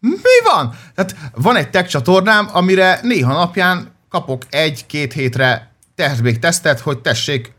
[0.01, 0.75] Mi van?
[0.95, 7.55] Tehát van egy tech csatornám, amire néha napján kapok egy-két hétre testbék tesztet, hogy tessék,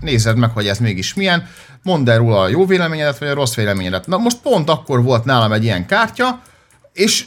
[0.00, 1.46] nézed meg, hogy ez mégis milyen,
[1.82, 4.06] mondd el róla a jó véleményedet, vagy a rossz véleményedet.
[4.06, 6.40] Na most pont akkor volt nálam egy ilyen kártya,
[6.92, 7.26] és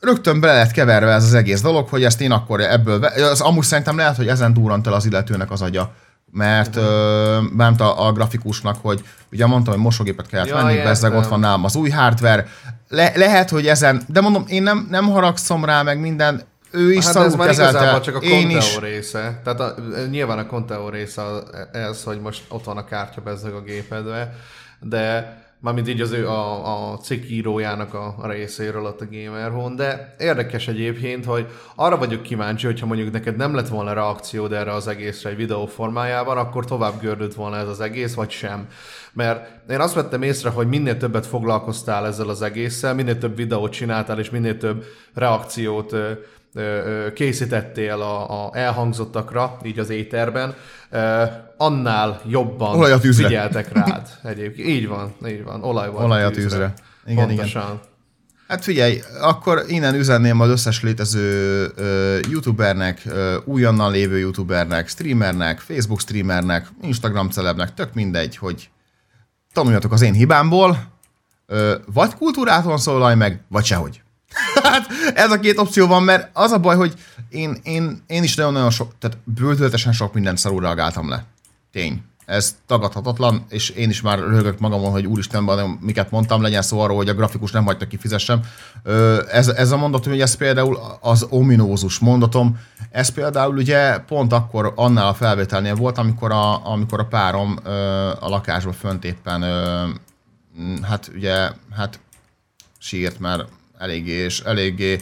[0.00, 3.64] rögtön bele lett keverve ez az egész dolog, hogy ezt én akkor ebből, az amúgy
[3.64, 5.94] szerintem lehet, hogy ezen durrant el az illetőnek az agya.
[6.32, 11.14] Mert ö, bánt a, a grafikusnak, hogy ugye mondtam, hogy mosógépet kellett Ja, venni, bezzeg
[11.14, 12.46] ott van nálam az új hardware.
[12.88, 16.42] Le, lehet, hogy ezen, de mondom, én nem, nem haragszom rá, meg minden,
[16.72, 18.78] ő is Hát ez már kezelte, csak a Conteo is.
[18.78, 19.40] része.
[19.44, 19.74] Tehát a,
[20.10, 21.22] nyilván a Conteo része
[21.72, 24.34] ez, hogy most ott van a kártya bezzeg a gépedbe,
[24.80, 29.50] de mármint így az ő a, a cikk írójának a, a részéről ott a Gamer
[29.50, 34.52] Home, de érdekes egyébként, hogy arra vagyok kíváncsi, hogyha mondjuk neked nem lett volna reakciód
[34.52, 38.66] erre az egészre egy videó formájában, akkor tovább gördült volna ez az egész, vagy sem.
[39.12, 43.72] Mert én azt vettem észre, hogy minél többet foglalkoztál ezzel az egésszel, minél több videót
[43.72, 46.10] csináltál, és minél több reakciót ö,
[47.14, 50.54] készítettél a, a elhangzottakra, így az éterben,
[51.56, 53.26] annál jobban Olaj a tűzre.
[53.26, 54.68] figyeltek rád egyébként.
[54.68, 56.72] Így van, így van, olaj van Olaj a tűzre.
[57.06, 57.80] Igen, Pontosan.
[58.48, 65.58] Hát figyelj, akkor innen üzenném az összes létező ö, youtubernek, ö, újonnan lévő youtubernek, streamernek,
[65.58, 68.70] Facebook streamernek, Instagram celebnek, tök mindegy, hogy
[69.52, 70.78] tanuljatok az én hibámból,
[71.46, 74.02] ö, vagy kultúrátlan szólalj meg, vagy sehogy.
[74.70, 76.94] Hát ez a két opció van, mert az a baj, hogy
[77.28, 81.24] én, én, én is nagyon-nagyon sok, tehát bődöltesen sok mindent szarul reagáltam le.
[81.72, 82.02] Tény.
[82.26, 86.96] Ez tagadhatatlan, és én is már röhögök magamon, hogy úristen, miket mondtam, legyen szó arról,
[86.96, 88.40] hogy a grafikus nem hagyta kifizessem.
[89.30, 92.58] Ez, ez a mondatom, hogy ez például az ominózus mondatom,
[92.90, 97.58] ez például ugye pont akkor annál a felvételnél volt, amikor a, amikor a párom
[98.20, 99.42] a lakásban fönt éppen,
[100.82, 102.00] hát ugye, hát
[102.78, 103.44] sírt, mert
[103.80, 105.00] eléggé, és eléggé,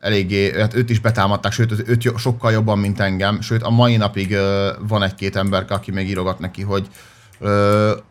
[0.00, 3.96] eléggé, hát őt is betámadták, sőt, őt- őt sokkal jobban, mint engem, sőt, a mai
[3.96, 4.36] napig
[4.78, 6.88] van egy-két ember, aki még írogat neki, hogy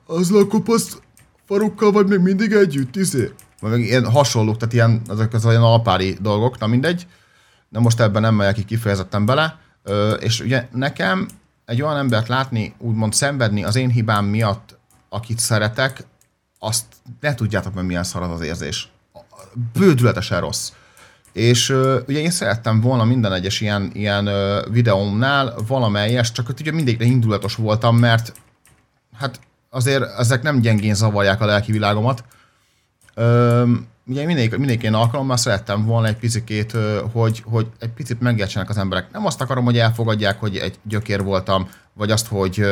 [0.06, 1.00] az a kopasz
[1.46, 3.32] farukkal vagy még mindig együtt, izé?
[3.60, 7.08] Vagy meg ilyen hasonlók, tehát ilyen, ezek az olyan alpári dolgok, na mindegy,
[7.70, 11.28] de most ebben nem megyek ki kifejezetten bele, ö, és ugye nekem
[11.66, 14.78] egy olyan embert látni, úgymond szenvedni az én hibám miatt,
[15.10, 16.06] akit szeretek,
[16.60, 16.86] azt
[17.20, 18.92] ne tudjátok meg milyen szar az az érzés.
[19.74, 20.72] Bődületesen rossz.
[21.32, 26.60] És ö, ugye én szerettem volna minden egyes ilyen, ilyen ö, videómnál valamelyes, csak ott
[26.60, 28.34] ugye mindig indulatos voltam, mert
[29.18, 29.40] hát
[29.70, 32.24] azért ezek nem gyengén zavarják a lelki világomat.
[33.14, 33.64] Ö,
[34.08, 36.78] ugye mindig, mindig én alkalommal szerettem volna egy picikét,
[37.12, 39.12] hogy, hogy egy picit megértsenek az emberek.
[39.12, 42.66] Nem azt akarom, hogy elfogadják, hogy egy gyökér voltam, vagy azt, hogy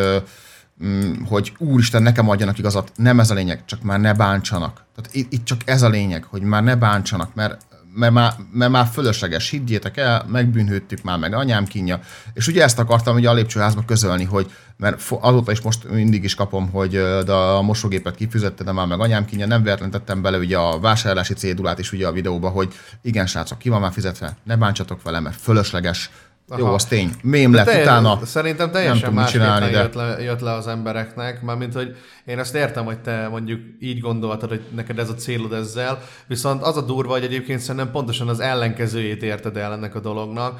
[1.25, 2.91] hogy úristen, nekem adjanak igazat.
[2.95, 4.83] Nem ez a lényeg, csak már ne bántsanak.
[4.95, 8.71] Tehát itt, itt csak ez a lényeg, hogy már ne bántsanak, mert mert már, mert
[8.71, 11.99] már fölösleges, higgyétek el, megbűnhődtük már meg anyám kínja.
[12.33, 16.35] És ugye ezt akartam ugye a lépcsőházba közölni, hogy mert azóta is most mindig is
[16.35, 16.91] kapom, hogy
[17.25, 20.79] de a mosógépet kifizette, de már meg anyám kínja, nem véletlen tettem bele ugye a
[20.79, 25.01] vásárlási cédulát is ugye a videóba, hogy igen srácok, ki van már fizetve, ne bántsatok
[25.01, 26.09] vele, mert fölösleges.
[26.49, 26.59] Aha.
[26.59, 27.11] Jó, az tény.
[27.21, 28.19] Mém lett teljes- utána.
[28.25, 31.95] Szerintem teljesen másképpen csinálni, de- jött, le, jött le az embereknek, mármint, hogy
[32.25, 36.61] én ezt értem, hogy te mondjuk így gondoltad, hogy neked ez a célod ezzel, viszont
[36.61, 40.59] az a durva, hogy egyébként szerintem pontosan az ellenkezőjét érted el ennek a dolognak,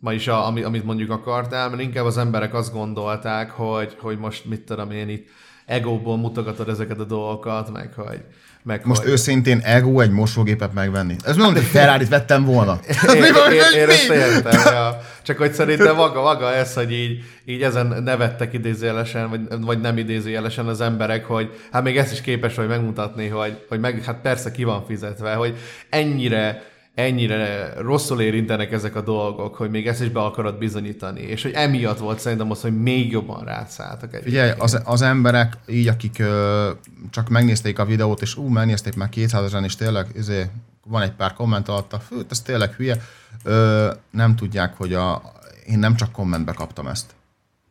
[0.00, 4.18] ma is, a, ami, amit mondjuk akartál, mert inkább az emberek azt gondolták, hogy, hogy
[4.18, 5.28] most mit tudom én itt
[5.66, 8.20] egóból mutogatod ezeket a dolgokat, meg hogy...
[8.62, 9.10] Meg Most hogy...
[9.10, 11.16] őszintén ego egy mosógépet megvenni.
[11.24, 12.80] Ez nem, hogy ferrari vettem volna.
[13.14, 15.00] Én, én, én, én ezt értem, ja.
[15.22, 19.98] Csak hogy szerintem maga, maga ez, hogy így, így ezen nevettek idézőjelesen, vagy, vagy nem
[19.98, 24.20] idézőjelesen az emberek, hogy hát még ezt is képes vagy megmutatni, hogy, hogy meg, hát
[24.22, 25.56] persze ki van fizetve, hogy
[25.88, 31.42] ennyire ennyire rosszul érintenek ezek a dolgok, hogy még ezt is be akarod bizonyítani, és
[31.42, 34.22] hogy emiatt volt szerintem az, hogy még jobban rátszálltak egy.
[34.22, 36.70] Figyelj, az, az emberek így, akik ö,
[37.10, 40.46] csak megnézték a videót, és ú, megnézték már 200 ezeren, és tényleg izé,
[40.84, 43.02] van egy pár komment alatta, fő, ez tényleg hülye,
[43.44, 45.22] ö, nem tudják, hogy a,
[45.66, 47.14] én nem csak kommentbe kaptam ezt.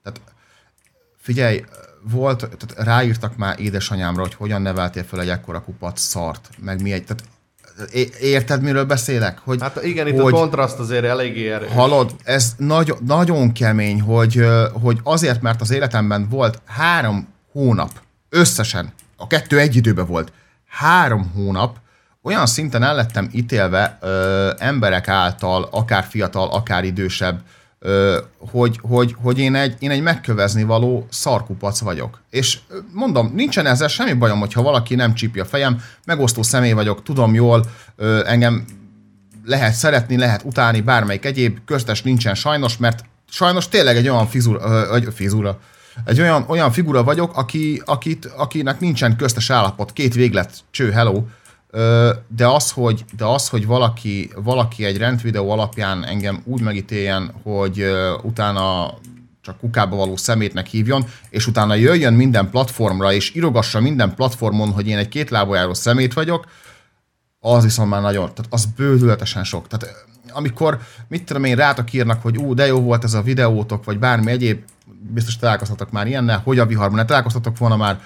[0.04, 0.22] Tehát
[1.18, 1.64] figyelj,
[2.02, 6.92] volt, tehát ráírtak már édesanyámra, hogy hogyan neveltél fel egy ekkora kupac szart, meg mi
[6.92, 7.24] egy, tehát
[8.20, 9.40] érted, miről beszélek?
[9.44, 11.72] Hogy, Hát igen, itt a kontraszt azért eléggé erős.
[11.72, 14.46] Hallod, ez nagy, nagyon kemény, hogy,
[14.82, 17.92] hogy azért, mert az életemben volt három hónap,
[18.30, 20.32] összesen, a kettő egy időben volt,
[20.68, 21.78] három hónap,
[22.24, 27.42] olyan szinten el lettem ítélve ö, emberek által, akár fiatal, akár idősebb,
[28.38, 32.22] hogy, hogy, hogy én, egy, én egy megkövezni való szarkupac vagyok.
[32.30, 32.60] És
[32.94, 37.34] mondom, nincsen ezzel semmi bajom, hogyha valaki nem csípja a fejem, megosztó személy vagyok, tudom
[37.34, 37.66] jól,
[38.26, 38.66] engem
[39.46, 44.96] lehet szeretni, lehet utálni, bármelyik egyéb, köztes nincsen sajnos, mert sajnos tényleg egy olyan fizura,
[44.96, 45.60] egy fizura
[46.06, 51.24] egy olyan, olyan figura vagyok, aki, akit, akinek nincsen köztes állapot, két véglet, cső, hello,
[52.28, 57.86] de az, hogy, de az, hogy valaki, valaki egy rendvideó alapján engem úgy megítéljen, hogy
[58.22, 58.94] utána
[59.42, 64.88] csak kukába való szemétnek hívjon, és utána jöjjön minden platformra, és irogassa minden platformon, hogy
[64.88, 66.46] én egy két lábajáró szemét vagyok,
[67.40, 69.68] az viszont már nagyon, tehát az bődületesen sok.
[69.68, 73.84] Tehát amikor, mit tudom én, rátok írnak, hogy ú, de jó volt ez a videótok,
[73.84, 74.62] vagy bármi egyéb,
[75.02, 78.00] biztos találkoztatok már ilyennel, hogy a viharban ne találkoztatok volna már,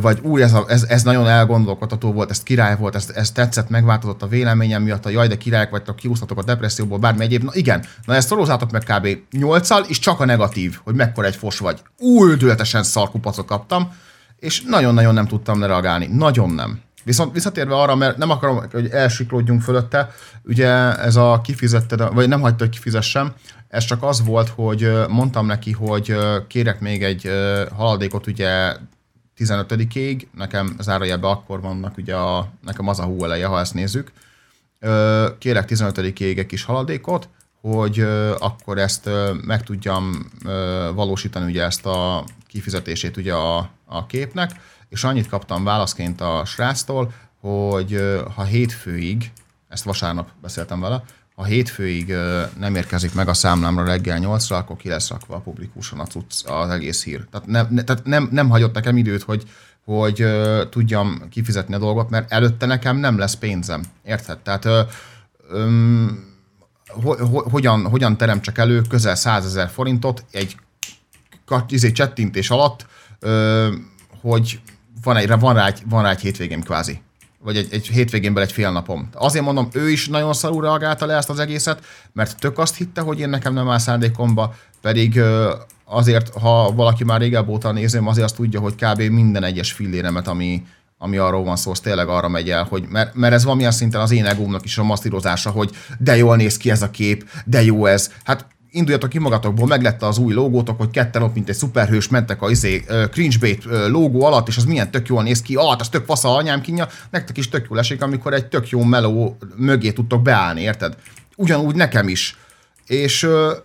[0.00, 4.22] vagy új, ez, ez, ez nagyon elgondolkodható volt, ez király volt, ez, ez tetszett, megváltozott
[4.22, 7.42] a véleményem miatt, a jaj, de királyok vagytok, kiúsztatok a depresszióból, bármi egyéb.
[7.42, 9.08] Na igen, na ezt szorozzátok meg kb.
[9.30, 11.82] 8 és csak a negatív, hogy mekkora egy fos vagy.
[11.98, 13.92] Újdületesen szarkupacot kaptam,
[14.38, 16.06] és nagyon-nagyon nem tudtam reagálni.
[16.06, 16.80] Nagyon nem.
[17.04, 20.10] Viszont visszatérve arra, mert nem akarom, hogy elsiklódjunk fölötte,
[20.44, 23.34] ugye ez a kifizetted, vagy nem hagyta, hogy kifizessem,
[23.68, 27.30] ez csak az volt, hogy mondtam neki, hogy kérek még egy
[27.76, 28.76] haladékot ugye
[29.38, 34.12] 15-ig, nekem zárójelben akkor vannak ugye a, nekem az a hú eleje, ha ezt nézzük,
[35.38, 37.28] kérek 15-ig egy kis haladékot,
[37.60, 38.00] hogy
[38.38, 39.10] akkor ezt
[39.44, 40.30] meg tudjam
[40.94, 44.50] valósítani ugye ezt a kifizetését ugye a, a képnek,
[44.90, 49.32] és annyit kaptam válaszként a sráctól, hogy ha hétfőig,
[49.68, 51.02] ezt vasárnap beszéltem vele,
[51.40, 52.14] ha hétfőig
[52.58, 56.70] nem érkezik meg a számlámra reggel 8-ra, akkor ki lesz rakva a a cucc, az
[56.70, 57.26] egész hír.
[57.30, 59.42] Tehát, nem, ne, tehát nem, nem hagyott nekem időt, hogy,
[59.84, 63.82] hogy ö, tudjam kifizetni a dolgot, mert előtte nekem nem lesz pénzem.
[64.04, 64.38] Érted?
[64.38, 64.82] Tehát ö,
[65.48, 66.24] öm,
[66.86, 70.56] ho, ho, hogyan, hogyan teremtsek elő közel 100 ezer forintot egy
[71.44, 72.86] kat- izé, csettintés alatt,
[73.18, 73.68] ö,
[74.20, 74.60] hogy
[75.02, 77.00] van, egy, van, rá egy, van rá egy hétvégém kvázi.
[77.42, 79.08] Vagy egy, egy hétvégénből egy fél napom.
[79.12, 83.00] Azért mondom, ő is nagyon szarul reagálta le ezt az egészet, mert tök azt hitte,
[83.00, 85.20] hogy én nekem nem áll szándékomba, pedig
[85.84, 89.00] azért, ha valaki már régebb óta nézem, azért azt tudja, hogy kb.
[89.00, 90.62] minden egyes filléremet, ami,
[90.98, 94.00] ami arról van szó, az tényleg arra megy el, hogy, mert, mert ez valamilyen szinten
[94.00, 97.62] az én egómnak is a masztírozása, hogy de jól néz ki ez a kép, de
[97.62, 98.12] jó ez.
[98.24, 102.42] Hát induljatok ki magatokból, meglette az új logótok, hogy ketten ott, mint egy szuperhős, mentek
[102.42, 106.04] a izé, cringebait logó alatt, és az milyen tök jól néz ki, ah, az tök
[106.04, 109.92] fasz a anyám kínja, nektek is tök jól esik, amikor egy tök jó meló mögé
[109.92, 110.96] tudtok beállni, érted?
[111.36, 112.38] Ugyanúgy nekem is.
[112.86, 113.18] És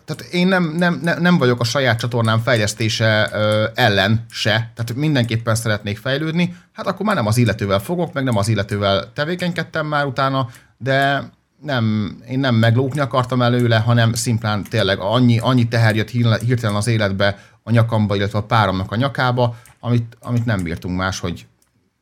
[0.06, 3.30] tehát én nem, nem, nem, vagyok a saját csatornám fejlesztése
[3.76, 8.38] ellen se, tehát mindenképpen szeretnék fejlődni, hát akkor már nem az illetővel fogok, meg nem
[8.38, 11.30] az illetővel tevékenykedtem már utána, de
[11.62, 16.88] nem, én nem meglókni akartam előle, hanem szimplán tényleg annyi, annyi teher jött hirtelen az
[16.88, 21.46] életbe a nyakamba, illetve a páromnak a nyakába, amit, amit nem bírtunk más, hogy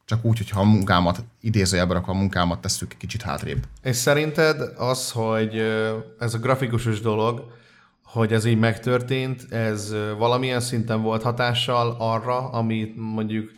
[0.06, 3.64] csak úgy, hogyha a munkámat, idézőjelben a munkámat tesszük kicsit hátrébb.
[3.82, 5.58] És szerinted az, hogy
[6.20, 7.51] ez a grafikusos dolog,
[8.04, 13.51] hogy ez így megtörtént, ez valamilyen szinten volt hatással arra, amit mondjuk,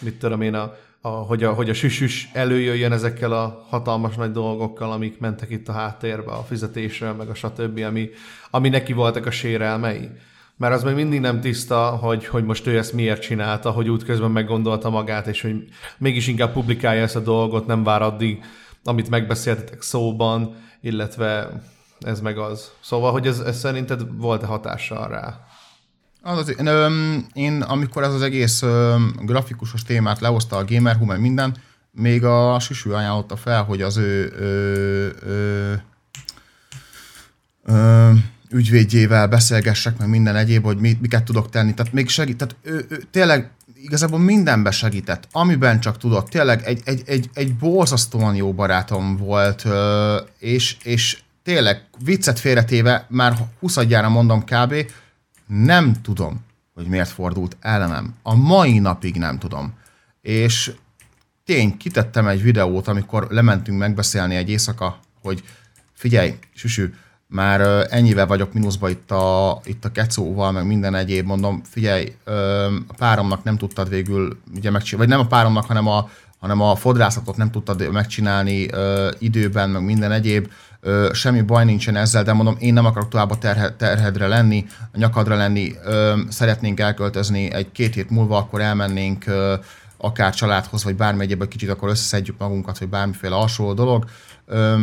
[0.00, 0.74] mit tudom én, a,
[1.06, 5.68] a, hogy, a, hogy a süsüs előjöjjön ezekkel a hatalmas nagy dolgokkal, amik mentek itt
[5.68, 8.08] a háttérbe, a fizetésről, meg a stb., ami,
[8.50, 10.08] ami neki voltak a sérelmei.
[10.56, 14.30] Mert az még mindig nem tiszta, hogy, hogy most ő ezt miért csinálta, hogy útközben
[14.30, 15.64] meggondolta magát, és hogy
[15.98, 18.44] mégis inkább publikálja ezt a dolgot, nem vár addig,
[18.84, 21.62] amit megbeszéltetek szóban, illetve
[22.00, 22.70] ez meg az.
[22.80, 25.46] Szóval, hogy ez, ez szerinted volt-e hatással rá?
[26.26, 26.68] Az az, én,
[27.32, 31.56] én, amikor ez az egész öm, grafikusos témát lehozta a Gamer.hu, meg minden,
[31.90, 35.72] még a Süsű ajánlotta fel, hogy az ő ö, ö,
[37.64, 38.10] ö,
[38.50, 41.74] ügyvédjével beszélgessek, meg minden egyéb, hogy mit, miket tudok tenni.
[41.74, 43.50] Tehát még segít, tehát ő, ő tényleg
[43.82, 46.28] igazából mindenben segített, amiben csak tudott.
[46.28, 53.06] Tényleg egy, egy, egy, egy borzasztóan jó barátom volt, ö, és, és tényleg viccet félretéve,
[53.08, 53.76] már 20
[54.08, 54.74] mondom kb.,
[55.46, 58.14] nem tudom, hogy miért fordult ellenem.
[58.22, 59.74] A mai napig nem tudom.
[60.20, 60.72] És
[61.44, 65.42] tény, kitettem egy videót, amikor lementünk megbeszélni egy éjszaka, hogy
[65.92, 66.94] figyelj, süsű,
[67.26, 72.16] már ennyivel vagyok mínuszba itt a, itt a kecóval, meg minden egyéb, mondom, figyelj,
[72.86, 76.76] a páromnak nem tudtad végül ugye megcsinálni, vagy nem a páromnak, hanem a, hanem a
[76.76, 78.68] fodrászatot nem tudtad megcsinálni
[79.18, 80.50] időben, meg minden egyéb,
[81.12, 84.98] semmi baj nincsen ezzel, de mondom, én nem akarok tovább a terhe, terhedre lenni, a
[84.98, 89.54] nyakadra lenni, ö, szeretnénk elköltözni egy-két hét múlva, akkor elmennénk ö,
[89.96, 94.04] akár családhoz, vagy bármi egyébben kicsit, akkor összeszedjük magunkat, vagy bármiféle hasonló dolog.
[94.46, 94.76] Ö,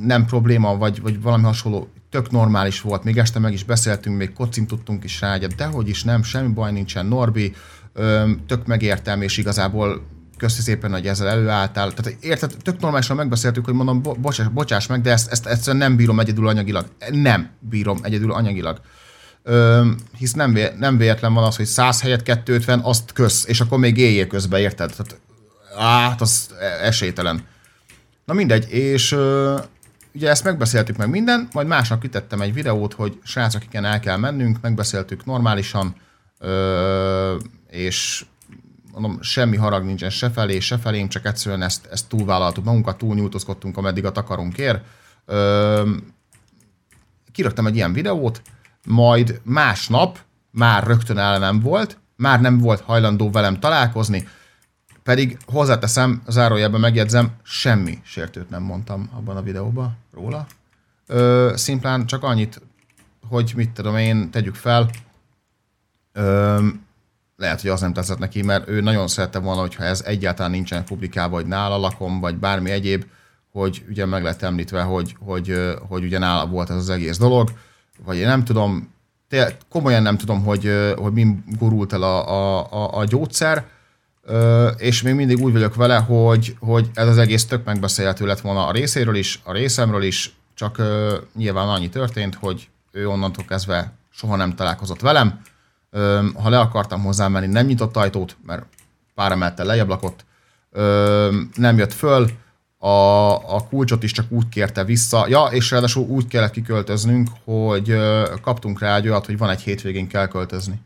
[0.00, 4.32] nem probléma, vagy, vagy valami hasonló, tök normális volt, még este meg is beszéltünk, még
[4.32, 7.54] kocintottunk is rá, egyet, dehogy is nem, semmi baj nincsen, Norbi,
[7.92, 10.02] ö, tök megértem, és igazából
[10.38, 11.92] köszi szépen, hogy ezzel előálltál.
[11.92, 15.82] Tehát érted, tök normálisan megbeszéltük, hogy mondom, bo- bocsáss, bocsáss meg, de ezt, ezt egyszerűen
[15.82, 16.86] nem bírom egyedül anyagilag.
[17.10, 18.80] Nem bírom egyedül anyagilag.
[19.42, 19.86] Ö,
[20.18, 23.78] hisz nem, vé, nem véletlen van az, hogy 100 helyett 250, azt kösz, és akkor
[23.78, 24.90] még éjjel közben, érted?
[24.90, 25.20] Tehát,
[25.76, 26.50] át, az
[26.82, 27.44] esélytelen.
[28.24, 29.58] Na mindegy, és ö,
[30.14, 34.16] ugye ezt megbeszéltük meg minden, majd másnap kitettem egy videót, hogy srácok, igen, el kell
[34.16, 35.96] mennünk, megbeszéltük normálisan,
[36.38, 37.36] ö,
[37.70, 38.24] és
[38.98, 43.76] mondom, semmi harag nincsen se felé, se felém, csak egyszerűen ezt, ezt túlvállaltuk magunkat, túlnyújtozkodtunk,
[43.76, 44.84] ameddig a takarunkért.
[45.24, 45.90] Ö,
[47.32, 48.42] kiraktam egy ilyen videót,
[48.86, 50.18] majd másnap
[50.50, 54.28] már rögtön ellenem volt, már nem volt hajlandó velem találkozni,
[55.02, 60.46] pedig hozzáteszem, zárójelben megjegyzem, semmi sértőt nem mondtam abban a videóban róla.
[61.06, 62.60] Ö, szimplán csak annyit,
[63.28, 64.90] hogy mit tudom én, tegyük fel,
[67.38, 70.84] lehet, hogy az nem tetszett neki, mert ő nagyon szerette volna, hogyha ez egyáltalán nincsen
[70.84, 73.04] publikálva, vagy nála lakom, vagy bármi egyéb,
[73.52, 77.50] hogy ugye meg lett említve, hogy, hogy, hogy ugye nála volt ez az egész dolog,
[78.04, 78.94] vagy én nem tudom,
[79.28, 83.64] té- komolyan nem tudom, hogy, hogy mi gurult el a, a, a, a gyógyszer,
[84.76, 88.66] és még mindig úgy vagyok vele, hogy, hogy ez az egész tök megbeszélhető lett volna
[88.66, 90.82] a részéről is, a részemről is, csak
[91.36, 95.40] nyilván annyi történt, hogy ő onnantól kezdve soha nem találkozott velem.
[96.34, 98.66] Ha le akartam hozzá menni, nem nyitott ajtót, mert
[99.14, 100.24] pár emelte lejjebb lakott,
[101.54, 102.30] nem jött föl,
[102.78, 105.26] a, a kulcsot is csak úgy kérte vissza.
[105.28, 107.96] Ja, és ráadásul úgy kellett kiköltöznünk, hogy
[108.42, 110.80] kaptunk rá egy olyat, hogy van egy hétvégén kell költözni.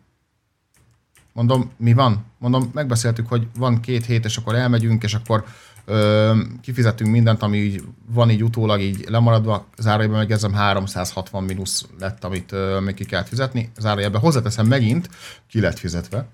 [1.33, 2.25] Mondom, mi van?
[2.39, 5.45] Mondom, megbeszéltük, hogy van két hét, és akkor elmegyünk, és akkor
[5.85, 9.67] ö, kifizetünk mindent, ami így van így utólag így lemaradva.
[9.79, 13.73] Zárójelben megjegyzem, 360 mínusz lett, amit ö, még ki kellett fizetni.
[13.79, 15.09] Zárójelben hozzáteszem megint,
[15.49, 16.27] ki lett fizetve.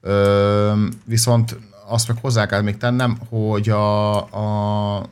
[0.00, 1.56] Ö, viszont
[1.86, 4.16] azt meg hozzá kell még tennem, hogy a,
[4.96, 5.06] a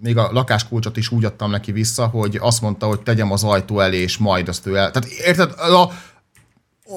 [0.00, 3.80] még a lakáskulcsot is úgy adtam neki vissza, hogy azt mondta, hogy tegyem az ajtó
[3.80, 4.90] elé, és majd azt ő el.
[4.90, 5.90] Tehát érted, a,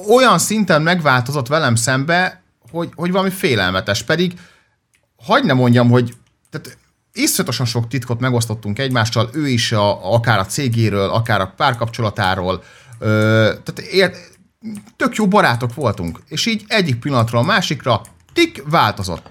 [0.09, 2.41] olyan szinten megváltozott velem szembe,
[2.71, 4.03] hogy, hogy valami félelmetes.
[4.03, 4.33] Pedig
[5.23, 6.13] hagyd ne mondjam, hogy
[6.49, 6.77] tehát
[7.13, 12.63] iszonyatosan sok titkot megosztottunk egymással, ő is a, akár a cégéről, akár a párkapcsolatáról.
[12.99, 13.07] Ö,
[13.63, 14.11] tehát ér,
[14.95, 16.19] tök jó barátok voltunk.
[16.27, 18.01] És így egyik pillanatról a másikra
[18.33, 19.29] tik változott.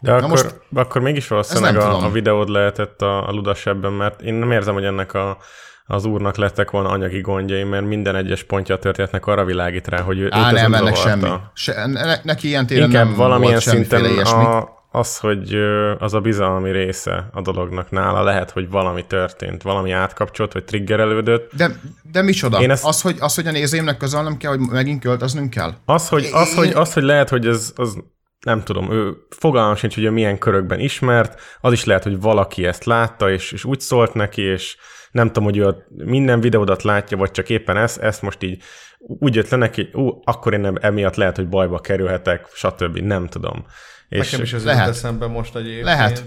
[0.00, 2.04] De akkor, most- akkor mégis valószínűleg nem a, tudom.
[2.04, 5.38] a videód lehetett a, a ludas ebben, mert én nem érzem, hogy ennek a,
[5.86, 10.00] az úrnak lettek volna anyagi gondjai, mert minden egyes pontja a történetnek arra világít rá,
[10.00, 11.26] hogy ő, Á, őt ez nem, nem ennek zavarta.
[11.26, 11.40] semmi.
[11.52, 15.54] Se, ne, neki ilyen téren Inkább nem valamilyen volt szinten a, az, hogy
[15.98, 21.50] az a bizalmi része a dolognak nála lehet, hogy valami történt, valami átkapcsolt, vagy triggerelődött.
[21.56, 21.80] De,
[22.12, 22.60] de micsoda?
[22.60, 22.84] Én ezt...
[22.86, 25.72] ezt- Az, hogy, az, hogy a nézőimnek közölnöm kell, hogy megint költöznünk kell?
[25.84, 27.98] Az, hogy, az, Én- hogy, az, hogy lehet, hogy ez, az
[28.44, 32.66] nem tudom, ő fogalmam sincs, hogy ő milyen körökben ismert, az is lehet, hogy valaki
[32.66, 34.76] ezt látta, és, és úgy szólt neki, és
[35.10, 38.62] nem tudom, hogy ő a minden videódat látja, vagy csak éppen ezt, ezt most így
[38.98, 42.98] úgy jött le neki, ú, akkor én emiatt lehet, hogy bajba kerülhetek, stb.
[42.98, 43.64] Nem tudom.
[44.08, 44.78] És Nekem is ez lehet.
[44.78, 44.94] lehet.
[44.94, 45.84] eszembe most egyébként.
[45.84, 46.24] Lehet.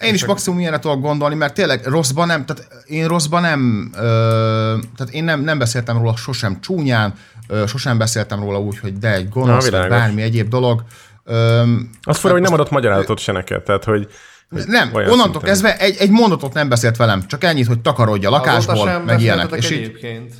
[0.00, 4.76] Én is maximum ilyenre tudok gondolni, mert tényleg rosszban nem, tehát én rosszban nem, ö,
[4.96, 7.14] tehát én nem, nem beszéltem róla sosem csúnyán,
[7.48, 10.84] ö, sosem beszéltem róla úgy, hogy de egy gonosz, Na, bármi egyéb dolog.
[11.24, 11.62] Ö,
[12.02, 14.08] az fura, hogy nem adott magyarázatot se neked, tehát hogy
[14.48, 15.40] nem, onnantól szinten.
[15.40, 19.20] kezdve egy, egy mondatot nem beszélt velem, csak ennyit, hogy takarodj a lakásból, sem meg
[19.20, 19.50] ilyenek.
[19.50, 20.34] És így, egyébként.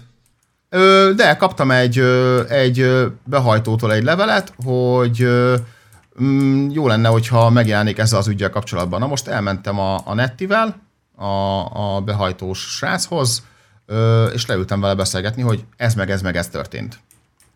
[0.70, 1.98] Ö, de kaptam egy,
[2.48, 5.54] egy behajtótól egy levelet, hogy ö,
[6.22, 9.00] mm, jó lenne, hogyha megjelenik ezzel az ügyel kapcsolatban.
[9.00, 10.80] Na most elmentem a, a Nettivel,
[11.16, 13.42] a, a behajtós sráchoz,
[13.86, 17.00] ö, és leültem vele beszélgetni, hogy ez meg ez meg ez történt.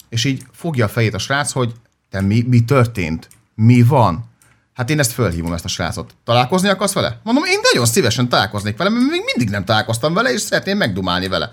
[0.09, 1.73] És így fogja a fejét a srác, hogy
[2.11, 3.29] te mi, mi történt?
[3.55, 4.31] Mi van?
[4.75, 6.15] Hát én ezt fölhívom, ezt a srácot.
[6.25, 7.21] Találkozni akarsz vele?
[7.23, 11.29] Mondom, én nagyon szívesen találkoznék vele, mert még mindig nem találkoztam vele, és szeretném megdumálni
[11.29, 11.51] vele.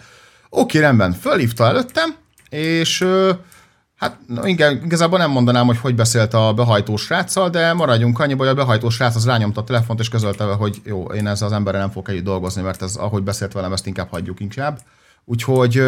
[0.49, 2.15] Oké, rendben, fölhívta előttem,
[2.49, 3.31] és ö,
[3.99, 8.43] hát na, igen, igazából nem mondanám, hogy hogy beszélt a behajtós sráccal, de maradjunk annyiba,
[8.43, 11.53] hogy a behajtós srác az rányomta a telefont, és közölte hogy jó, én ezzel az
[11.53, 14.79] emberrel nem fogok együtt dolgozni, mert ez, ahogy beszélt velem, ezt inkább hagyjuk inkább.
[15.25, 15.83] Úgyhogy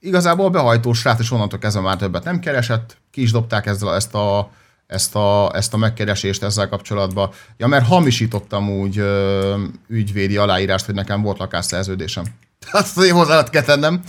[0.00, 3.94] igazából a behajtós srác is onnantól kezdve már többet nem keresett, ki is dobták ezzel
[3.94, 4.50] ezt a,
[4.86, 7.30] ezt a, ezt a megkeresést ezzel kapcsolatban.
[7.56, 12.24] Ja, mert hamisítottam úgy ö, ügyvédi aláírást, hogy nekem volt lakásszerződésem.
[12.70, 14.02] Tehát azért hozzá kell tennem.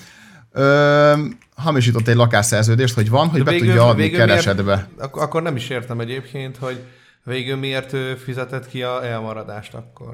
[0.51, 1.13] Ö,
[1.55, 4.63] hamisított egy lakásszerződést, hogy van, hogy be tudja adni keresetbe.
[4.75, 6.79] Miért, ak- akkor nem is értem egyébként, hogy
[7.23, 10.13] végül miért fizetett ki a elmaradást akkor.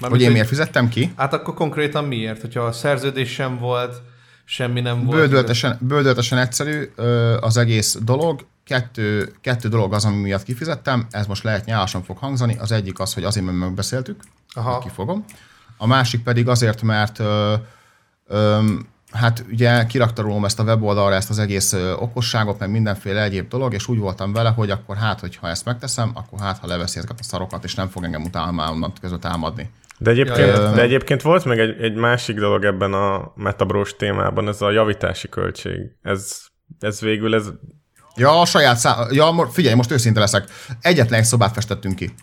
[0.00, 1.12] Mármint, Hogy én miért fizettem ki?
[1.16, 2.40] Hát akkor konkrétan miért?
[2.40, 4.02] Hogyha a szerződés sem volt,
[4.44, 5.18] semmi nem volt.
[5.18, 6.90] Bődöltesen, bődöltesen egyszerű
[7.40, 8.46] az egész dolog.
[8.64, 11.06] Kettő, kettő dolog az, ami miatt kifizettem.
[11.10, 12.56] Ez most lehet nyálasan fog hangzani.
[12.58, 14.20] Az egyik az, hogy azért, mert megbeszéltük.
[14.54, 14.78] Aha.
[14.78, 15.24] Kifogom.
[15.76, 17.54] A másik pedig azért, mert ö,
[18.26, 18.58] ö,
[19.16, 23.74] hát ugye kirakta rólam ezt a weboldalra ezt az egész okosságot, meg mindenféle egyéb dolog,
[23.74, 27.20] és úgy voltam vele, hogy akkor hát, hogyha ezt megteszem, akkor hát, ha leveszi ezeket
[27.20, 29.70] a szarokat, és nem fog engem utána már között támadni.
[29.98, 34.48] De egyébként, Ja, de egyébként volt még egy, egy másik dolog ebben a metabrós témában,
[34.48, 35.78] ez a javítási költség.
[36.02, 36.36] Ez,
[36.80, 37.46] ez végül, ez
[38.16, 39.06] Ja, a saját szá...
[39.10, 40.44] Ja, figyelj, most őszinte leszek.
[40.80, 42.14] Egyetlen egy szobát festettünk ki.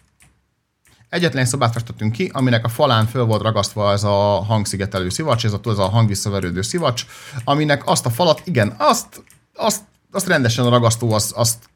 [1.14, 5.46] Egyetlen egy szobát festettünk ki, aminek a falán föl volt ragasztva ez a hangszigetelő szivacs,
[5.46, 7.06] ez a, ez a hangvisszaverődő szivacs,
[7.44, 9.24] aminek azt a falat, igen, azt,
[9.56, 11.70] azt, azt rendesen a ragasztó, az, azt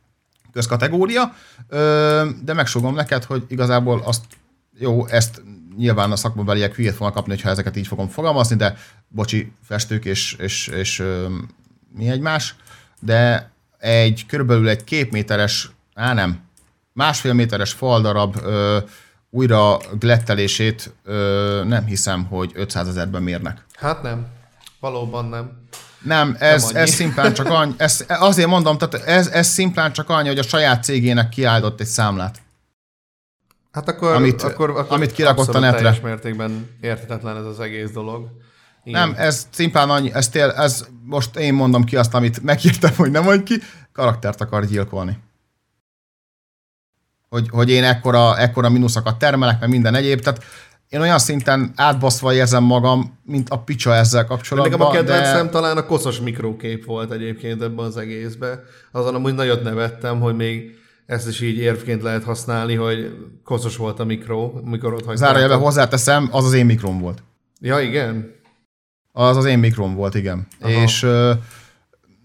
[0.52, 1.34] közkategória,
[2.44, 4.24] de megsugom neked, hogy igazából azt,
[4.78, 5.42] jó, ezt
[5.78, 8.78] nyilván a szakmabeliek hülyét fognak kapni, hogyha ezeket így fogom fogalmazni, de
[9.08, 11.04] bocsi, festők és, és, és
[11.96, 12.56] mi egymás,
[13.00, 16.40] de egy körülbelül egy két méteres, á nem,
[16.94, 18.78] másfél méteres faldarab ö,
[19.30, 23.66] újra glettelését ö, nem hiszem, hogy 500 ezerben mérnek.
[23.76, 24.26] Hát nem.
[24.80, 25.52] Valóban nem.
[26.02, 26.78] Nem, ez, annyi.
[26.78, 30.44] ez szimplán csak annyi, ez, azért mondom, tehát ez, ez szimplán csak annyi, hogy a
[30.44, 32.42] saját cégének kiállított egy számlát.
[33.72, 35.78] Hát akkor, Amit- akkor, akkor amit kirakott a netre.
[35.78, 38.28] teljes mértékben érthetetlen ez az egész dolog.
[38.84, 39.08] Igen.
[39.08, 43.12] Nem, ez szimplán annyi, ez, tél, ez most én mondom ki azt, amit megírtam, hogy
[43.12, 43.62] nem mondj ki,
[43.94, 45.18] karaktert akar gyilkolni.
[47.30, 50.44] Hogy, hogy én ekkora, ekkora mínuszokat termelek, meg minden egyéb, tehát
[50.90, 55.52] én olyan szinten átbaszva érzem magam, mint a picsa ezzel Nekem a kapcsolatban, kedvencem de
[55.52, 58.64] talán a koszos mikrokép volt egyébként ebben az egészben.
[58.92, 64.00] Azon amúgy nagyot nevettem, hogy még ezt is így érvként lehet használni, hogy koszos volt
[64.00, 65.18] a mikro, mikor ott hagyták.
[65.18, 67.24] zárójelben hozzáteszem, az az én mikrom volt.
[67.60, 68.36] Ja, igen.
[69.12, 70.48] Az az én mikrom volt, igen.
[70.62, 70.72] Aha.
[70.72, 71.06] És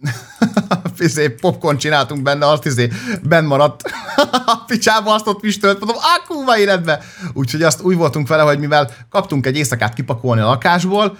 [0.99, 2.89] izé, popcorn csináltunk benne, azt izé,
[3.23, 3.83] benn maradt
[4.47, 7.01] a picsába, azt ott pistölt, mondom, a kurva életbe!
[7.33, 11.17] Úgyhogy azt úgy voltunk vele, hogy mivel kaptunk egy éjszakát kipakolni a lakásból,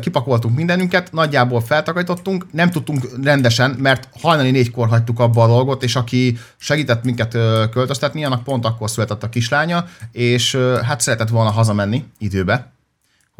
[0.00, 5.96] kipakoltunk mindenünket, nagyjából feltakarítottunk, nem tudtunk rendesen, mert hajnali négykor hagytuk abba a dolgot, és
[5.96, 7.32] aki segített minket
[7.70, 12.72] költöztetni, annak pont akkor született a kislánya, és hát szeretett volna hazamenni időbe,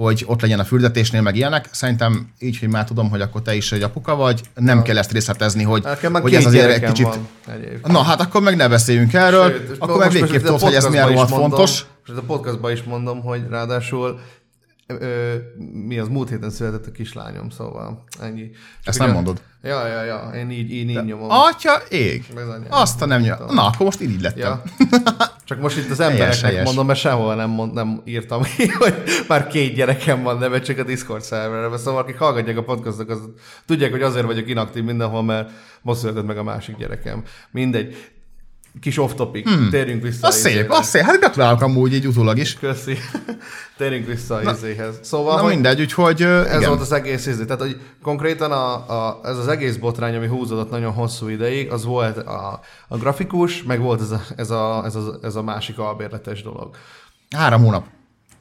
[0.05, 1.68] hogy ott legyen a fürdetésnél, meg ilyenek.
[1.72, 5.12] Szerintem így, hogy már tudom, hogy akkor te is egy apuka vagy, nem kell ezt
[5.12, 7.05] részletezni, hogy, már hogy ez azért egy kicsit...
[7.05, 7.86] van egyébként.
[7.86, 11.12] Na hát akkor meg ne beszéljünk erről, Sőt, akkor meg végképp tudod, hogy ez miért
[11.12, 11.84] volt fontos.
[12.07, 14.20] Most a podcastban is mondom, hogy ráadásul
[14.89, 15.34] ö,
[15.86, 18.51] mi az múlt héten született a kislányom, szóval ennyi.
[18.84, 19.43] Ezt nem mondod.
[19.62, 21.30] Ja, ja, ja, én így, így, így nyomom.
[21.30, 22.24] Atya, ég!
[22.34, 22.66] Bizony.
[22.68, 23.55] Azt a nem nyom.
[23.55, 24.41] Na, akkor most így lettem.
[24.41, 24.62] Ja.
[25.45, 26.64] Csak most itt az embereknek helyes.
[26.64, 28.95] mondom, mert sehol nem, mond, nem írtam ki, hogy
[29.28, 31.76] már két gyerekem van, neve csak a Discord szerverre.
[31.76, 33.18] Szóval akik hallgatják a podcastok, az
[33.66, 35.51] tudják, hogy azért vagyok inaktív mindenhol, mert
[35.82, 37.22] most született meg a másik gyerekem.
[37.51, 37.97] Mindegy.
[38.81, 39.49] Kis off topic.
[39.49, 39.70] Hmm.
[39.70, 40.26] Térjünk vissza.
[40.26, 41.03] Az a szép, az szép.
[41.03, 42.55] Hát gratulálok amúgy így utólag is.
[42.55, 42.97] Köszi.
[43.76, 44.99] Térjünk vissza a izéhez.
[45.03, 46.68] Szóval, Na hogy mindegy, úgyhogy ez igen.
[46.68, 47.45] volt az egész izé.
[47.45, 51.85] Tehát, hogy konkrétan a, a, ez az egész botrány, ami húzódott nagyon hosszú ideig, az
[51.85, 55.79] volt a, a grafikus, meg volt ez a, ez a, ez a, ez a másik
[55.79, 56.76] albérletes dolog.
[57.31, 57.87] Három hónap.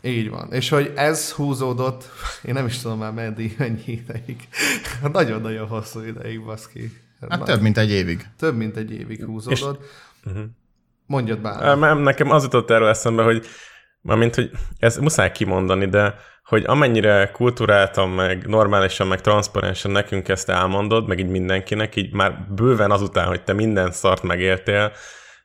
[0.01, 0.53] Így van.
[0.53, 2.09] És hogy ez húzódott,
[2.47, 4.47] én nem is tudom már meddig, mennyi ideig.
[5.13, 7.05] Nagyon-nagyon hosszú ideig, baszki.
[7.30, 8.26] Hát több, mint egy évig.
[8.38, 9.86] több mint egy évig húzódott.
[11.05, 11.78] Mondjad bár.
[11.78, 13.45] Nem, nekem az jutott erről eszembe, hogy
[14.01, 20.49] mármint, hogy ez muszáj kimondani, de hogy amennyire kulturáltan, meg normálisan, meg transzparensen nekünk ezt
[20.49, 24.91] elmondod, meg így mindenkinek, így már bőven azután, hogy te minden szart megéltél,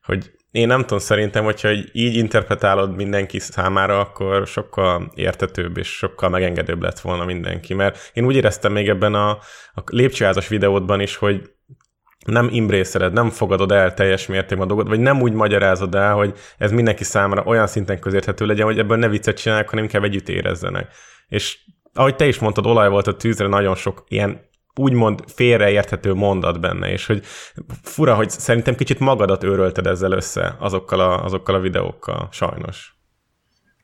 [0.03, 5.89] hogy én nem tudom, szerintem, hogyha így- így interpretálod mindenki számára, akkor sokkal értetőbb és
[5.97, 7.75] sokkal megengedőbb lett volna mindenki.
[7.75, 9.31] Mert én úgy éreztem még ebben a,
[9.75, 11.51] a lépcsőházas videódban is, hogy
[12.25, 16.35] nem imbrészeled, nem fogadod el teljes mértékben a dolgot, vagy nem úgy magyarázod el, hogy
[16.59, 20.29] ez mindenki számára olyan szinten közérthető legyen, hogy ebből ne viccet csinálják, hanem inkább együtt
[20.29, 20.93] érezzenek.
[21.29, 21.59] És
[21.95, 26.91] ahogy te is mondtad, olaj volt a tűzre nagyon sok ilyen úgymond félreérthető mondat benne,
[26.91, 27.25] és hogy
[27.83, 32.97] fura, hogy szerintem kicsit magadat őrölted ezzel össze azokkal a, azokkal a videókkal, sajnos.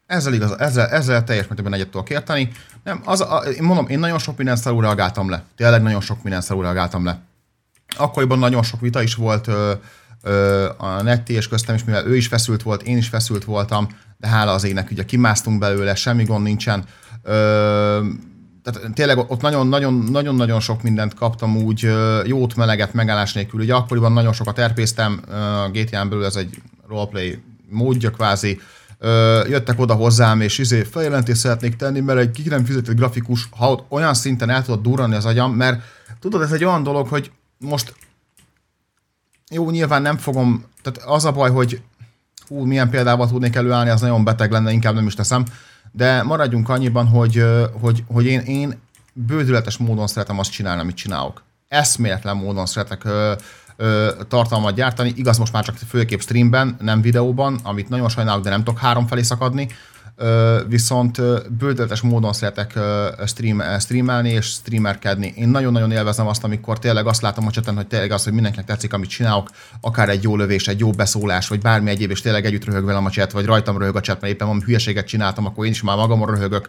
[0.07, 2.51] Ezzel igaz, ezzel, ezzel teljes mértékben egyet tudok érteni.
[2.85, 5.45] Nem, az, a, én mondom, én nagyon sok minden szarul reagáltam le.
[5.57, 7.23] Tényleg nagyon sok minden szarul reagáltam le.
[7.97, 9.73] Akkoriban nagyon sok vita is volt ö,
[10.23, 13.89] ö, a Netti és köztem is, mivel ő is feszült volt, én is feszült voltam,
[14.17, 16.85] de hála az égnek, ugye kimásztunk belőle, semmi gond nincsen.
[17.23, 18.01] Ö,
[18.63, 21.91] tehát tényleg ott nagyon-nagyon sok mindent kaptam úgy
[22.25, 23.61] jót, meleget, megállás nélkül.
[23.61, 25.21] Ugye akkoriban nagyon sokat erpéztem,
[25.73, 28.61] GTA-n belül ez egy roleplay módja kvázi,
[29.49, 33.71] jöttek oda hozzám, és izé feljelentést szeretnék tenni, mert egy ki nem fizetett grafikus, ha
[33.71, 35.83] ott olyan szinten el tudod durrani az agyam, mert
[36.21, 37.95] tudod, ez egy olyan dolog, hogy most
[39.51, 41.83] jó, nyilván nem fogom, tehát az a baj, hogy
[42.49, 45.45] hú, milyen példával tudnék előállni, az nagyon beteg lenne, inkább nem is teszem,
[45.93, 47.45] de maradjunk annyiban, hogy,
[47.81, 48.81] hogy, hogy én, én
[49.13, 51.43] bődületes módon szeretem azt csinálni, amit csinálok.
[51.69, 53.33] Eszméletlen módon szeretek ö,
[53.77, 58.51] ö, tartalmat gyártani, igaz most már csak főképp streamben, nem videóban, amit nagyon sajnálok, de
[58.51, 59.69] nem tudok három felé szakadni,
[60.69, 61.21] viszont
[61.59, 62.79] bődöletes módon szeretek
[63.27, 65.33] stream, streamelni és streamerkedni.
[65.37, 68.67] Én nagyon-nagyon élvezem azt, amikor tényleg azt látom a cseten, hogy tényleg az, hogy mindenkinek
[68.67, 69.51] tetszik, amit csinálok,
[69.81, 73.05] akár egy jó lövés, egy jó beszólás, vagy bármi egyéb, és tényleg együtt röhög velem
[73.05, 75.83] a chat, vagy rajtam röhög a chat, mert éppen valami hülyeséget csináltam, akkor én is
[75.83, 76.69] már magamon röhögök.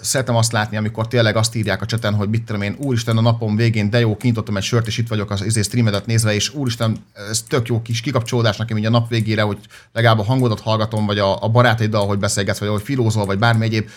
[0.00, 3.20] Szeretem azt látni, amikor tényleg azt írják a cseten, hogy mit tudom én, úristen, a
[3.20, 6.54] napom végén, de jó, kinyitottam egy sört, és itt vagyok az izé streamedet nézve, és
[6.54, 6.96] úristen,
[7.30, 9.58] ez tök jó kis kikapcsolódás nekem így a nap végére, hogy
[9.92, 13.64] legalább a hangodat hallgatom, vagy a, a barátaiddal, hogy beszélgetsz, vagy ahogy filózol, vagy bármi
[13.64, 13.88] egyéb.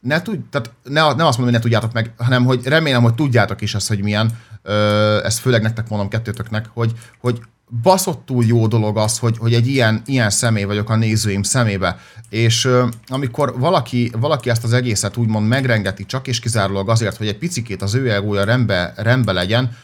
[0.00, 3.14] Ne tud, tehát ne, ne azt mondom, hogy ne tudjátok meg, hanem hogy remélem, hogy
[3.14, 7.40] tudjátok is ezt, hogy milyen, ö, ezt főleg nektek mondom kettőtöknek, hogy, hogy
[7.82, 11.98] baszottul jó dolog az, hogy, hogy egy ilyen, ilyen személy vagyok a nézőim szemébe,
[12.28, 17.28] és ö, amikor valaki, valaki ezt az egészet úgymond megrengeti csak és kizárólag azért, hogy
[17.28, 19.76] egy picikét az ő egója rendbe, rendbe legyen,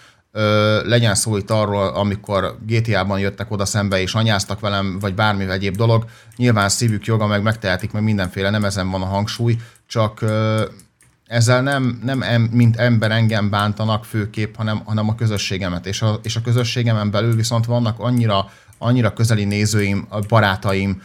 [0.85, 5.77] legyen szó itt arról, amikor GTA-ban jöttek oda szembe és anyáztak velem, vagy bármi egyéb
[5.77, 6.05] dolog,
[6.37, 9.57] nyilván szívük joga, meg megtehetik, meg mindenféle, nem ezen van a hangsúly,
[9.87, 10.25] csak
[11.27, 15.87] ezzel nem, nem em, mint ember engem bántanak főképp, hanem, hanem a közösségemet.
[15.87, 21.03] És a, és a közösségemen belül viszont vannak annyira, annyira közeli nézőim, barátaim,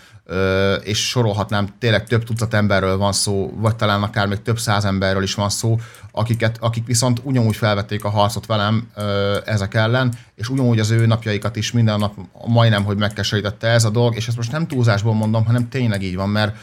[0.84, 5.24] és sorolhatnám, tényleg több tucat emberről van szó, vagy talán akár még több száz emberről
[5.24, 5.80] is van szó,
[6.12, 8.92] akiket, akik viszont ugyanúgy felvették a harcot velem
[9.46, 12.14] ezek ellen, és ugyanúgy az ő napjaikat is minden nap
[12.48, 16.16] majdnem, hogy megkeserítette ez a dolog, és ezt most nem túlzásból mondom, hanem tényleg így
[16.16, 16.56] van, mert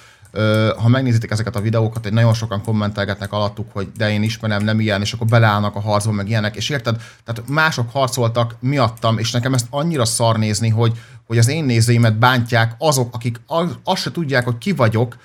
[0.77, 4.81] ha megnézitek ezeket a videókat, hogy nagyon sokan kommentelgetnek alattuk, hogy de én ismerem, nem
[4.81, 7.03] ilyen, és akkor beleállnak a harcba, meg ilyenek, és érted?
[7.25, 12.19] Tehát mások harcoltak miattam, és nekem ezt annyira szar nézni, hogy, hogy az én nézőimet
[12.19, 13.41] bántják azok, akik
[13.85, 15.17] azt se tudják, hogy ki vagyok,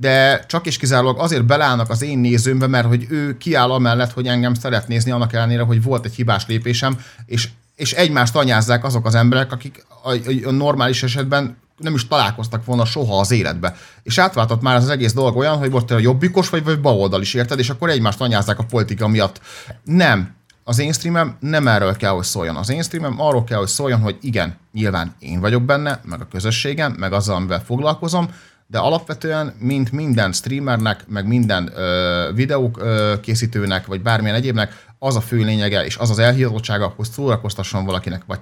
[0.00, 4.26] de csak és kizárólag azért belállnak az én nézőmbe, mert hogy ő kiáll amellett, hogy
[4.26, 9.06] engem szeret nézni, annak ellenére, hogy volt egy hibás lépésem, és, és egymást anyázzák azok
[9.06, 13.76] az emberek, akik a, a, a normális esetben nem is találkoztak volna soha az életbe.
[14.02, 17.20] És átváltott már az egész dolog olyan, hogy most te a jobbikos vagy, vagy baloldal
[17.20, 17.58] is, érted?
[17.58, 19.40] És akkor egymást anyázzák a politika miatt.
[19.84, 20.34] Nem.
[20.64, 22.56] Az én streamem nem erről kell, hogy szóljon.
[22.56, 26.28] Az én streamem arról kell, hogy szóljon, hogy igen, nyilván én vagyok benne, meg a
[26.30, 28.30] közösségem, meg azzal, amivel foglalkozom,
[28.66, 35.16] de alapvetően, mint minden streamernek, meg minden ö, videók ö, készítőnek, vagy bármilyen egyébnek, az
[35.16, 38.38] a fő lényege, és az az elhírottsága, hogy szórakoztasson valakinek, vagy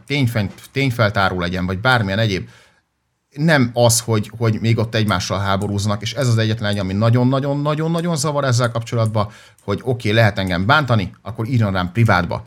[0.73, 2.49] tényfeltáró legyen, vagy bármilyen egyéb
[3.39, 8.16] nem az, hogy, hogy még ott egymással háborúznak, és ez az egyetlen egy, ami nagyon-nagyon-nagyon-nagyon
[8.16, 9.28] zavar ezzel kapcsolatban,
[9.65, 12.43] hogy oké, okay, lehet engem bántani, akkor írjon rám privátba,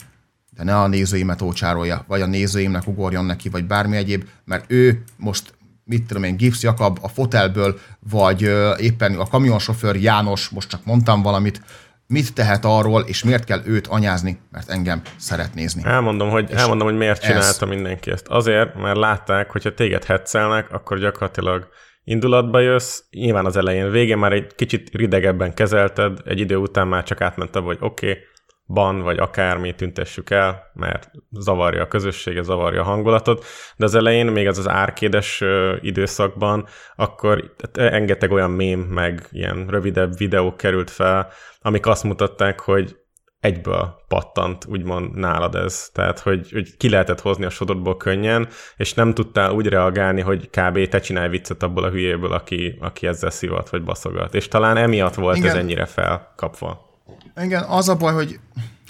[0.55, 5.03] de ne a nézőimet ócsárolja, vagy a nézőimnek ugorjon neki, vagy bármi egyéb, mert ő
[5.17, 5.53] most
[5.83, 8.41] mit tudom én, Gibbs Jakab a fotelből, vagy
[8.77, 11.61] éppen a kamionsofőr János, most csak mondtam valamit,
[12.11, 15.81] mit tehet arról, és miért kell őt anyázni, mert engem szeret nézni.
[15.85, 17.69] Elmondom, hogy, elmondom, hogy miért csinálta ez...
[17.69, 18.27] mindenki ezt.
[18.27, 21.67] Azért, mert látták, hogyha téged hetszelnek, akkor gyakorlatilag
[22.03, 27.03] indulatba jössz, nyilván az elején, végén már egy kicsit ridegebben kezelted, egy idő után már
[27.03, 28.23] csak átment abba, hogy oké, okay,
[28.73, 33.45] ban, vagy akármi tüntessük el, mert zavarja a közössége, zavarja a hangulatot,
[33.77, 35.43] de az elején, még az az árkédes
[35.81, 36.65] időszakban,
[36.95, 42.95] akkor rengeteg olyan mém, meg ilyen rövidebb videók került fel, amik azt mutatták, hogy
[43.41, 45.89] egyből pattant, úgymond nálad ez.
[45.93, 50.49] Tehát, hogy, hogy ki lehetett hozni a sodorból könnyen, és nem tudtál úgy reagálni, hogy
[50.49, 50.87] kb.
[50.87, 54.35] te csinálj viccet abból a hülyéből, aki, aki ezzel szivat vagy baszogat.
[54.35, 55.49] És talán emiatt volt Igen.
[55.49, 56.90] ez ennyire felkapva.
[57.35, 58.39] Igen, az a baj, hogy,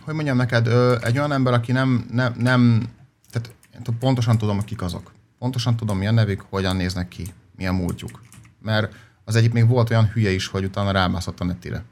[0.02, 0.68] hogy mondjam neked,
[1.04, 2.90] egy olyan ember, aki nem, nem, nem
[3.32, 3.52] tehát
[4.00, 5.12] pontosan tudom, kik azok.
[5.40, 8.22] Pontosan tudom, milyen nevük, hogyan néznek ki, milyen múltjuk.
[8.62, 8.94] Mert
[9.26, 11.84] az egyik még volt olyan hülye is, hogy utána rámászott a netire.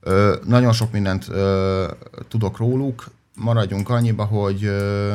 [0.00, 1.90] Ö, nagyon sok mindent ö,
[2.28, 5.14] tudok róluk, maradjunk annyiba, hogy ö,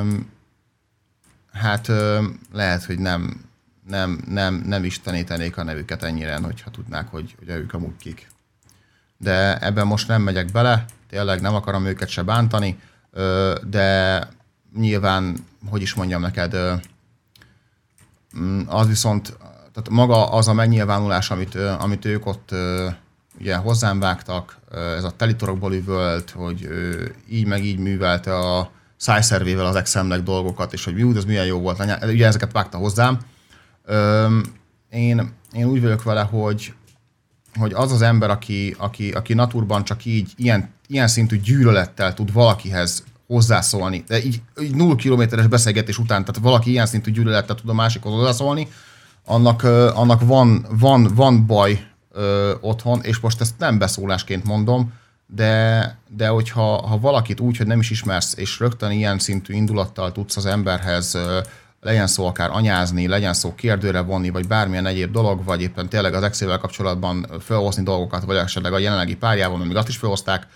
[1.51, 2.23] hát ö,
[2.53, 3.41] lehet, hogy nem,
[3.87, 8.27] nem, nem, nem istenítenék a nevüket ennyire, hogyha tudnák, hogy, hogy ők amúgy kik
[9.17, 12.79] de ebben most nem megyek bele, tényleg nem akarom őket se bántani,
[13.67, 14.19] de
[14.75, 15.35] nyilván,
[15.69, 16.55] hogy is mondjam neked,
[18.39, 19.37] mm, az viszont,
[19.73, 22.49] tehát maga az a megnyilvánulás, amit, amit ők ott
[23.39, 26.69] ugye hozzám vágtak, ez a telitorokból üvölt, hogy
[27.29, 31.59] így meg így művelte a szájszervével az exemnek dolgokat, és hogy jó, ez milyen jó
[31.59, 33.19] volt, ugye ezeket vágta hozzám.
[34.89, 36.73] Én, én úgy vagyok vele, hogy,
[37.59, 42.33] hogy az az ember, aki, aki, aki naturban csak így ilyen, ilyen szintű gyűlölettel tud
[42.33, 47.69] valakihez hozzászólni, de így, így null kilométeres beszélgetés után, tehát valaki ilyen szintű gyűlölettel tud
[47.69, 48.67] a másikhoz hozzászólni,
[49.25, 49.63] annak,
[49.93, 54.93] annak van, van, van baj ö, otthon, és most ezt nem beszólásként mondom,
[55.27, 60.11] de, de hogyha ha valakit úgy, hogy nem is ismersz, és rögtön ilyen szintű indulattal
[60.11, 61.39] tudsz az emberhez ö,
[61.85, 66.13] legyen szó akár anyázni, legyen szó kérdőre vonni, vagy bármilyen egyéb dolog, vagy éppen tényleg
[66.13, 70.47] az exével kapcsolatban felhozni dolgokat, vagy esetleg a jelenlegi párjával, még azt is felhozták,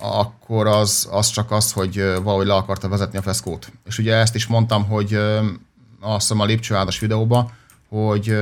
[0.00, 3.72] akkor az, az csak az, hogy valahogy le akarta vezetni a feszkót.
[3.84, 5.14] És ugye ezt is mondtam, hogy
[6.00, 7.50] azt hiszem a lépcsőádas videóban,
[7.88, 8.36] hogy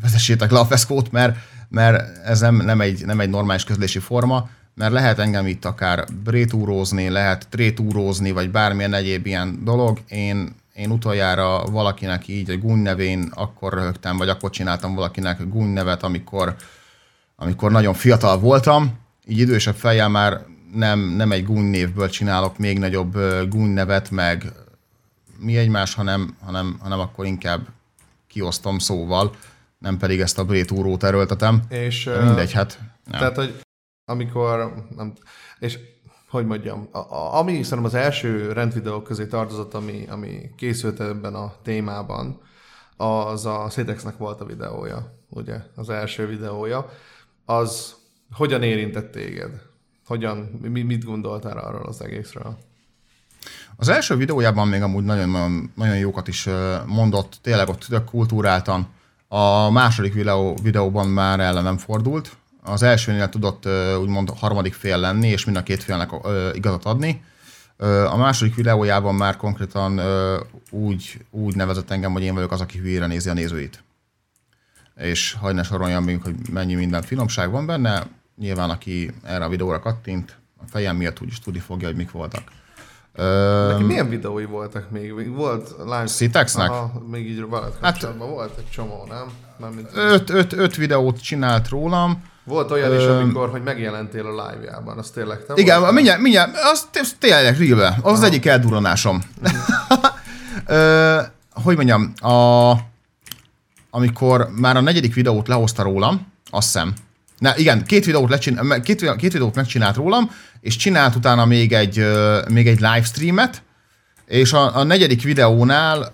[0.00, 1.36] vezessétek le a feszkót, mert,
[1.68, 6.04] mert ez nem, nem, egy, nem egy normális közlési forma, mert lehet engem itt akár
[6.24, 9.98] brétúrózni, lehet trétúrózni, vagy bármilyen egyéb ilyen dolog.
[10.08, 15.68] Én, én utoljára valakinek így egy gúny nevén akkor röhögtem, vagy akkor csináltam valakinek gúny
[15.68, 16.56] nevet, amikor,
[17.36, 18.98] amikor nagyon fiatal voltam.
[19.26, 20.40] Így idősebb fejjel már
[20.74, 23.18] nem, nem egy gúny névből csinálok még nagyobb
[23.48, 24.52] gúny nevet, meg
[25.38, 27.60] mi egymás, hanem, hanem, hanem akkor inkább
[28.28, 29.34] kiosztom szóval,
[29.78, 31.62] nem pedig ezt a brétúrót erőltetem.
[31.68, 32.78] És, De mindegy, hát
[33.10, 33.18] nem.
[33.18, 33.60] Tehát, hogy
[34.10, 35.12] amikor, nem,
[35.58, 35.78] és
[36.28, 41.34] hogy mondjam, a, a, ami szerintem az első rendvideók közé tartozott, ami, ami készült ebben
[41.34, 42.40] a témában,
[42.96, 46.90] az a Szétexnek volt a videója, ugye, az első videója.
[47.44, 47.94] Az
[48.32, 49.50] hogyan érintett téged?
[50.06, 52.58] Hogyan, mi, mit gondoltál arról az egészről?
[53.76, 56.48] Az első videójában még amúgy nagyon, nagyon jókat is
[56.86, 58.88] mondott, tényleg ott kultúráltan.
[59.28, 62.36] A második videó, videóban már ellenem fordult.
[62.62, 63.68] Az elsőnél tudott
[64.00, 66.10] úgymond harmadik fél lenni, és mind a két félnek
[66.52, 67.24] igazat adni.
[68.06, 70.00] A második videójában már konkrétan
[70.70, 73.82] úgy, úgy nevezett engem, hogy én vagyok az, aki hülyére nézi a nézőit.
[74.96, 78.06] És hagyd ne soroljam még, hogy mennyi minden finomság van benne.
[78.36, 82.42] Nyilván, aki erre a videóra kattint, a fejem miatt úgyis tudni fogja, hogy mik voltak.
[83.68, 85.12] Neki milyen videói voltak még?
[85.12, 86.06] Még Volt live...
[86.06, 86.70] Szitexnek?
[86.70, 89.30] Aha, még így veled Hát- kapcsolatban volt egy csomó, nem?
[89.56, 92.22] Mármint, öt, öt, öt videót csinált rólam.
[92.50, 95.94] Volt olyan is, amikor, hogy megjelentél a live-jában, az tényleg te Igen, voltál?
[95.94, 96.86] mindjárt, mindjárt, az,
[97.18, 97.98] tényleg realbe.
[98.02, 99.22] Az az egyik elduranásom.
[100.66, 101.20] Ö,
[101.52, 102.72] hogy mondjam, a,
[103.90, 106.92] amikor már a negyedik videót lehozta rólam, azt hiszem,
[107.38, 112.04] Na igen, két videót, lecsin, két, két videót megcsinált rólam, és csinált utána még egy,
[112.48, 113.62] még egy livestreamet,
[114.26, 116.12] és a, a negyedik videónál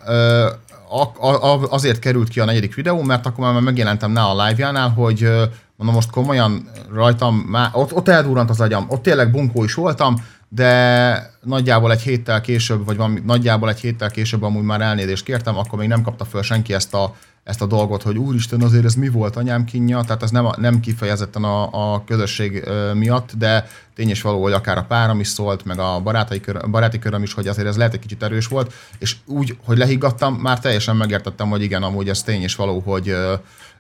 [0.89, 4.89] a, a, azért került ki a negyedik videó, mert akkor már megjelentem nála a live-jánál,
[4.89, 5.31] hogy
[5.77, 10.25] mondom most komolyan rajtam, már, ott, ott eldurrant az agyam, ott tényleg bunkó is voltam,
[10.49, 15.57] de nagyjából egy héttel később, vagy valami, nagyjából egy héttel később amúgy már elnézést kértem,
[15.57, 18.95] akkor még nem kapta föl senki ezt a, ezt a dolgot, hogy úristen, azért ez
[18.95, 24.09] mi volt anyám kínja, tehát ez nem, nem kifejezetten a, a közösség miatt, de tény
[24.09, 27.33] és való, hogy akár a párom is szólt, meg a barátai kör, baráti köröm is,
[27.33, 31.49] hogy azért ez lehet egy kicsit erős volt, és úgy, hogy lehiggadtam, már teljesen megértettem,
[31.49, 33.17] hogy igen, amúgy ez tény és való, hogy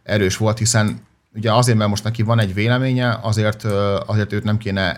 [0.03, 1.01] erős volt, hiszen
[1.37, 3.65] ugye azért, mert most neki van egy véleménye, azért,
[4.07, 4.97] azért őt nem kéne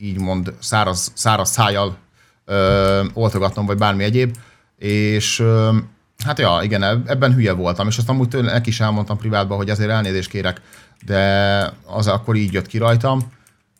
[0.00, 1.96] így mond száraz, száraz szájjal
[2.44, 4.36] ö, oltogatnom, vagy bármi egyéb,
[4.78, 5.76] és ö,
[6.24, 9.56] hát ja, igen, eb- ebben hülye voltam, és azt amúgy tőle neki is elmondtam privátban,
[9.56, 10.60] hogy azért elnézést kérek,
[11.06, 13.32] de az akkor így jött ki rajtam.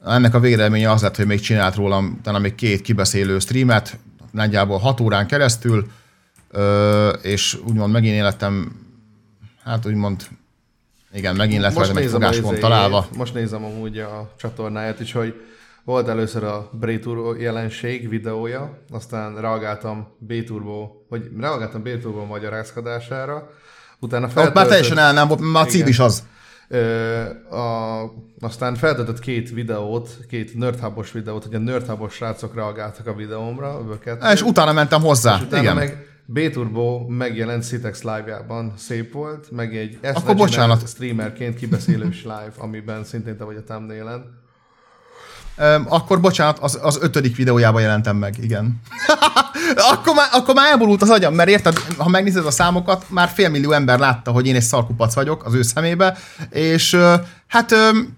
[0.07, 3.99] Ennek a végeredménye az lett, hogy még csinált rólam talán még két kibeszélő streamet,
[4.31, 5.87] nagyjából hat órán keresztül,
[6.51, 8.83] ö, és úgymond megint élettem,
[9.65, 10.27] hát úgymond,
[11.15, 13.07] igen, megint lett rajtam egy izéjét, találva.
[13.17, 15.35] Most nézem amúgy a csatornáját is, hogy
[15.85, 17.01] volt először a Bray
[17.39, 23.51] jelenség videója, aztán reagáltam B-Turbo, hogy reagáltam B-Turbo magyarázkodására,
[24.01, 26.23] utána Ott már feltöltött- teljesen el nem volt, már cím is az.
[26.69, 27.21] Ö,
[27.51, 28.03] a,
[28.41, 33.99] aztán feltöltött két videót, két nerdhubos videót, hogy a nerdhubos srácok reagáltak a videómra, ebből
[33.99, 34.33] kettő.
[34.33, 35.37] És utána mentem hozzá.
[35.37, 35.75] És utána Igen.
[35.75, 40.89] meg B-Turbo megjelent Citex live-jában, szép volt, meg egy ezt Akkor bocsánat.
[40.89, 44.43] streamerként kibeszélős live, amiben szintén te vagy a thumbnail
[45.57, 48.81] Öm, akkor bocsánat, az, az ötödik videójában jelentem meg, igen.
[49.93, 53.73] akkor, már, akkor már elborult az agyam, mert érted, ha megnézed a számokat, már félmillió
[53.73, 56.17] ember látta, hogy én egy szarkupac vagyok az ő szemébe,
[56.51, 56.97] és
[57.47, 58.17] hát öm,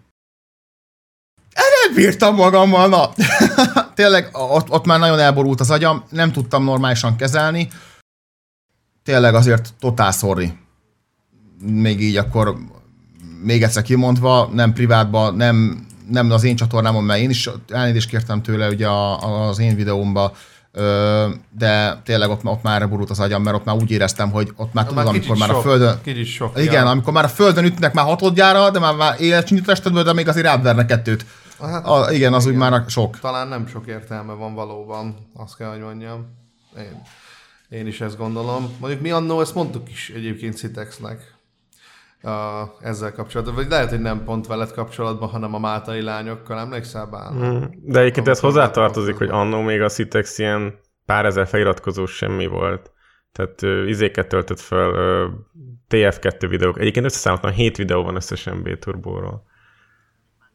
[1.84, 3.10] nem bírtam magammal, na.
[3.94, 7.68] Tényleg, ott, ott már nagyon elborult az agyam, nem tudtam normálisan kezelni.
[9.06, 10.52] Tényleg azért totál sorry.
[11.62, 12.56] Még így akkor
[13.42, 18.42] még egyszer kimondva, nem privátban, nem, nem az én csatornámon, mert én is elnézést kértem
[18.42, 20.32] tőle ugye az én videómba,
[21.58, 24.72] de tényleg ott, ott már borult az agyam, mert ott már úgy éreztem, hogy ott
[24.72, 26.00] már tudod, amikor már a földön...
[26.24, 26.58] Sok.
[26.58, 26.90] Igen, ja.
[26.90, 30.46] amikor már a földön ütnek már hatodjára, de már, már életcsintű testedből, de még azért
[30.46, 31.26] átvernek kettőt.
[31.60, 33.18] Hát, A, igen, az úgy már sok.
[33.20, 36.26] Talán nem sok értelme van valóban, azt kell, hogy mondjam.
[36.78, 37.02] Én,
[37.68, 38.76] én is ezt gondolom.
[38.80, 41.34] Mondjuk mi annó ezt mondtuk is egyébként Citexnek
[42.22, 42.32] uh,
[42.80, 43.55] ezzel kapcsolatban.
[43.55, 46.59] Vagy lehet, hogy nem pont veled kapcsolatban, hanem a mátai lányokkal.
[46.59, 47.34] Emlékszel Bán?
[47.34, 52.47] Mm, De egyébként ez hozzátartozik, hogy annó még a Citex ilyen pár ezer feliratkozó semmi
[52.47, 52.90] volt.
[53.32, 55.28] Tehát ö, izéket töltött fel, ö,
[55.90, 56.78] TF2 videók.
[56.78, 59.44] Egyébként összeszámoltam, 7 videó van összesen B-turbóról.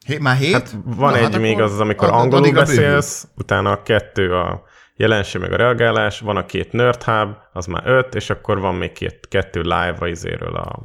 [0.06, 0.52] Hé, már hét?
[0.52, 4.62] Hát van Na, egy hát még az, amikor angolul beszélsz, utána a kettő a
[4.96, 8.74] jelenség meg a reagálás, van a két nerd hub, az már öt, és akkor van
[8.74, 10.78] még két, kettő live-a izéről a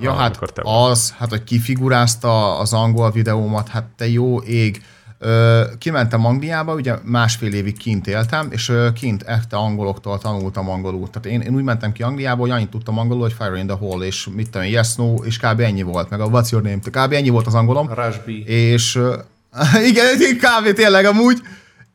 [0.00, 4.82] Ja, a- hát te az, hát hogy kifigurázta az angol videómat, hát te jó ég.
[5.18, 11.10] Ö, kimentem Angliába, ugye másfél évig kint éltem, és ö, kint ekte angoloktól tanultam angolul.
[11.10, 13.76] Tehát én, én úgy mentem ki Angliába, hogy annyit tudtam angolul, hogy Fire in the
[13.76, 15.60] Hole, és mit tudom, én, yes, no, és kb.
[15.60, 17.12] ennyi volt, meg a What's your name, kb.
[17.12, 17.88] ennyi volt az angolom.
[17.94, 18.44] Rashby.
[18.46, 19.16] És ö,
[19.90, 20.06] igen,
[20.36, 20.72] kb.
[20.72, 21.38] tényleg amúgy.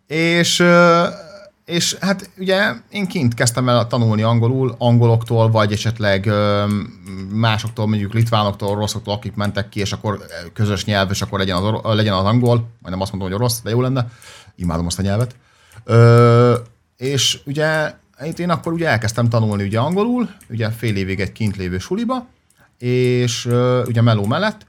[0.07, 1.03] És, ö,
[1.67, 6.65] és hát ugye én kint kezdtem el tanulni angolul, angoloktól, vagy esetleg ö,
[7.31, 11.63] másoktól, mondjuk litvánoktól, oroszoktól, akik mentek ki, és akkor közös nyelv, és akkor legyen az,
[11.63, 14.09] or- legyen az angol, majdnem azt mondom, hogy orosz, de jó lenne.
[14.55, 15.35] Imádom azt a nyelvet.
[15.83, 16.55] Ö,
[16.97, 21.57] és ugye itt én akkor ugye elkezdtem tanulni ugye angolul, ugye fél évig egy kint
[21.57, 22.27] lévő suliba,
[22.77, 24.65] és ö, ugye meló mellett,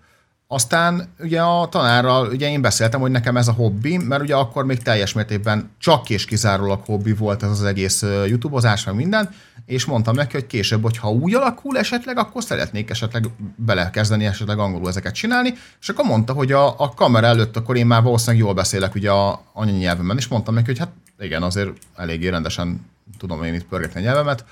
[0.51, 4.65] aztán ugye a tanárral, ugye én beszéltem, hogy nekem ez a hobbi, mert ugye akkor
[4.65, 9.31] még teljes mértékben csak és kizárólag hobbi volt ez az egész youtubozás, meg minden,
[9.66, 13.25] és mondtam neki, hogy később, hogyha úgy alakul esetleg, akkor szeretnék esetleg
[13.57, 17.87] belekezdeni esetleg angolul ezeket csinálni, és akkor mondta, hogy a, a kamera előtt akkor én
[17.87, 22.29] már valószínűleg jól beszélek ugye a anyanyelvemen, és mondtam neki, hogy hát igen, azért eléggé
[22.29, 22.87] rendesen
[23.19, 24.45] tudom én itt pörgetni a nyelvemet,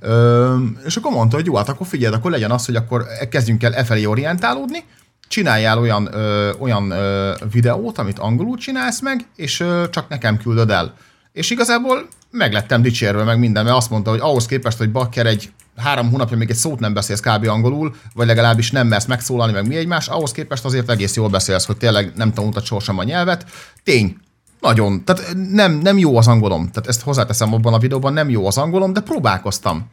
[0.00, 3.62] Ö, és akkor mondta, hogy jó, hát akkor figyeld, akkor legyen az, hogy akkor kezdjünk
[3.62, 4.84] el e felé orientálódni,
[5.30, 10.70] csináljál olyan, ö, olyan ö, videót, amit angolul csinálsz meg, és ö, csak nekem küldöd
[10.70, 10.94] el.
[11.32, 15.52] És igazából meglettem dicsérve meg minden, mert azt mondta, hogy ahhoz képest, hogy bakker egy
[15.76, 17.48] három hónapja még egy szót nem beszélsz kb.
[17.48, 21.66] angolul, vagy legalábbis nem mersz megszólalni, meg mi egymás, ahhoz képest azért egész jól beszélsz,
[21.66, 23.44] hogy tényleg nem tanultad sohasem a nyelvet.
[23.84, 24.16] Tény,
[24.60, 25.04] nagyon.
[25.04, 26.70] Tehát nem, nem jó az angolom.
[26.70, 29.88] Tehát ezt hozzáteszem abban a videóban, nem jó az angolom, de próbálkoztam.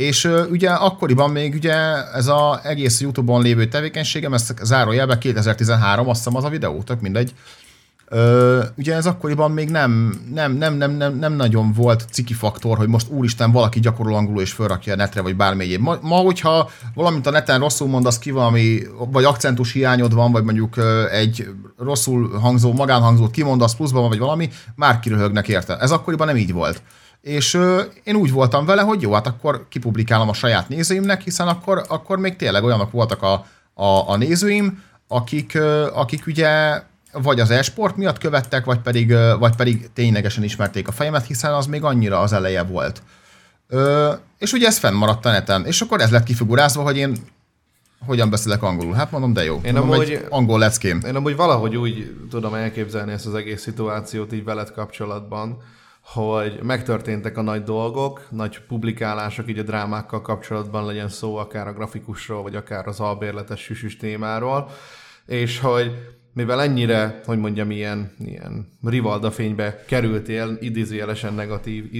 [0.00, 1.72] És ugye akkoriban még ugye
[2.14, 7.00] ez az egész YouTube-on lévő tevékenységem, ez zárójelben 2013, azt hiszem az a videó, tök
[7.00, 7.34] mindegy.
[8.08, 12.76] Ö, ugye ez akkoriban még nem, nem, nem, nem, nem, nem nagyon volt ciki faktor,
[12.76, 15.80] hogy most úristen valaki gyakorol angolul és felrakja a netre, vagy bármi egyéb.
[15.80, 20.44] Ma, ma, hogyha valamint a neten rosszul mondasz ki valami, vagy akcentus hiányod van, vagy
[20.44, 20.76] mondjuk
[21.12, 21.48] egy
[21.78, 25.76] rosszul hangzó, magánhangzót kimondasz pluszban, vagy valami, már kiröhögnek érte.
[25.78, 26.82] Ez akkoriban nem így volt.
[27.22, 31.48] És ö, én úgy voltam vele, hogy jó, hát akkor kipublikálom a saját nézőimnek, hiszen
[31.48, 33.32] akkor, akkor még tényleg olyanok voltak a,
[33.74, 36.82] a, a nézőim, akik, ö, akik ugye
[37.12, 41.52] vagy az e-sport miatt követtek, vagy pedig, ö, vagy pedig ténylegesen ismerték a fejemet, hiszen
[41.54, 43.02] az még annyira az eleje volt.
[43.68, 47.16] Ö, és ugye ez fennmaradt a neten, és akkor ez lett kifigurázva, hogy én
[48.06, 48.94] hogyan beszélek angolul.
[48.94, 49.60] Hát mondom, de jó.
[49.62, 51.00] Én mondom, amúgy- angol leckém.
[51.06, 55.62] Én amúgy valahogy úgy tudom elképzelni ezt az egész szituációt így veled kapcsolatban,
[56.00, 61.72] hogy megtörténtek a nagy dolgok, nagy publikálások így a drámákkal kapcsolatban legyen szó akár a
[61.72, 64.70] grafikusról, vagy akár az albérletes süsüs témáról,
[65.26, 65.92] és hogy
[66.32, 71.90] mivel ennyire, hogy mondjam, ilyen, ilyen rivalda fénybe kerültél, idézőjelesen negatív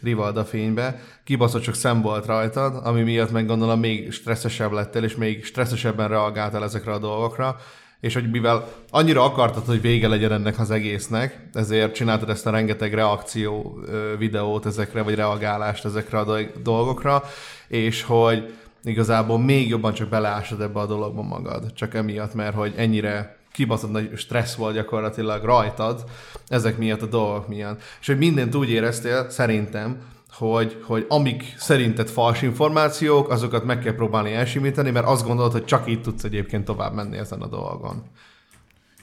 [0.00, 5.16] rivalda fénybe, kibaszott csak szem volt rajtad, ami miatt meg gondolom még stresszesebb lettél, és
[5.16, 7.56] még stresszesebben reagáltál ezekre a dolgokra,
[8.00, 12.50] és hogy mivel annyira akartad, hogy vége legyen ennek az egésznek, ezért csináltad ezt a
[12.50, 13.80] rengeteg reakció
[14.18, 17.22] videót ezekre, vagy reagálást ezekre a do- dolgokra,
[17.68, 18.54] és hogy
[18.84, 23.90] igazából még jobban csak beleásod ebbe a dologba magad, csak emiatt, mert hogy ennyire kibaszott
[23.90, 26.04] nagy stressz volt gyakorlatilag rajtad
[26.48, 27.82] ezek miatt a dolgok miatt.
[28.00, 29.98] És hogy mindent úgy éreztél, szerintem,
[30.38, 35.64] hogy, hogy amik szerinted fals információk, azokat meg kell próbálni elsimítani, mert azt gondolod, hogy
[35.64, 38.02] csak így tudsz egyébként tovább menni ezen a dolgon.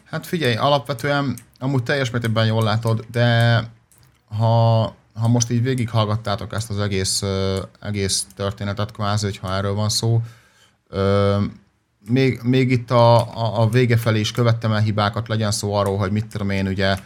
[0.04, 3.60] Hát figyelj, alapvetően amúgy teljes mértékben jól látod, de
[4.38, 4.84] ha,
[5.14, 10.22] ha most így végighallgattátok ezt az egész, ö, egész történetet kvázi, hogyha erről van szó,
[10.88, 11.38] ö,
[12.10, 15.98] még, még itt a, a, a vége felé is követtem el hibákat, legyen szó arról,
[15.98, 16.98] hogy mit tudom én, ugye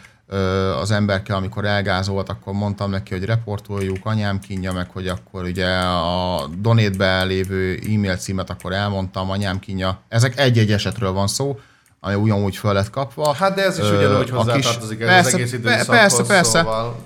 [0.80, 5.66] az emberkel, amikor elgázolt, akkor mondtam neki, hogy reportoljuk, anyám kínja meg, hogy akkor ugye
[5.78, 10.00] a donétbe lévő e-mail címet akkor elmondtam, anyám kínja.
[10.08, 11.58] Ezek egy-egy esetről van szó,
[12.00, 13.34] ami ugyanúgy föl lett kapva.
[13.34, 16.58] Hát de ez is ugyanúgy a hozzátartozik kis- ez az persze, egész időszakhoz, persze, persze.
[16.58, 16.96] Szóval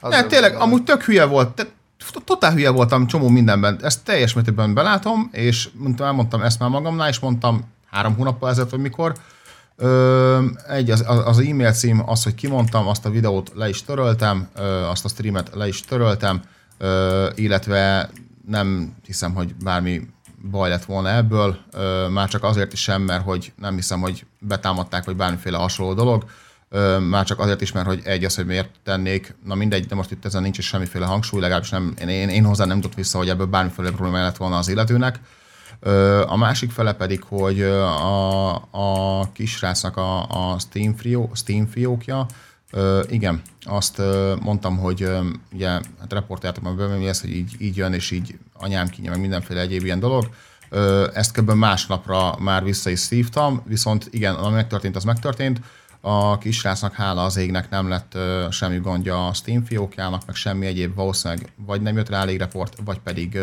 [0.00, 1.48] Ne, tényleg, amúgy tök hülye volt.
[1.48, 1.66] Te,
[2.24, 3.78] totál hülye voltam csomó mindenben.
[3.82, 8.70] Ezt teljes mértékben belátom, és mint elmondtam ezt már magamnál, és mondtam három hónappal ezelőtt,
[8.70, 9.12] vagy mikor.
[9.76, 14.48] Ö, egy, az, az e-mail cím az, hogy kimondtam, azt a videót le is töröltem,
[14.54, 16.42] ö, azt a streamet le is töröltem,
[16.78, 18.10] ö, illetve
[18.46, 20.00] nem hiszem, hogy bármi
[20.50, 24.26] baj lett volna ebből, ö, már csak azért is sem, mert hogy nem hiszem, hogy
[24.38, 26.24] betámadták, vagy bármiféle hasonló dolog,
[26.74, 29.94] Ö, már csak azért is, mert hogy egy az, hogy miért tennék, na mindegy, de
[29.94, 32.96] most itt ezen nincs is semmiféle hangsúly, legalábbis nem, én, én, én hozzá nem tudott
[32.96, 35.20] vissza, hogy ebből bármiféle probléma lett volna az illetőnek.
[36.26, 42.26] A másik fele pedig, hogy a, a kisrácnak a, a Steam, fió, Steam fiókja,
[43.08, 45.20] igen, azt ö, mondtam, hogy ö,
[45.52, 49.20] ugye, hát reportáltak már be, ez, hogy így, így jön, és így anyám kínja, meg
[49.20, 50.28] mindenféle egyéb ilyen dolog.
[51.12, 51.50] Ezt kb.
[51.50, 55.60] másnapra már vissza is szívtam, viszont igen, ami megtörtént, az megtörtént.
[56.00, 58.18] A kisrácnak hála az égnek nem lett
[58.50, 62.76] semmi gondja a Steam fiókjának, meg semmi egyéb valószínűleg vagy nem jött rá elég report,
[62.84, 63.38] vagy pedig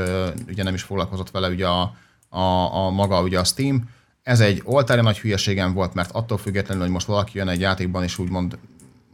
[0.48, 1.94] ugye nem is foglalkozott vele ugye a,
[2.30, 3.89] a, a maga ugye a Steam.
[4.23, 8.03] Ez egy oltári nagy hülyeségem volt, mert attól függetlenül, hogy most valaki jön egy játékban,
[8.03, 8.57] és úgymond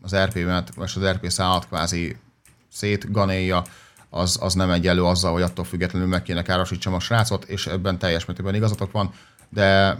[0.01, 2.17] az RP-met, vagy az RP szállat kvázi
[2.71, 3.63] szétganéja,
[4.09, 7.67] az, az nem egy elő azzal, hogy attól függetlenül meg kéne károsítsam a srácot, és
[7.67, 9.11] ebben teljes mértékben igazatok van,
[9.49, 9.97] de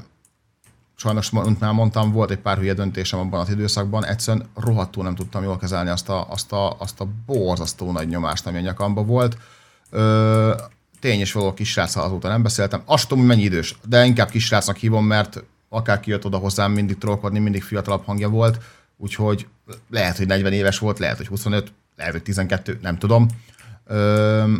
[0.95, 5.15] sajnos, mint már mondtam, volt egy pár hülye döntésem abban az időszakban, egyszerűen rohadtul nem
[5.15, 9.03] tudtam jól kezelni azt a, azt a, azt a borzasztó nagy nyomást, ami a nyakamba
[9.03, 9.37] volt.
[9.89, 10.53] Ö,
[10.99, 12.81] tény és való kisrác, azóta nem beszéltem.
[12.85, 16.97] Azt tudom, hogy mennyi idős, de inkább kisrácnak hívom, mert akár kijött oda hozzám, mindig
[16.97, 18.63] trollkodni, mindig fiatalabb hangja volt,
[18.97, 19.47] úgyhogy
[19.89, 23.27] lehet, hogy 40 éves volt, lehet, hogy 25, lehet, hogy 12, nem tudom.
[23.85, 24.53] Ö,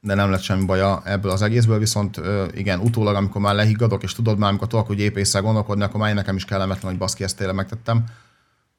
[0.00, 2.20] de nem lett semmi baja ebből az egészből, viszont
[2.54, 6.00] igen, utólag, amikor már lehiggadok, és tudod már, amikor tudok, hogy épp észre gondolkodni, akkor
[6.00, 8.04] már nekem is kellemetlen, hogy baszki, ezt tényleg megtettem.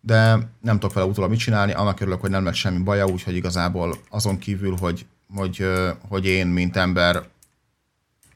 [0.02, 3.36] De nem tudok vele utólag mit csinálni, annak örülök, hogy nem lett semmi baja, úgyhogy
[3.36, 5.06] igazából azon kívül, hogy,
[5.36, 5.68] hogy,
[6.10, 7.24] hogy én, mint ember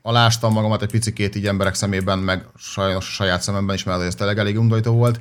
[0.01, 4.15] alástam magamat egy picikét így emberek szemében, meg sajnos a saját szememben is, mert ez
[4.15, 5.19] tényleg elég undorító volt.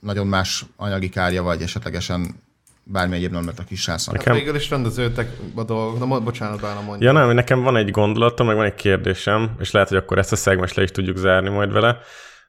[0.00, 2.44] nagyon más anyagi kárja, vagy esetlegesen
[2.82, 4.16] bármi egyéb nem lett a kis sásznak.
[4.16, 4.32] Nekem...
[4.32, 6.08] Hát végül is rendezőtek a dolgok.
[6.08, 7.12] Na, bocsánat, bána mondja.
[7.12, 10.32] Ja nem, nekem van egy gondolatom, meg van egy kérdésem, és lehet, hogy akkor ezt
[10.32, 11.98] a szegmes le is tudjuk zárni majd vele.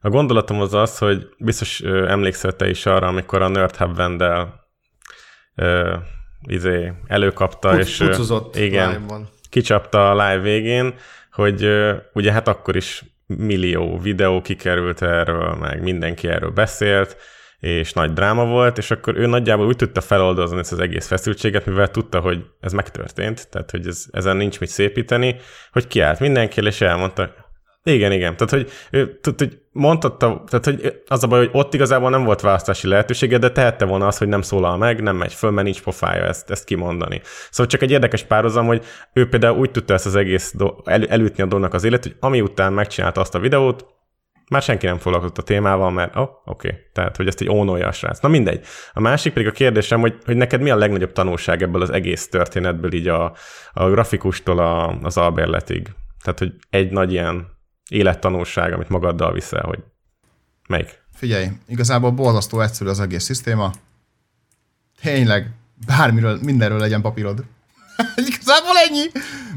[0.01, 3.95] A gondolatom az az, hogy biztos emlékszel te is arra, amikor a Nerd Hub
[6.41, 8.03] izé, előkapta, Puc, és
[8.53, 9.30] igen, live-ban.
[9.49, 10.93] kicsapta a live végén,
[11.31, 11.69] hogy
[12.14, 17.18] ugye hát akkor is millió videó kikerült erről, meg mindenki erről beszélt,
[17.59, 21.65] és nagy dráma volt, és akkor ő nagyjából úgy tudta feloldozni ezt az egész feszültséget,
[21.65, 25.35] mivel tudta, hogy ez megtörtént, tehát hogy ez, ezen nincs mit szépíteni,
[25.72, 27.34] hogy kiállt mindenki, és elmondta,
[27.84, 28.38] igen, igen.
[28.38, 28.72] Tehát, hogy,
[29.22, 33.38] tud, hogy mondhatta, tehát, hogy az a baj, hogy ott igazából nem volt választási lehetősége,
[33.38, 36.49] de tehette volna azt, hogy nem szólal meg, nem megy föl, mert nincs pofája ezt,
[36.49, 37.22] ezt kimondani.
[37.49, 41.06] Szóval csak egy érdekes párhuzam, hogy ő például úgy tudta ezt az egész do- el,
[41.06, 43.86] elütni a dolognak az élet, hogy ami után megcsinálta azt a videót,
[44.49, 46.80] már senki nem foglalkozott a témával, mert oh, oké, okay.
[46.94, 48.20] tehát hogy ezt egy ónolja a srác.
[48.20, 48.66] Na mindegy.
[48.94, 52.30] A másik pedig a kérdésem, hogy, hogy neked mi a legnagyobb tanulság ebből az egész
[52.30, 53.34] történetből, így a,
[53.74, 55.88] a grafikustól a, az albérletig.
[56.24, 57.56] Tehát, hogy egy nagy ilyen
[57.88, 59.80] élettanulság, amit magaddal viszel, hogy
[60.68, 61.01] melyik?
[61.14, 63.72] Figyelj, igazából borzasztó egyszerű az egész szisztéma.
[65.01, 65.51] Tényleg,
[65.85, 67.43] bármiről, mindenről legyen papírod.
[68.31, 69.05] igazából ennyi.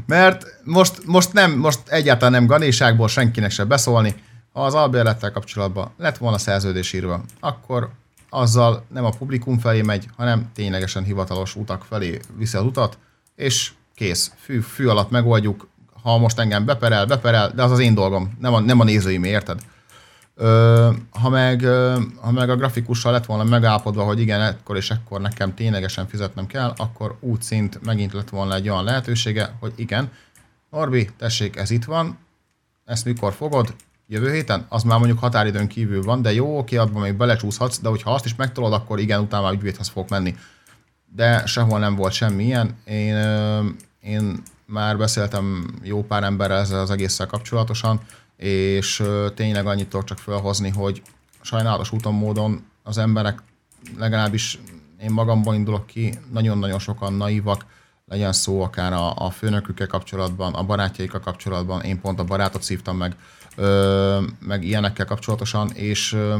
[0.05, 4.15] Mert most, most, nem, most egyáltalán nem ganéságból senkinek se beszólni
[4.53, 7.89] ha az albérlettel kapcsolatban lett volna szerződés írva, akkor
[8.29, 12.97] azzal nem a publikum felé megy, hanem ténylegesen hivatalos utak felé viszi az utat,
[13.35, 15.67] és kész, fű, fű alatt megoldjuk,
[16.01, 19.23] ha most engem beperel, beperel, de az az én dolgom, nem a, nem a nézőim,
[19.23, 19.61] érted?
[20.35, 21.65] Ö, ha, meg,
[22.21, 26.45] ha meg a grafikussal lett volna megállapodva, hogy igen, ekkor és ekkor nekem ténylegesen fizetnem
[26.45, 30.11] kell, akkor úgy szint megint lett volna egy olyan lehetősége, hogy igen,
[30.69, 32.17] Norbi, tessék, ez itt van,
[32.85, 33.73] ezt mikor fogod,
[34.07, 37.89] jövő héten, az már mondjuk határidőn kívül van, de jó, oké, abban még belecsúszhatsz, de
[37.89, 40.35] hogyha azt is megtolod, akkor igen, utána már ügyvédhez fog menni.
[41.15, 42.77] De sehol nem volt semmi ilyen.
[42.85, 43.15] Én,
[43.99, 47.99] én már beszéltem jó pár emberrel ezzel az egésszel kapcsolatosan,
[48.37, 49.03] és
[49.35, 51.01] tényleg annyit tudok csak felhozni, hogy
[51.41, 53.43] sajnálatos úton módon az emberek,
[53.97, 54.59] legalábbis
[55.01, 57.65] én magamban indulok ki, nagyon-nagyon sokan naívak,
[58.05, 62.97] legyen szó akár a, a főnökükkel kapcsolatban, a barátjaikkal kapcsolatban, én pont a barátot szívtam
[62.97, 63.15] meg,
[63.55, 66.35] ö, meg ilyenekkel kapcsolatosan, és ö,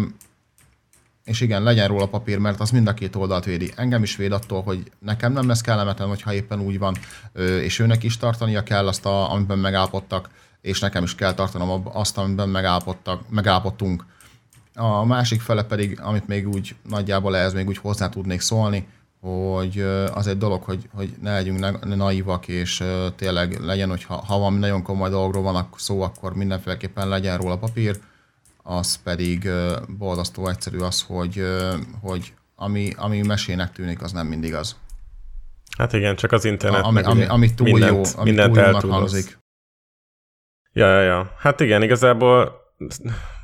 [1.32, 3.72] és igen, legyen róla papír, mert az mind a két oldalt védi.
[3.76, 6.96] Engem is véd attól, hogy nekem nem lesz kellemetlen, hogyha éppen úgy van,
[7.62, 10.30] és őnek is tartania kell azt, a, amiben megállapodtak,
[10.62, 14.06] és nekem is kell tartanom azt, amiben megállapodtak, megállapodtunk.
[14.76, 18.88] A másik fele pedig, amit még úgy nagyjából ehhez még úgy hozzá tudnék szólni,
[19.22, 19.80] hogy
[20.14, 22.84] az egy dolog, hogy, hogy ne legyünk naívak, és
[23.16, 28.00] tényleg legyen, hogy ha valami nagyon komoly dologról van szó, akkor mindenféleképpen legyen róla papír,
[28.64, 29.50] az pedig
[29.98, 31.44] borzasztó egyszerű az, hogy,
[32.02, 34.76] hogy ami, ami mesének tűnik, az nem mindig az.
[35.78, 36.84] Hát igen, csak az internet.
[36.84, 39.40] Ami, ami, ami túl mindent, jó, ami mindent túl jónak hangzik.
[40.74, 41.34] Ja, ja, ja.
[41.38, 42.60] Hát igen, igazából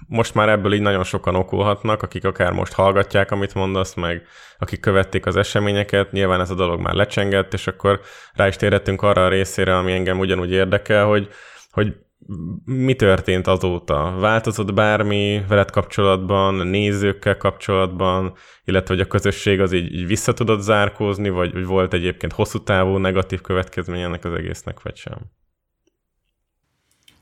[0.08, 4.28] most már ebből így nagyon sokan okulhatnak, akik akár most hallgatják, amit mondasz, meg
[4.58, 8.02] akik követték az eseményeket, nyilván ez a dolog már lecsengett, és akkor
[8.34, 11.30] rá is térhetünk arra a részére, ami engem ugyanúgy érdekel, hogy,
[11.72, 11.96] hogy
[12.66, 14.16] mi történt azóta?
[14.20, 18.34] Változott bármi veled kapcsolatban, nézőkkel kapcsolatban,
[18.66, 22.64] illetve hogy a közösség az így, így vissza tudott zárkózni, vagy, vagy volt egyébként hosszú
[22.64, 25.18] távú negatív következmény ennek az egésznek, vagy sem?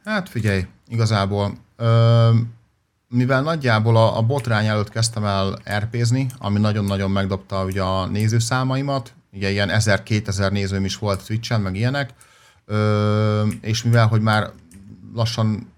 [0.03, 2.29] Hát figyelj, igazából ö,
[3.09, 9.13] mivel nagyjából a, a botrány előtt kezdtem el RP-zni, ami nagyon-nagyon megdobta ugye a nézőszámaimat,
[9.31, 12.13] ugye ilyen 1000-2000 nézőm is volt Twitch-en, meg ilyenek,
[12.65, 14.51] ö, és mivel, hogy már
[15.15, 15.73] lassan,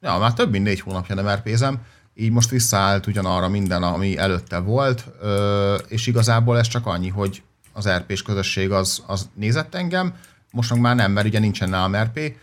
[0.00, 1.78] ja, már több mint négy hónapja nem RP-zem,
[2.14, 5.04] így most visszaállt ugyanarra minden, ami előtte volt,
[5.88, 7.42] és igazából ez csak annyi, hogy
[7.72, 10.14] az RP-s közösség az, az nézett engem,
[10.50, 12.34] most már nem, mert ugye nincsen nálam RP,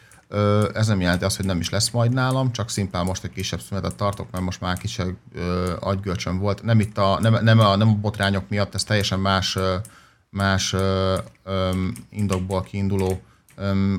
[0.74, 3.60] ez nem jelenti azt, hogy nem is lesz majd nálam, csak szimplán most egy kisebb
[3.60, 6.64] szünetet tartok, mert most már kisebb ö, agygölcsön volt.
[6.64, 9.58] Nem itt a, nem, nem, a, nem a botrányok miatt, ez teljesen más,
[10.30, 11.18] más ö,
[12.10, 13.22] indokból kiinduló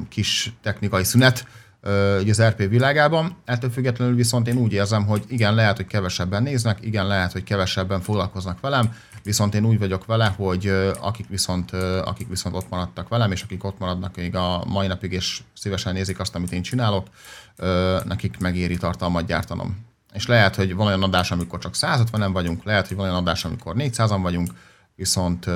[0.08, 1.46] kis technikai szünet
[2.20, 3.36] ugye az RP világában.
[3.44, 7.44] Ettől függetlenül viszont én úgy érzem, hogy igen, lehet, hogy kevesebben néznek, igen, lehet, hogy
[7.44, 11.70] kevesebben foglalkoznak velem, viszont én úgy vagyok vele, hogy akik viszont,
[12.04, 15.92] akik viszont ott maradtak velem, és akik ott maradnak még a mai napig, és szívesen
[15.92, 17.06] nézik azt, amit én csinálok,
[18.04, 19.88] nekik megéri tartalmat gyártanom.
[20.12, 23.44] És lehet, hogy van olyan adás, amikor csak 150-en vagyunk, lehet, hogy van olyan adás,
[23.44, 24.50] amikor 400-an vagyunk,
[24.94, 25.46] viszont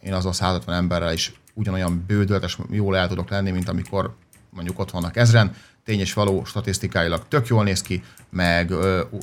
[0.00, 4.16] én azon 150 emberrel is ugyanolyan bődöltes, jól el tudok lenni, mint amikor
[4.50, 5.54] mondjuk ott vannak ezren,
[5.84, 8.72] tény és való statisztikáilag tök jól néz ki, meg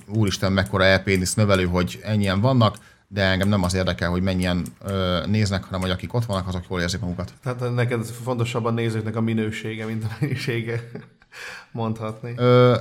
[0.07, 2.77] úristen, mekkora elpénisz növelő, hogy ennyien vannak,
[3.07, 6.63] de engem nem az érdekel, hogy mennyien ö, néznek, hanem hogy akik ott vannak, azok
[6.69, 7.33] jól érzik magukat.
[7.43, 10.89] Tehát neked fontosabb a nézőknek a minősége, mint a mennyisége,
[11.71, 12.33] mondhatni.
[12.37, 12.75] Ö,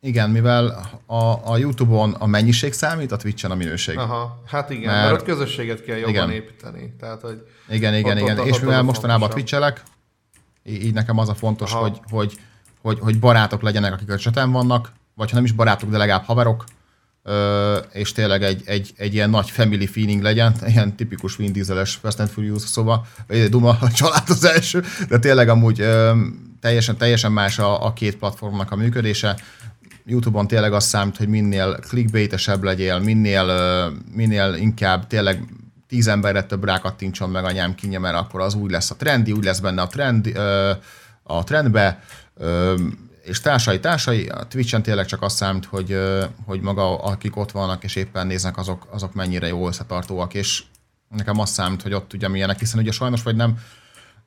[0.00, 3.98] igen, mivel a, a YouTube-on a mennyiség számít, a Twitch-en a minőség.
[3.98, 6.30] Aha, hát igen, Mert- mert, ott közösséget kell jobban Igen.
[6.30, 6.94] építeni.
[7.00, 8.38] Tehát, hogy Igen, igen, Ott- igen.
[8.38, 9.76] ott- és ott mivel az a mostanában fontosabb.
[10.64, 11.80] Így nekem az a fontos, Aha.
[11.80, 12.38] hogy, hogy,
[12.82, 16.24] hogy, hogy barátok legyenek, akik a cseten vannak, vagy ha nem is barátok, de legalább
[16.24, 16.64] haverok,
[17.92, 22.20] és tényleg egy, egy, egy ilyen nagy family feeling legyen, ilyen tipikus Vin Diesel-es Fast
[22.20, 25.86] and Furious, szóval ö, Duma a család az első, de tényleg amúgy
[26.60, 29.36] teljesen, teljesen más a, a két platformnak a működése.
[30.06, 33.46] YouTube-on tényleg azt számít, hogy minél clickbaitesebb legyél, minél,
[34.12, 35.44] minél inkább tényleg
[35.90, 39.44] tíz emberre több rákattintson meg anyám kínja, mert akkor az úgy lesz a trendi, úgy
[39.44, 40.38] lesz benne a trend,
[41.22, 42.02] a trendbe,
[43.22, 45.98] és társai, társai, a Twitch-en tényleg csak azt számít, hogy,
[46.46, 50.62] hogy maga akik ott vannak és éppen néznek, azok, azok mennyire jó összetartóak, és
[51.08, 53.58] nekem azt számít, hogy ott ugye milyenek, hiszen ugye sajnos vagy nem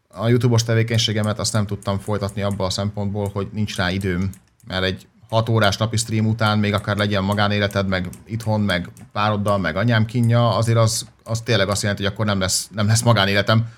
[0.07, 4.29] a YouTube-os tevékenységemet azt nem tudtam folytatni abban a szempontból, hogy nincs rá időm,
[4.67, 9.57] mert egy 6 órás napi stream után még akár legyen magánéleted, meg itthon, meg pároddal,
[9.57, 13.01] meg anyám kínja, azért az, az tényleg azt jelenti, hogy akkor nem lesz, nem lesz
[13.01, 13.69] magánéletem.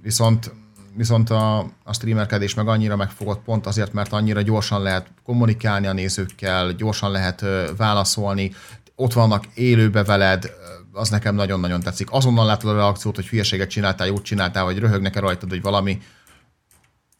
[0.00, 0.54] Viszont,
[0.96, 5.92] viszont a, a streamerkedés meg annyira megfogott pont azért, mert annyira gyorsan lehet kommunikálni a
[5.92, 8.52] nézőkkel, gyorsan lehet ö, válaszolni,
[8.96, 10.50] ott vannak élőbe veled,
[10.92, 12.12] az nekem nagyon-nagyon tetszik.
[12.12, 16.00] Azonnal látod a reakciót, hogy hülyeséget csináltál, jót csináltál, vagy röhögnek-e rajtad, hogy valami.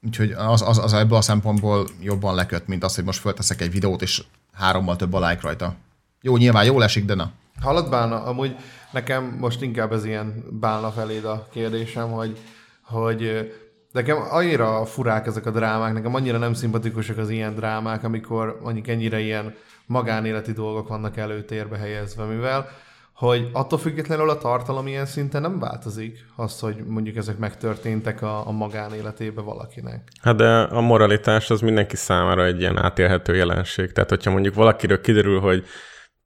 [0.06, 3.72] Úgyhogy az, az, az ebből a szempontból jobban leköt, mint az, hogy most fölteszek egy
[3.72, 4.22] videót, és
[4.52, 5.74] hárommal több a like rajta.
[6.20, 7.30] Jó, nyilván jól esik, de na.
[7.60, 8.22] Hallod, Bálna?
[8.24, 8.56] Amúgy
[8.92, 12.38] nekem most inkább ez ilyen Bálna feléd a kérdésem, hogy,
[12.82, 13.52] hogy
[13.92, 18.88] nekem annyira furák ezek a drámák, nekem annyira nem szimpatikusak az ilyen drámák, amikor mondjuk
[18.88, 19.54] ennyire ilyen
[19.86, 22.68] magánéleti dolgok vannak előtérbe helyezve, mivel
[23.14, 28.47] hogy attól függetlenül a tartalom ilyen szinten nem változik, az, hogy mondjuk ezek megtörténtek a,
[28.47, 30.09] a magánéletébe valakinek.
[30.20, 33.93] Hát de a moralitás az mindenki számára egy ilyen átélhető jelenség.
[33.93, 35.64] Tehát, hogyha mondjuk valakiről kiderül, hogy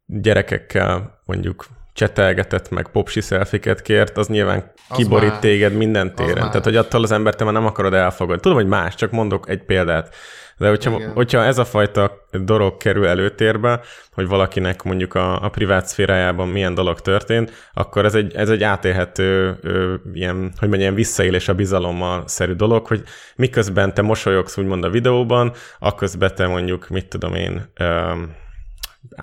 [0.07, 5.39] gyerekekkel mondjuk csetelgetett, meg popsi szelfiket kért, az nyilván Az kiborít más.
[5.39, 6.35] téged minden téren.
[6.35, 8.43] Tehát, hogy attól az embert te már nem akarod elfogadni.
[8.43, 10.15] Tudom, hogy más, csak mondok egy példát.
[10.59, 11.13] De hogyha, Igen.
[11.13, 13.81] hogyha ez a fajta dolog kerül előtérbe,
[14.13, 18.63] hogy valakinek mondjuk a, a privát szférájában milyen dolog történt, akkor ez egy, ez egy
[18.63, 23.03] átélhető ö, ilyen, hogy mondjam, visszaélés a bizalommal szerű dolog, hogy
[23.37, 28.13] miközben te mosolyogsz úgymond a videóban, akközben te mondjuk, mit tudom én, ö,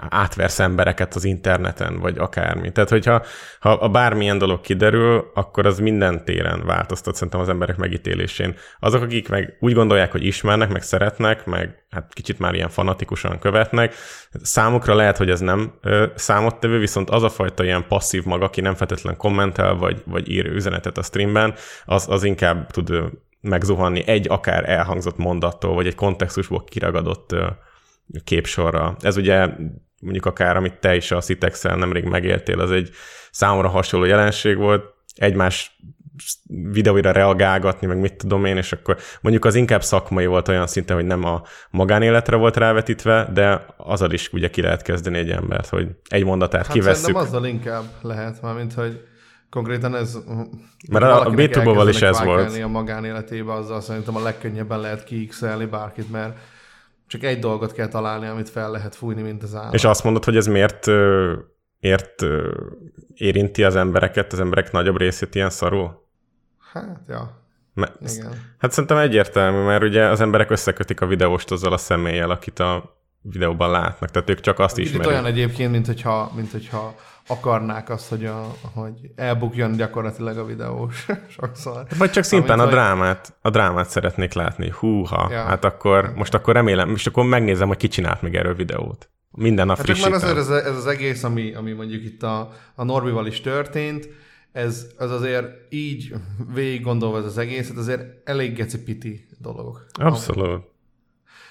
[0.10, 2.72] átversz embereket az interneten, vagy akármi.
[2.72, 3.23] Tehát, hogyha
[3.60, 8.55] ha a bármilyen dolog kiderül, akkor az minden téren változtat szerintem az emberek megítélésén.
[8.80, 13.39] Azok, akik meg úgy gondolják, hogy ismernek, meg szeretnek, meg hát kicsit már ilyen fanatikusan
[13.39, 13.93] követnek,
[14.41, 18.61] számukra lehet, hogy ez nem ö, számottevő, viszont az a fajta ilyen passzív mag, aki
[18.61, 21.53] nem feltétlen kommentel, vagy, vagy ír üzenetet a streamben,
[21.85, 22.91] az, az inkább tud
[23.41, 27.47] megzuhanni egy akár elhangzott mondattól, vagy egy kontextusból kiragadott ö,
[28.23, 28.95] képsorra.
[28.99, 29.47] Ez ugye
[30.01, 32.89] mondjuk akár, amit te is a citex nemrég megéltél, az egy
[33.31, 34.84] számomra hasonló jelenség volt,
[35.15, 35.77] egymás
[36.71, 40.95] videóira reagálgatni, meg mit tudom én, és akkor mondjuk az inkább szakmai volt olyan szinten,
[40.95, 45.67] hogy nem a magánéletre volt rávetítve, de azzal is ugye ki lehet kezdeni egy embert,
[45.67, 47.05] hogy egy mondatát Hát kivesszük.
[47.05, 49.03] szerintem azzal inkább lehet, mármint, hogy
[49.49, 50.17] konkrétan ez...
[50.89, 52.57] Mert a- B2-ból is ez volt.
[52.63, 56.38] a magánéletébe, azzal szerintem a legkönnyebben lehet kiixelni bárkit, mert
[57.14, 59.73] csak egy dolgot kell találni, amit fel lehet fújni, mint az állat.
[59.73, 60.88] És azt mondod, hogy ez miért,
[61.80, 62.26] ért
[63.14, 66.07] érinti az embereket, az emberek nagyobb részét ilyen szarul?
[66.73, 68.56] Hát, ja, Mert, igen.
[68.57, 73.02] Hát szerintem egyértelmű, mert ugye az emberek összekötik a videóst azzal a személlyel, akit a
[73.22, 75.07] videóban látnak, tehát ők csak azt ismerik.
[75.07, 76.95] olyan egyébként, mint hogyha, mint hogyha
[77.28, 81.06] akarnák azt, hogy, a, hogy elbukjon gyakorlatilag a videós
[81.40, 81.86] sokszor.
[81.98, 84.70] Vagy csak szimplán a drámát, a drámát szeretnék látni.
[84.80, 85.44] Húha, Ja.
[85.44, 89.10] hát akkor, most akkor remélem, most akkor megnézem, hogy ki csinált még erről videót.
[89.32, 90.38] Minden nap Hát csak már frissítem.
[90.38, 94.10] azért ez, ez az egész, ami, ami mondjuk itt a, a Norbival is történt,
[94.52, 96.14] ez az azért így
[96.54, 99.86] végig gondolva ez az egész, hát azért elég geci piti dolog.
[99.94, 100.64] Abszolút.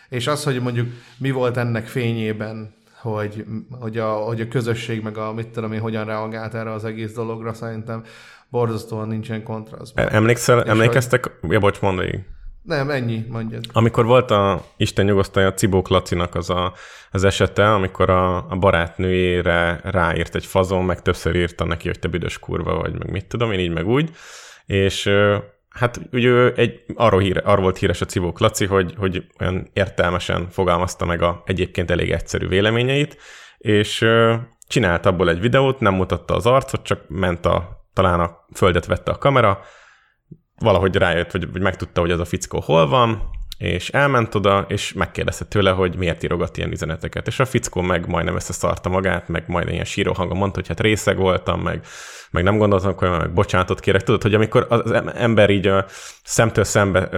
[0.09, 0.89] És az, hogy mondjuk
[1.19, 3.45] mi volt ennek fényében, hogy,
[3.81, 7.13] hogy, a, hogy a közösség, meg a mit tudom én, hogyan reagált erre az egész
[7.13, 8.05] dologra, szerintem
[8.49, 9.99] borzasztóan nincsen kontraszt.
[9.99, 11.31] Emlékszel, emlékeztek?
[11.49, 12.21] Ja, bocs, mondd végig.
[12.63, 13.65] Nem, ennyi, mondjad.
[13.73, 16.73] Amikor volt a Isten nyugosztalja Cibók Lacinak az, a,
[17.11, 22.09] az esete, amikor a, a barátnőjére ráírt egy fazon, meg többször írta neki, hogy te
[22.09, 24.11] büdös kurva vagy, meg mit tudom én, így meg úgy,
[24.67, 25.11] és
[25.73, 30.49] hát ugye egy, arról, híre, arról volt híres a Cibók Laci, hogy, hogy olyan értelmesen
[30.51, 33.17] fogalmazta meg a egyébként elég egyszerű véleményeit,
[33.59, 34.07] és
[34.69, 39.11] csinált abból egy videót, nem mutatta az arcot, csak ment a, talán a földet vette
[39.11, 39.61] a kamera,
[40.59, 43.31] valahogy rájött, vagy, vagy megtudta, hogy az a fickó hol van,
[43.63, 47.27] és elment oda, és megkérdezte tőle, hogy miért írogat ilyen üzeneteket.
[47.27, 50.81] És a fickó meg majdnem összeszarta magát, meg majd ilyen síró hangon mondta, hogy hát
[50.81, 51.85] részeg voltam, meg,
[52.31, 54.03] meg nem gondoltam, hogy meg bocsánatot kérek.
[54.03, 55.85] Tudod, hogy amikor az em- ember így a
[56.23, 57.09] szemtől szembe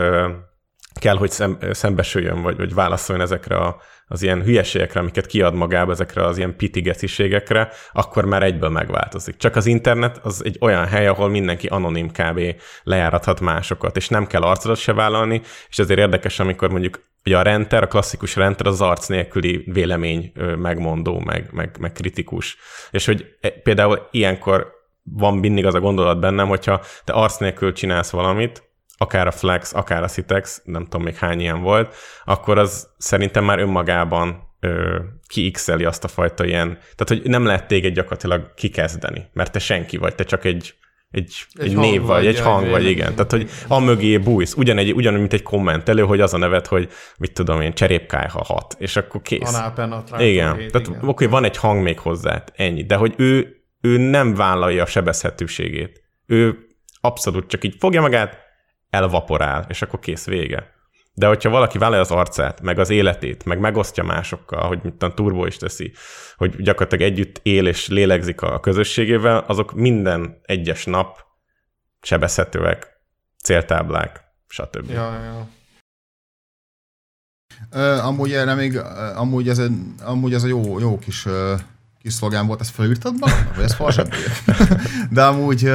[1.00, 5.92] kell, hogy szem, szembesüljön, vagy, vagy válaszoljon ezekre a, az ilyen hülyeségekre, amiket kiad magába,
[5.92, 9.36] ezekre az ilyen pitigeciségekre, akkor már egyből megváltozik.
[9.36, 12.40] Csak az internet az egy olyan hely, ahol mindenki anonim kb.
[12.82, 17.42] lejárathat másokat, és nem kell arcodat se vállalni, és ezért érdekes, amikor mondjuk ugye a
[17.42, 22.56] renter, a klasszikus renter az arc nélküli vélemény megmondó, meg, meg, meg kritikus.
[22.90, 24.72] És hogy e- például ilyenkor
[25.02, 28.62] van mindig az a gondolat bennem, hogyha te arc nélkül csinálsz valamit,
[28.98, 31.94] akár a Flex, akár a Citex, nem tudom még hány ilyen volt,
[32.24, 34.52] akkor az szerintem már önmagában
[35.26, 39.96] kiixeli azt a fajta ilyen, tehát hogy nem lehet téged gyakorlatilag kikezdeni, mert te senki
[39.96, 40.74] vagy, te csak egy,
[41.10, 43.14] egy, egy, egy név vagy, egy hang vagy, igen.
[43.14, 46.88] Tehát, hogy a mögé bújsz, ugyanegy, ugyanúgy, mint egy kommentelő, hogy az a neved, hogy
[47.16, 49.52] mit tudom én, cserépkájha hat, és akkor kész.
[50.20, 51.08] Igen, hét, tehát igen.
[51.08, 56.02] oké, van egy hang még hozzá, ennyi, de hogy ő, ő nem vállalja a sebezhetőségét.
[56.26, 56.58] Ő
[57.00, 58.43] abszolút csak így fogja magát,
[58.94, 60.72] elvaporál, és akkor kész vége.
[61.16, 65.14] De hogyha valaki vállalja az arcát, meg az életét, meg megosztja másokkal, hogy mit a
[65.14, 65.92] Turbo is teszi,
[66.36, 71.18] hogy gyakorlatilag együtt él és lélegzik a közösségével, azok minden egyes nap
[72.02, 73.00] sebezhetőek,
[73.42, 74.90] céltáblák, stb.
[74.90, 75.48] Ja, ja.
[77.70, 78.78] Ö, amúgy erre még,
[79.14, 79.72] amúgy ez, egy,
[80.02, 81.26] amúgy ez a jó, jó kis,
[82.02, 84.16] kis szlogán volt, ezt felírtad magadnak, vagy ez falsebbé?
[85.10, 85.70] De amúgy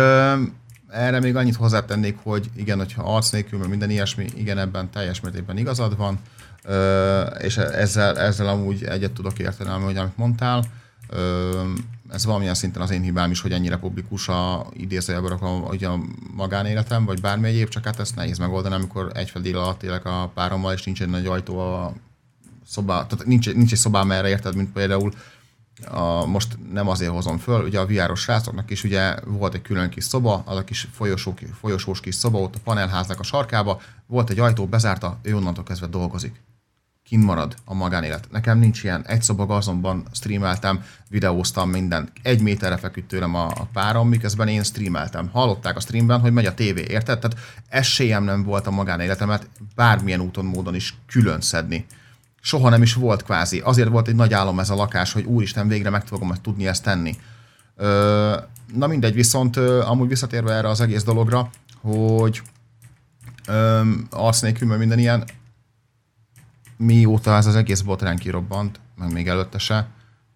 [0.91, 5.19] erre még annyit hozzátennék, hogy igen, hogyha arc nélkül, meg minden ilyesmi, igen, ebben teljes
[5.19, 6.19] mértékben igazad van,
[7.39, 10.63] és ezzel, ezzel amúgy egyet tudok érteni, hogy amit mondtál.
[12.11, 15.99] Ez valamilyen szinten az én hibám is, hogy ennyire publikus a idézőjelben a, ugye a
[16.35, 20.31] magánéletem, vagy bármi egyéb, csak hát ezt nehéz megoldani, amikor egy fedél alatt élek a
[20.33, 21.93] párommal, és nincs egy nagy ajtó a
[22.67, 25.11] szobá, tehát nincs, nincs egy szobám erre, érted, mint például
[25.87, 29.89] a, most nem azért hozom föl, ugye a viáros srácoknak is ugye volt egy külön
[29.89, 34.29] kis szoba, az a kis folyosó, folyosós kis szoba ott a panelháznak a sarkába, volt
[34.29, 36.41] egy ajtó, bezárta, ő onnantól kezdve dolgozik.
[37.03, 38.27] Kint marad a magánélet.
[38.31, 39.05] Nekem nincs ilyen.
[39.05, 42.11] Egy szoba gazomban streameltem, videóztam mindent.
[42.21, 45.29] Egy méterre feküdt tőlem a, a párom, miközben én streameltem.
[45.31, 47.19] Hallották a streamben, hogy megy a tévé, érted?
[47.19, 47.37] Tehát
[47.67, 51.85] esélyem nem volt a magánéletemet bármilyen úton, módon is külön szedni
[52.41, 53.59] soha nem is volt kvázi.
[53.59, 56.83] Azért volt egy nagy álom ez a lakás, hogy úristen, végre meg fogom tudni ezt
[56.83, 57.15] tenni.
[57.75, 58.37] Ö,
[58.73, 61.49] na mindegy, viszont ö, amúgy visszatérve erre az egész dologra,
[61.81, 62.41] hogy
[63.47, 65.23] ö, arc nélkül, mert minden ilyen,
[66.77, 69.87] mióta ez az egész botrány kirobbant, meg még előtte se,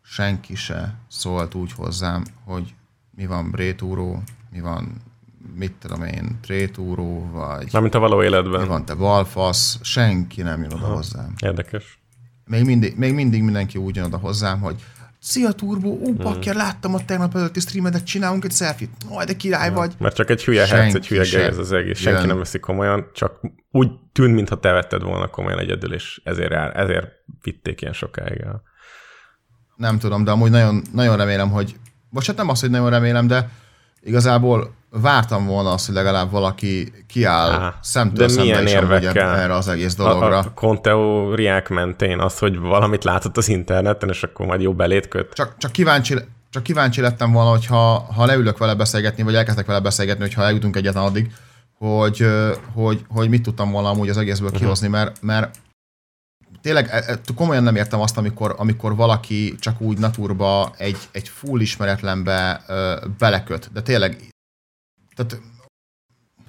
[0.01, 2.73] senki se szólt úgy hozzám, hogy
[3.15, 5.01] mi van Brétúró, mi van,
[5.56, 8.68] mit tudom én, Trétúró, vagy Mármint a való mi életben.
[8.68, 11.34] van te balfasz, senki nem jön oda hozzám.
[11.44, 11.99] Érdekes.
[12.45, 14.76] Még mindig, még mindig mindenki úgy jön oda hozzám, hogy
[15.20, 16.15] Szia Turbo, ó, Hmm.
[16.18, 19.94] bakker, láttam a tegnap előtti streamedet, csinálunk egy selfie Aj, de király vagy.
[19.99, 21.99] Mert csak egy hülye herc, egy hülye gej ez az egész.
[21.99, 22.28] Senki jön.
[22.28, 23.40] nem veszi komolyan, csak
[23.72, 27.07] úgy tűnt, mintha te vetted volna komolyan egyedül, és ezért, jár, ezért
[27.41, 28.61] vitték ilyen sokáig el.
[29.76, 31.76] Nem tudom, de amúgy nagyon, nagyon remélem, hogy,
[32.10, 33.49] vagy hát nem azt, hogy nagyon remélem, de
[34.02, 39.36] igazából vártam volna azt, hogy legalább valaki kiáll Á, szemtől de milyen érvekkel?
[39.36, 40.38] erre az egész A, dologra.
[40.38, 45.34] a konteóriák mentén az, hogy valamit látott az interneten, és akkor majd jó belét köt.
[45.34, 46.15] Csak, csak, kíváncsi,
[46.49, 50.44] csak kíváncsi lettem volna, hogy ha, ha leülök vele beszélgetni, vagy elkezdek vele beszélgetni, hogyha
[50.44, 51.32] eljutunk egyetlen addig,
[51.78, 52.26] hogy,
[52.74, 54.57] hogy, hogy mit tudtam volna amúgy az egészből Mhm.
[54.57, 55.56] kihozni, mert, mert
[56.61, 61.30] tényleg e- e- komolyan nem értem azt, amikor, amikor valaki csak úgy naturba egy, egy
[61.30, 63.70] full ismeretlenbe ö, beleköt.
[63.74, 64.18] De tényleg,
[65.15, 65.41] tehát,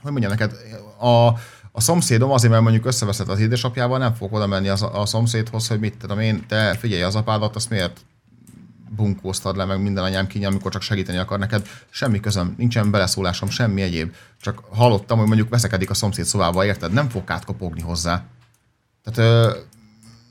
[0.00, 0.52] hogy mondjam neked,
[0.98, 1.26] a,
[1.72, 5.68] a szomszédom azért, mert mondjuk összeveszett az édesapjával, nem fog oda menni az, a szomszédhoz,
[5.68, 8.00] hogy mit tudom én, te figyelj az apádat, azt miért
[8.96, 11.68] bunkóztad le, meg minden anyám kínja, amikor csak segíteni akar neked.
[11.90, 14.14] Semmi közöm, nincsen beleszólásom, semmi egyéb.
[14.40, 16.92] Csak hallottam, hogy mondjuk veszekedik a szomszéd szobába, érted?
[16.92, 18.24] Nem fog átkopogni hozzá.
[19.04, 19.58] Tehát ö,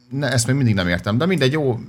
[0.10, 1.18] ne, ezt még mindig nem értem.
[1.18, 1.80] De mindegy, jó,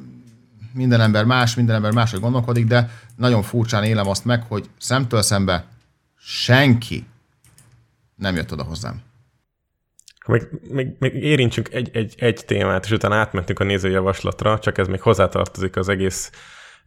[0.72, 5.22] minden ember más, minden ember máshogy gondolkodik, de nagyon furcsán élem azt meg, hogy szemtől
[5.22, 5.64] szembe
[6.26, 7.06] senki
[8.14, 9.02] nem jött oda hozzám.
[10.26, 14.88] Még, még, még érintsünk egy, egy, egy témát, és utána átmentünk a nézőjavaslatra, csak ez
[14.88, 16.30] még hozzátartozik az egész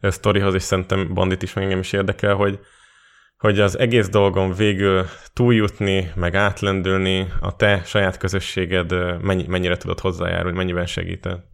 [0.00, 2.58] sztorihoz, és szerintem Bandit is engem is érdekel, hogy,
[3.38, 8.92] hogy az egész dolgon végül túljutni, meg átlendülni, a te saját közösséged
[9.22, 11.46] mennyi, mennyire tudod hozzájárulni, mennyiben segített?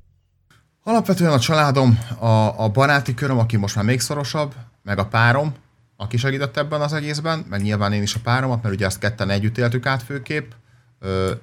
[0.83, 5.55] Alapvetően a családom, a, a baráti köröm, aki most már még szorosabb, meg a párom,
[5.97, 9.31] aki segített ebben az egészben, meg nyilván én is a páromat, mert ugye ezt ketten
[9.31, 10.51] együtt éltük át főképp.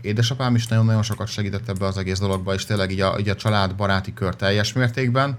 [0.02, 3.36] Édesapám is nagyon-nagyon sokat segített ebbe az egész dologba, és tényleg így a, így a
[3.36, 5.38] család baráti kör teljes mértékben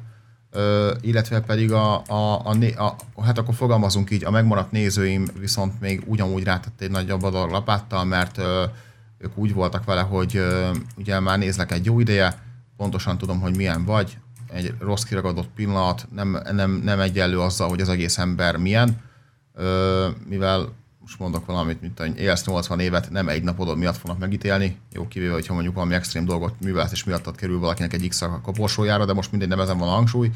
[0.54, 5.28] Ö, illetve pedig a, a, a, a, a, hát akkor fogalmazunk így, a megmaradt nézőim
[5.38, 8.64] viszont még ugyanúgy rátett egy nagyobb adag lapáttal, mert ö,
[9.18, 12.42] ők úgy voltak vele, hogy ö, ugye már néznek egy jó ideje,
[12.76, 14.18] pontosan tudom, hogy milyen vagy,
[14.52, 19.00] egy rossz kiragadott pillanat, nem, nem, nem egyenlő azzal, hogy az egész ember milyen,
[19.54, 24.18] ö, mivel most mondok valamit, mint hogy élsz 80 évet, nem egy napodod miatt fognak
[24.18, 28.22] megítélni, jó kivéve, hogyha mondjuk valami extrém dolgot művelsz és miattad kerül valakinek egy X
[28.22, 30.30] a koporsójára, de most mindegy, nem ezen van a hangsúly.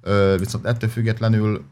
[0.00, 1.64] Ö, viszont ettől függetlenül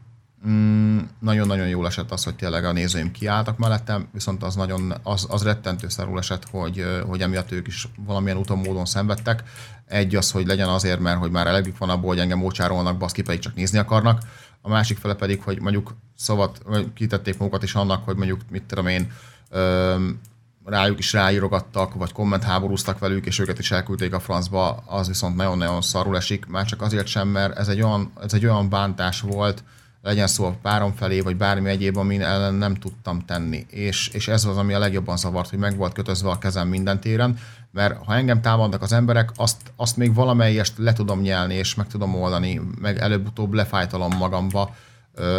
[0.47, 5.27] mm, nagyon-nagyon jól esett az, hogy tényleg a nézőim kiálltak mellettem, viszont az nagyon, az,
[5.29, 9.43] az rettentő szarul esett, hogy, hogy emiatt ők is valamilyen úton, módon szenvedtek.
[9.85, 13.21] Egy az, hogy legyen azért, mert hogy már elegük van abból, hogy engem mócsárolnak, baszki
[13.21, 14.21] pedig csak nézni akarnak
[14.65, 16.61] a másik fele pedig, hogy mondjuk szavat,
[16.93, 19.11] kitették magukat is annak, hogy mondjuk, mit tudom én,
[19.49, 20.19] öm,
[20.65, 25.81] rájuk is ráírogattak, vagy kommentháborúztak velük, és őket is elküldték a francba, az viszont nagyon-nagyon
[25.81, 29.63] szarul esik, már csak azért sem, mert ez egy olyan, ez egy olyan bántás volt,
[30.05, 33.65] legyen szó a párom felé, vagy bármi egyéb, amin ellen nem tudtam tenni.
[33.69, 36.99] És, és ez az, ami a legjobban zavart, hogy meg volt kötözve a kezem minden
[36.99, 37.37] téren,
[37.71, 41.87] mert ha engem támadnak az emberek, azt, azt még valamelyest le tudom nyelni, és meg
[41.87, 44.75] tudom oldani, meg előbb-utóbb lefájtalom magamba,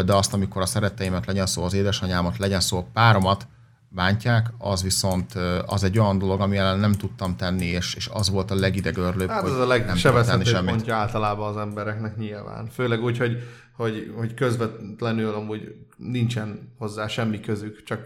[0.05, 3.47] de azt, amikor a szeretteimet, legyen szó az édesanyámat, legyen szó a páromat,
[3.89, 5.35] bántják, az viszont
[5.67, 9.29] az egy olyan dolog, ami ellen nem tudtam tenni, és, és az volt a legidegörlőbb,
[9.29, 12.69] Hát hogy ez a legsebezhetőbb pontja általában az embereknek nyilván.
[12.73, 13.43] Főleg úgy, hogy,
[13.77, 18.01] hogy, hogy közvetlenül amúgy nincsen hozzá semmi közük, csak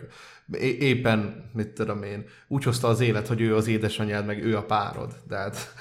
[0.52, 4.56] é- éppen, mit tudom én, úgy hozta az élet, hogy ő az édesanyád, meg ő
[4.56, 5.14] a párod.
[5.28, 5.74] De hát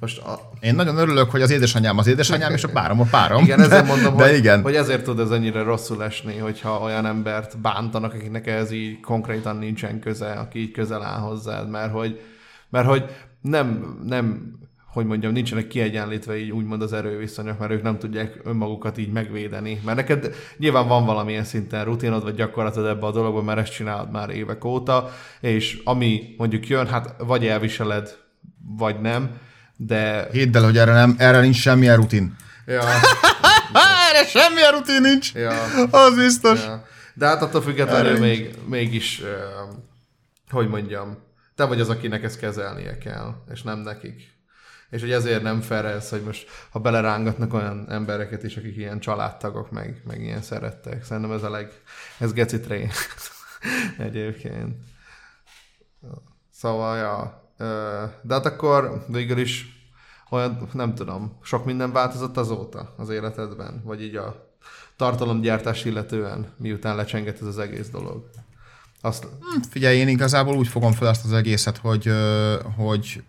[0.00, 0.50] most a...
[0.60, 3.42] Én nagyon örülök, hogy az édesanyám az édesanyám, és a párom a párom.
[3.42, 4.62] Igen, ezért mondom, de hogy, igen.
[4.62, 9.56] hogy ezért tud ez ennyire rosszul esni, hogyha olyan embert bántanak, akiknek ez így konkrétan
[9.56, 12.20] nincsen köze, aki így közel áll hozzád, mert hogy,
[12.68, 13.04] mert hogy
[13.40, 14.52] nem, nem
[14.94, 19.80] hogy mondjam, nincsenek kiegyenlítve így úgymond az erőviszonyok, mert ők nem tudják önmagukat így megvédeni.
[19.84, 24.10] Mert neked nyilván van valamilyen szinten rutinod, vagy gyakorlatod ebbe a dologban, mert ezt csinálod
[24.10, 25.10] már évek óta,
[25.40, 28.16] és ami mondjuk jön, hát vagy elviseled,
[28.76, 29.30] vagy nem,
[29.76, 30.28] de...
[30.32, 32.36] Hidd el, hogy erre, nem, erre nincs semmilyen rutin.
[32.66, 32.80] Ja,
[34.08, 35.34] erre semmilyen rutin nincs.
[35.34, 35.52] ja,
[35.90, 36.64] Az biztos.
[36.64, 36.84] ja.
[37.14, 39.28] De hát attól függetlenül Erre még, mégis, uh,
[40.50, 41.18] hogy mondjam,
[41.54, 44.33] te vagy az, akinek ezt kezelnie kell, és nem nekik.
[44.90, 49.00] És hogy ezért nem fair ez, hogy most ha belerángatnak olyan embereket is, akik ilyen
[49.00, 51.04] családtagok, meg, meg ilyen szerettek.
[51.04, 51.72] Szerintem ez a leg...
[52.18, 52.60] Ez geci.
[53.98, 54.76] Egyébként.
[56.50, 57.42] Szóval, ja.
[58.22, 59.74] De hát akkor végül is
[60.30, 63.82] olyan, nem tudom, sok minden változott azóta az életedben?
[63.84, 64.56] Vagy így a
[64.96, 68.30] tartalomgyártás illetően, miután lecsengett ez az egész dolog?
[69.00, 69.26] Azt,
[69.70, 72.10] Figyelj, én igazából úgy fogom fel ezt az egészet, hogy,
[72.76, 73.22] hogy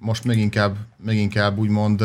[0.00, 2.02] most még inkább, még inkább úgymond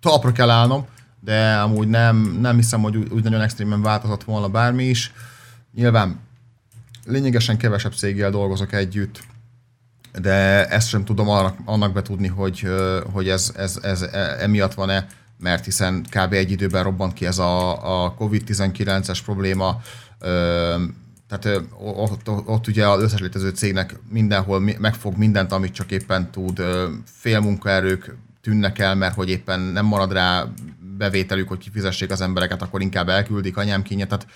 [0.00, 0.86] talpra kell állnom,
[1.20, 5.12] de amúgy nem, nem hiszem, hogy úgy, nagyon extrémen változott volna bármi is.
[5.74, 6.20] Nyilván
[7.04, 9.22] lényegesen kevesebb céggel dolgozok együtt,
[10.20, 12.66] de ezt sem tudom annak, annak betudni, hogy,
[13.12, 15.06] hogy ez, ez, ez e- emiatt van-e,
[15.38, 16.32] mert hiszen kb.
[16.32, 19.80] egy időben robbant ki ez a, a COVID-19-es probléma,
[21.30, 25.90] tehát ott, ott, ott ugye az összes létező cégnek mindenhol mi- megfog mindent, amit csak
[25.90, 26.62] éppen tud,
[27.04, 30.46] félmunkaerők tűnnek el, mert hogy éppen nem marad rá
[30.98, 34.06] bevételük, hogy kifizessék az embereket, akkor inkább elküldik anyám kínja.
[34.06, 34.26] Tehát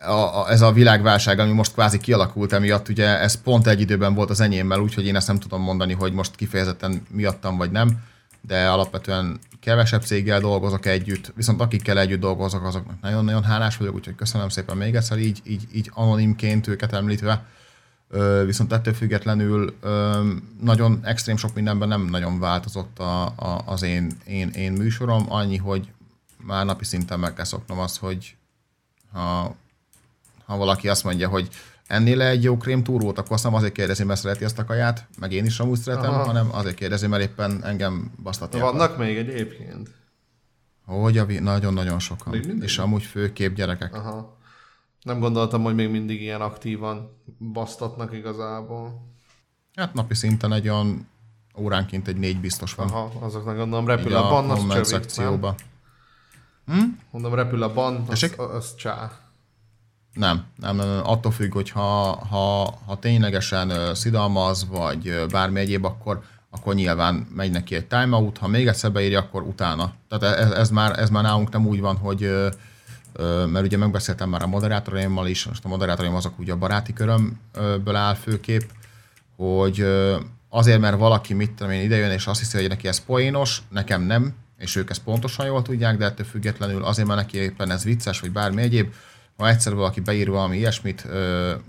[0.00, 4.14] a, a, ez a világválság, ami most kvázi kialakult emiatt, ugye ez pont egy időben
[4.14, 7.98] volt az enyémmel, úgyhogy én ezt nem tudom mondani, hogy most kifejezetten miattam vagy nem.
[8.40, 14.14] de alapvetően kevesebb céggel dolgozok együtt, viszont akikkel együtt dolgozok, azoknak nagyon-nagyon hálás vagyok, úgyhogy
[14.14, 17.44] köszönöm szépen még egyszer így, így, így anonimként őket említve.
[18.44, 19.76] Viszont ettől függetlenül
[20.60, 25.56] nagyon extrém sok mindenben nem nagyon változott a, a, az én, én, én műsorom, annyi,
[25.56, 25.88] hogy
[26.36, 28.36] már napi szinten meg kell szoknom azt, hogy
[29.12, 29.56] ha,
[30.44, 31.48] ha valaki azt mondja, hogy
[31.92, 34.64] ennél le egy jó krém túrót, akkor azt nem azért kérdezi, mert szereti ezt a
[34.64, 36.24] kaját, meg én is amúgy szeretem, Aha.
[36.24, 38.62] hanem azért kérdezi, mert éppen engem basztatják.
[38.62, 39.90] Vannak még egyébként?
[40.86, 42.34] Hogy a nagyon-nagyon sokan.
[42.60, 43.94] És amúgy főképp gyerekek.
[43.94, 44.36] Aha.
[45.02, 47.16] Nem gondoltam, hogy még mindig ilyen aktívan
[47.52, 49.06] basztatnak igazából.
[49.74, 51.08] Hát napi szinten egy olyan
[51.58, 52.88] óránként egy négy biztos van.
[52.88, 55.54] Aha, azoknak gondolom Így repül a ban, az csövik, szekcióba.
[56.64, 56.98] nem?
[57.10, 59.22] Mondom, repül a ban, az, az csá.
[60.14, 65.84] Nem, nem, nem, nem, attól függ, hogy ha, ha, ha ténylegesen szidalmaz, vagy bármi egyéb,
[65.84, 69.92] akkor, akkor nyilván megy neki egy timeout, ha még egyszer beírja, akkor utána.
[70.08, 72.50] Tehát ez, ez, már, ez már nálunk nem úgy van, hogy
[73.46, 77.96] mert ugye megbeszéltem már a moderátoraimmal is, most a moderátoraim azok ugye a baráti körömből
[77.96, 78.70] áll főkép,
[79.36, 79.86] hogy
[80.48, 84.02] azért, mert valaki mit tudom én idejön, és azt hiszi, hogy neki ez poénos, nekem
[84.02, 87.84] nem, és ők ezt pontosan jól tudják, de ettől függetlenül azért, mert neki éppen ez
[87.84, 88.92] vicces, vagy bármi egyéb,
[89.36, 91.08] ha egyszer valaki beír valami ilyesmit,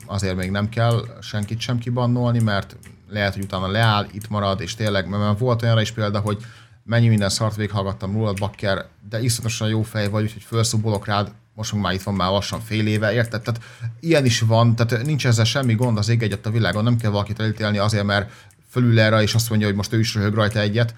[0.05, 2.75] azért még nem kell senkit sem kibannolni, mert
[3.09, 6.37] lehet, hogy utána leáll, itt marad, és tényleg, mert volt olyanra is példa, hogy
[6.83, 11.73] mennyi minden szart végighallgattam rólad, bakker, de iszonyatosan jó fej vagy, úgyhogy felszubolok rád, most
[11.73, 13.41] már itt van már lassan fél éve, érted?
[13.41, 13.61] Tehát
[13.99, 17.11] ilyen is van, tehát nincs ezzel semmi gond az ég egyet a világon, nem kell
[17.11, 18.31] valakit elítélni azért, mert
[18.69, 20.95] fölül erre, és azt mondja, hogy most ő is röhög rajta egyet.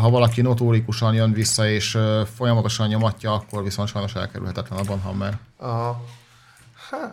[0.00, 1.98] Ha valaki notórikusan jön vissza, és
[2.34, 6.04] folyamatosan nyomatja, akkor viszont sajnos elkerülhetetlen a Bonhammer, Aha.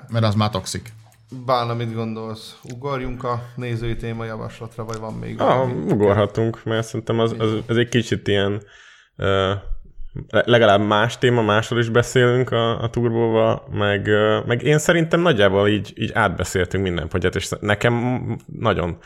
[0.08, 0.94] mert az már toxik.
[1.46, 2.58] Bálna, mit gondolsz?
[2.74, 5.92] Ugorjunk a nézői téma javaslatra, vagy van még Ah, valami?
[5.92, 8.62] ugorhatunk, mert szerintem az, az, az egy kicsit ilyen
[9.18, 9.52] uh,
[10.30, 15.68] legalább más téma, másról is beszélünk a, a turbóval, meg, uh, meg én szerintem nagyjából
[15.68, 18.98] így, így átbeszéltünk minden pontját, és nekem nagyon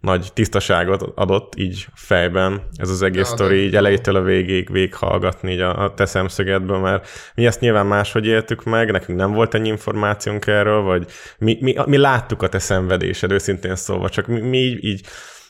[0.00, 5.60] nagy tisztaságot adott így fejben ez az egész sztori, így elejétől a végig végighallgatni így
[5.60, 9.68] a, a te szemszögedből, mert mi ezt nyilván máshogy éltük meg, nekünk nem volt ennyi
[9.68, 11.06] információnk erről, vagy
[11.38, 15.06] mi, mi, mi láttuk a te szenvedésed, őszintén szólva, csak mi, mi így, így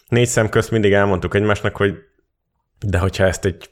[0.09, 1.95] négy szem közt mindig elmondtuk egymásnak, hogy
[2.87, 3.71] de hogyha ezt egy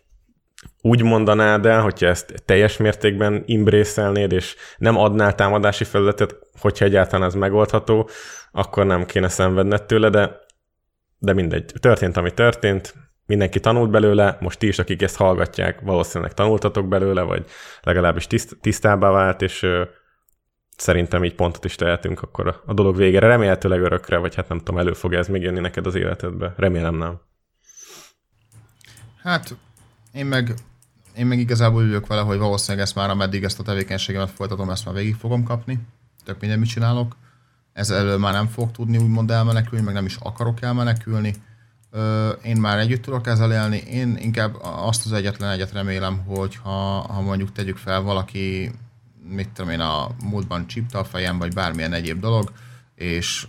[0.81, 7.27] úgy mondanád el, hogyha ezt teljes mértékben imbrészelnéd, és nem adnál támadási felületet, hogyha egyáltalán
[7.27, 8.09] ez megoldható,
[8.53, 10.46] akkor nem kéne szenvedned tőle, de,
[11.27, 11.73] de mindegy.
[11.81, 12.95] Történt, ami történt,
[13.27, 17.47] mindenki tanult belőle, most ti is, akik ezt hallgatják, valószínűleg tanultatok belőle, vagy
[17.83, 19.83] legalábbis tiszt, tisztábbá vált, és ö,
[20.77, 23.27] szerintem így pontot is tehetünk akkor a, a dolog végére.
[23.27, 26.55] Remélhetőleg örökre, vagy hát nem tudom, elő fog ez még jönni neked az életedbe.
[26.57, 27.21] Remélem nem.
[29.23, 29.57] Hát
[30.13, 30.55] én meg,
[31.17, 34.85] én meg igazából ülök vele, hogy valószínűleg ezt már, ameddig ezt a tevékenységemet folytatom, ezt
[34.85, 35.79] már végig fogom kapni.
[36.25, 37.17] Tök minden mit csinálok.
[37.77, 41.35] Ez elől már nem fog tudni úgymond elmenekülni, meg nem is akarok elmenekülni.
[42.43, 43.77] Én már együtt tudok ezzel élni.
[43.77, 46.71] Én inkább azt az egyetlen egyet remélem, hogy ha,
[47.13, 48.73] ha mondjuk tegyük fel valaki,
[49.29, 52.53] mit tudom én, a múltban csípte a fejem, vagy bármilyen egyéb dolog,
[52.95, 53.47] és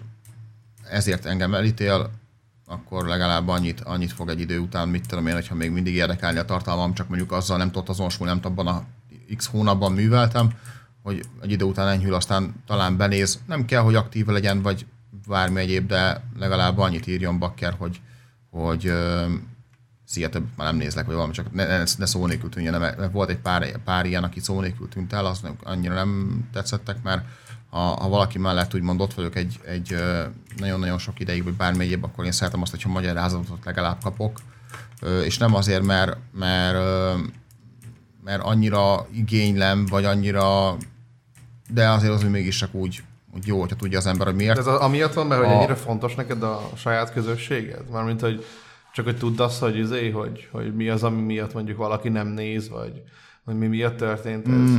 [0.90, 2.10] ezért engem elítél,
[2.66, 6.40] akkor legalább annyit, annyit fog egy idő után, mit tudom én, hogyha még mindig érdekelni
[6.40, 8.84] a tartalmam, csak mondjuk azzal nem tudott azonosulni, nem abban a
[9.36, 10.52] x hónapban műveltem,
[11.08, 13.40] hogy egy idő után enyhül, aztán talán benéz.
[13.46, 14.86] Nem kell, hogy aktív legyen, vagy
[15.28, 18.02] bármi egyéb, de legalább annyit írjon bakker, hogy,
[18.50, 18.94] hogy
[20.06, 23.12] szia, több már nem nézlek, vagy valami, csak ne, ne, ne szó nélkül tűnjön, mert
[23.12, 27.26] volt egy pár, pár ilyen, aki szó nélkül tűnt el, az annyira nem tetszettek, mert
[27.70, 29.96] ha, ha valaki mellett úgymond ott vagyok egy, egy
[30.58, 34.40] nagyon-nagyon sok ideig, vagy bármi egyéb, akkor én szeretem azt, hogyha magyarázatot legalább kapok,
[35.24, 36.78] és nem azért, mert, mert,
[38.24, 40.78] mert annyira igénylem, vagy annyira,
[41.74, 43.04] de azért az, hogy mégis csak úgy,
[43.36, 44.54] úgy jó, hogyha tudja az ember, hogy miért.
[44.54, 47.90] De ez az, amiatt van, mert hogy A- ennyire fontos neked a saját közösséged?
[47.92, 48.46] Mármint, hogy
[48.94, 52.28] csak hogy tudd azt, hogy, izé, hogy, hogy mi az, ami miatt mondjuk valaki nem
[52.28, 53.02] néz, vagy
[53.46, 54.54] hogy mi miatt történt ez.
[54.54, 54.78] Mm.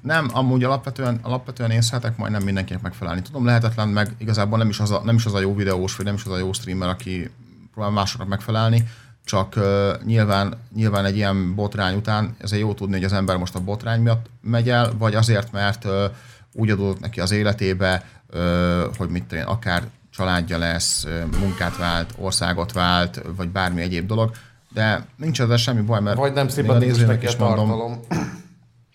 [0.00, 3.22] Nem, amúgy alapvetően, alapvetően én szeretek majdnem mindenkinek megfelelni.
[3.22, 6.06] Tudom, lehetetlen, meg igazából nem is az a, nem is az a jó videós, vagy
[6.06, 7.30] nem is az a jó streamer, aki
[7.72, 8.84] próbál másoknak megfelelni,
[9.26, 13.54] csak uh, nyilván, nyilván egy ilyen botrány után ezért jó tudni, hogy az ember most
[13.54, 16.04] a botrány miatt megy el, vagy azért, mert uh,
[16.52, 18.04] úgy adódott neki az életébe,
[18.34, 21.06] uh, hogy mit tudom én, akár családja lesz,
[21.40, 24.30] munkát vált, országot vált, vagy bármi egyéb dolog,
[24.72, 28.00] de nincs ezzel semmi baj, mert Vagy nem a szimpatikus nézőnek neki a tartalom.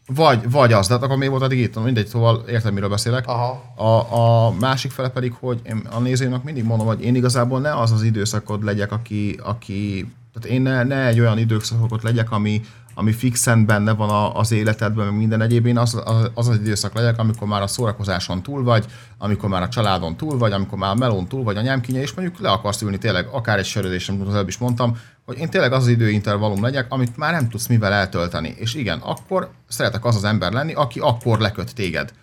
[0.07, 3.27] vagy, vagy az, de hát akkor még volt addig itt, mindegy, szóval értem, miről beszélek.
[3.27, 3.73] Aha.
[3.75, 7.79] A, a másik fele pedig, hogy én a nézőnek mindig mondom, hogy én igazából ne
[7.79, 12.61] az az időszakod legyek, aki, aki Tehát én ne, ne egy olyan időszakot legyek, ami,
[12.93, 16.01] ami fixen benne van a, az életedben, meg minden egyéb, én az,
[16.33, 18.85] az, az időszak legyek, amikor már a szórakozáson túl vagy,
[19.17, 22.13] amikor már a családon túl vagy, amikor már a melón túl vagy, a nyámkinye, és
[22.13, 25.49] mondjuk le akarsz ülni tényleg, akár egy sörözés, amit az előbb is mondtam, hogy én
[25.49, 28.55] tényleg az, az időintervallum legyek, amit már nem tudsz mivel eltölteni.
[28.57, 32.13] És igen, akkor szeretek az az ember lenni, aki akkor leköt téged.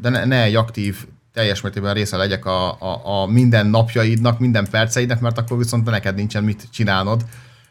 [0.00, 1.06] De ne, ne egy aktív
[1.38, 6.14] teljes mértékben része legyek a, a, a minden napjaidnak, minden perceidnek, mert akkor viszont neked
[6.14, 7.24] nincsen mit csinálnod,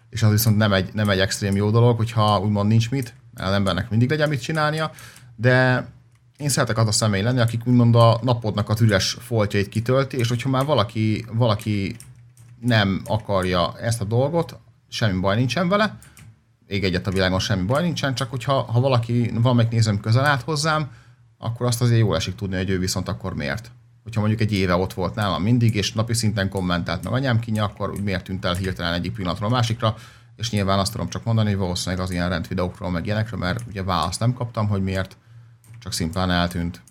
[0.10, 3.52] és az viszont nem egy, nem egy extrém jó dolog, hogyha úgymond nincs mit, az
[3.52, 4.92] embernek mindig legyen mit csinálnia,
[5.36, 5.88] de
[6.38, 10.28] én szeretek az a személy lenni, akik úgymond a napodnak az üres foltjait kitölti, és
[10.28, 11.96] hogyha már valaki, valaki
[12.60, 15.98] nem akarja ezt a dolgot, semmi baj nincsen vele,
[16.68, 20.42] ég egyet a világon semmi baj nincsen, csak hogyha ha valaki, valamelyik nézőm közel állt
[20.42, 20.90] hozzám,
[21.38, 23.72] akkor azt azért jól esik tudni, hogy ő viszont akkor miért.
[24.04, 27.64] Hogyha mondjuk egy éve ott volt nálam mindig, és napi szinten kommentált meg anyám kinye,
[27.64, 29.96] akkor úgy miért tűnt el hirtelen egyik pillanatról a másikra,
[30.36, 33.84] és nyilván azt tudom csak mondani, hogy valószínűleg az ilyen rendvideókról, meg ilyenekről, mert ugye
[33.84, 35.18] választ nem kaptam, hogy miért,
[35.80, 36.82] csak szimplán eltűnt.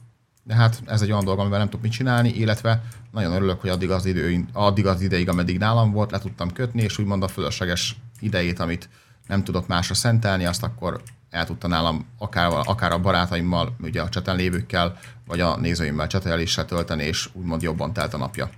[0.43, 3.70] De hát ez egy olyan dolog, amivel nem tudok mit csinálni, illetve nagyon örülök, hogy
[3.70, 7.28] addig az, idő, addig az ideig, ameddig nálam volt, le tudtam kötni, és úgymond a
[7.28, 8.89] fölösleges idejét, amit
[9.27, 11.02] nem tudok másra szentelni, azt akkor
[11.36, 16.64] el tudta nálam akár, akár a barátaimmal, ugye a cseten lévőkkel, vagy a nézőimmel cseteléssel
[16.64, 18.50] tölteni, és úgymond jobban telt a napja.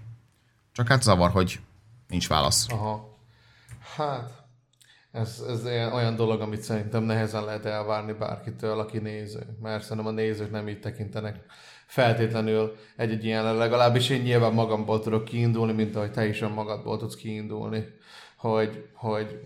[0.72, 1.60] Csak hát zavar, hogy
[2.08, 2.66] nincs válasz.
[2.68, 3.18] Aha.
[3.96, 4.30] Hát,
[5.12, 9.56] ez, ez olyan dolog, amit szerintem nehezen lehet elvárni bárkitől, aki néző.
[9.62, 11.36] Mert szerintem a nézők nem így tekintenek
[11.86, 17.16] feltétlenül egy-egy ilyen, legalábbis én nyilván magamból tudok kiindulni, mint ahogy te is magadból tudsz
[17.16, 17.84] kiindulni,
[18.36, 19.40] hogy, hogy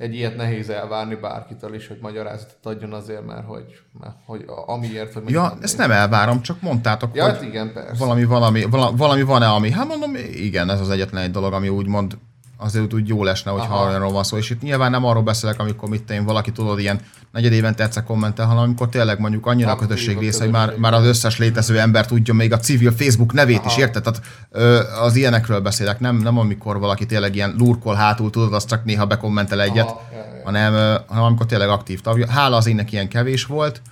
[0.00, 3.64] egy ilyet nehéz elvárni bárkitől is, hogy magyarázatot adjon azért, mert hogy,
[4.00, 8.04] mert, hogy amiért, hogy Ja, ezt nem elvárom, csak mondtátok, Ja, hogy hát igen, persze.
[8.04, 11.68] valami, valami, vala- valami van-e, ami, hát mondom, igen, ez az egyetlen egy dolog, ami
[11.68, 12.18] úgymond
[12.60, 13.94] azért úgy jó lesne, hogyha Aha.
[13.94, 14.36] arról van szó.
[14.36, 17.00] És itt nyilván nem arról beszélek, amikor mit én valaki tudod, ilyen
[17.32, 20.94] negyed évente egyszer kommentel, hanem amikor tényleg mondjuk annyira a közösség része, hogy már, már
[20.94, 24.02] az összes létező ember tudja, még a civil Facebook nevét is, érted?
[24.02, 24.20] Tehát
[24.50, 28.84] ö, az ilyenekről beszélek, nem, nem amikor valaki tényleg ilyen lurkol hátul, tudod, azt csak
[28.84, 30.02] néha bekommentel egyet, Aha,
[30.44, 32.28] hanem, ö, hanem amikor tényleg aktív tagja.
[32.28, 33.82] Hála az énnek ilyen kevés volt,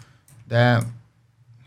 [0.48, 0.82] de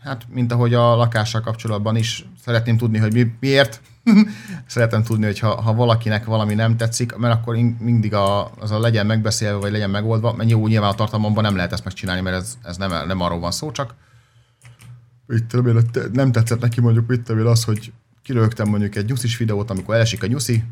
[0.02, 3.80] hát mint ahogy a lakással kapcsolatban is szeretném tudni, hogy mi, miért.
[4.66, 8.70] Szeretem tudni, hogy ha, ha valakinek valami nem tetszik, mert akkor in- mindig a, az
[8.70, 12.20] a legyen megbeszélve, vagy legyen megoldva, mert jó, nyilván a tartalmamban nem lehet ezt megcsinálni,
[12.20, 13.94] mert ez, ez nem, nem arról van szó, csak
[15.26, 17.92] mit tudom én, nem tetszett neki mondjuk, mit tudom én, az, hogy
[18.22, 20.64] kirögtem mondjuk egy nyuszis videót, amikor elesik a nyuszi,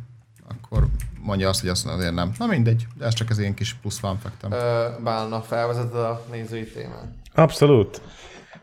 [0.49, 0.87] akkor
[1.21, 2.33] mondja azt, hogy azt azért nem.
[2.39, 4.53] Na mindegy, de ez csak az én kis plusz fektem.
[4.53, 7.07] Ö, Bálna, felvezeted a nézői témát?
[7.35, 8.01] Abszolút.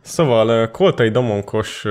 [0.01, 1.85] Szóval Koltai Domonkos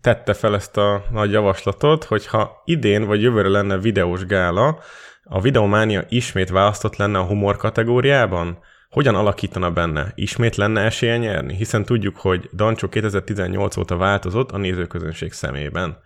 [0.00, 4.78] tette fel ezt a nagy javaslatot, hogy ha idén vagy jövőre lenne videós gála,
[5.24, 8.58] a Videománia ismét választott lenne a humor kategóriában?
[8.90, 10.12] Hogyan alakítana benne?
[10.14, 11.54] Ismét lenne esélye nyerni?
[11.54, 15.98] Hiszen tudjuk, hogy Dancsó 2018 óta változott a nézőközönség szemében.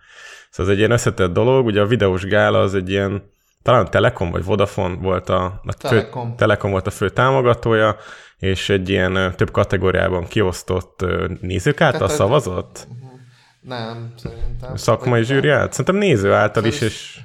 [0.49, 3.31] Szóval ez egy ilyen összetett dolog, ugye a videós gála az egy ilyen,
[3.63, 6.29] talán Telekom vagy Vodafone volt a, a Telekom.
[6.29, 7.95] Fő, Telekom volt a fő támogatója,
[8.37, 11.05] és egy ilyen több kategóriában kiosztott
[11.41, 12.87] nézők által szavazott?
[13.69, 14.75] Nem, szerintem.
[14.75, 15.55] Szakmai zsűri nem.
[15.57, 15.71] által?
[15.71, 17.19] Szerintem néző által is, Szerintem- és...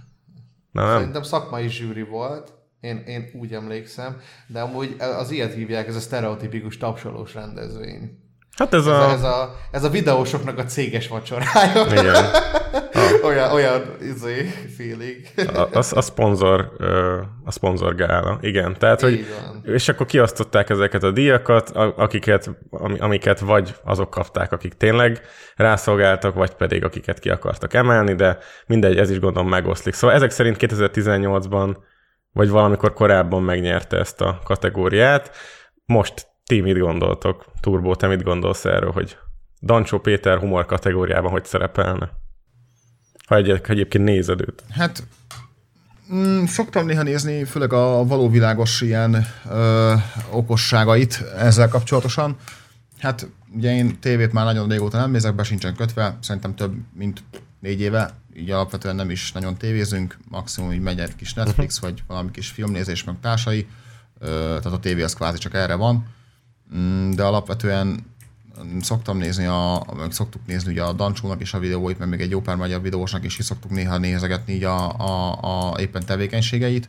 [0.73, 0.97] Na, nem?
[0.97, 4.17] Szerintem szakmai zsűri volt, én, én úgy emlékszem,
[4.47, 8.19] de amúgy az ilyet hívják, ez a sztereotipikus tapsolós rendezvény.
[8.57, 9.13] Hát ez Ez a, a...
[9.13, 11.87] ez a, ez a videósoknak a céges vacsorája.
[11.91, 12.25] Igen.
[13.25, 14.45] olyan, olyan izé,
[14.77, 15.21] feeling.
[15.55, 16.73] A, a, a szponzor,
[17.45, 18.39] a szponzor gála.
[18.41, 19.27] Igen, tehát, hogy
[19.63, 25.21] és akkor kiosztották ezeket a díjakat, akiket, ami- amiket vagy azok kapták, akik tényleg
[25.57, 29.95] rászolgáltak, vagy pedig akiket ki akartak emelni, de mindegy, ez is gondolom megoszlik.
[29.95, 31.77] Szóval ezek szerint 2018-ban,
[32.33, 35.31] vagy valamikor korábban megnyerte ezt a kategóriát.
[35.85, 37.45] Most ti mit gondoltok?
[37.61, 39.17] Turbo, te mit gondolsz erről, hogy
[39.61, 42.11] Dancsó Péter humor kategóriában hogy szerepelne?
[43.27, 44.63] Ha egy, egyébként nézed őt.
[44.71, 45.07] Hát
[46.15, 49.95] mm, szoktam néha nézni, főleg a való világos ilyen ö,
[50.31, 52.37] okosságait ezzel kapcsolatosan.
[52.99, 57.23] Hát ugye én tévét már nagyon régóta nem nézek, be sincsen kötve, szerintem több mint
[57.61, 62.03] négy éve, így alapvetően nem is nagyon tévézünk, maximum így megy egy kis Netflix, vagy
[62.07, 63.67] valami kis filmnézés, meg társai,
[64.19, 66.07] ö, tehát a tévé az kvázi csak erre van,
[66.77, 68.14] Mm, de alapvetően
[68.81, 72.41] szoktam nézni, a, szoktuk nézni ugye a Dancsónak is a videóit, meg még egy jó
[72.41, 75.39] pár magyar videósnak is, is szoktuk néha nézegetni így a, a,
[75.71, 76.89] a éppen tevékenységeit.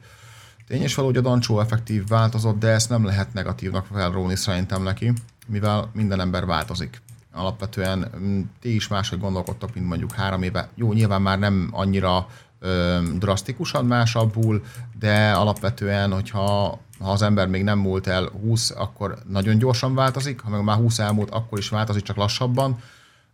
[0.67, 4.83] Tény és való, hogy a Dancsó effektív változott, de ezt nem lehet negatívnak felróni szerintem
[4.83, 5.13] neki,
[5.47, 7.01] mivel minden ember változik.
[7.33, 10.69] Alapvetően mm, ti is máshogy gondolkodtok, mint mondjuk három éve.
[10.75, 12.27] Jó, nyilván már nem annyira
[12.59, 14.63] ö, drasztikusan másabbul,
[14.99, 20.41] de alapvetően, hogyha ha az ember még nem múlt el 20, akkor nagyon gyorsan változik,
[20.41, 22.80] ha meg már 20 elmúlt, akkor is változik, csak lassabban.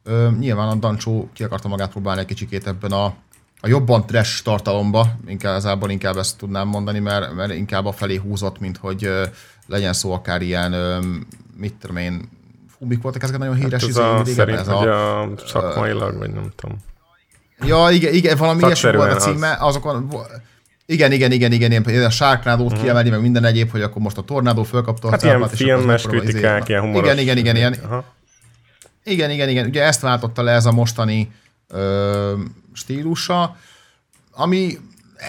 [0.03, 3.03] Ö, nyilván a Dancsó ki akarta magát próbálni egy kicsikét ebben a,
[3.61, 8.15] a jobban trash tartalomba, inkább, igazából inkább ezt tudnám mondani, mert, mert inkább a felé
[8.15, 9.25] húzott, mint hogy ö,
[9.67, 10.99] legyen szó akár ilyen, ö,
[11.57, 12.29] mit tudom én,
[12.77, 14.33] fú, mik voltak ezek a nagyon híres Hát ez izé, a, régen?
[14.33, 16.77] szerint, ez a, a szakmailag, vagy nem tudom.
[17.65, 20.13] Ja, igen, igen valami ilyesmi volt a címe, azokon...
[20.91, 22.81] Igen, igen, igen, igen, igen, a sárknádót uh-huh.
[22.81, 25.19] kiemeli, meg minden egyéb, hogy akkor most a tornádó fölkapta a Mhm.
[25.19, 27.03] Hát ilyen és filmes kritikák, ilyen humoros.
[27.03, 27.76] Igen, igen, igen, igen.
[27.84, 28.05] Aha.
[29.03, 29.65] Igen, igen, igen.
[29.65, 31.31] Ugye ezt váltotta le ez a mostani
[31.68, 32.34] ö,
[32.73, 33.55] stílusa,
[34.31, 34.77] ami
[35.15, 35.27] eh,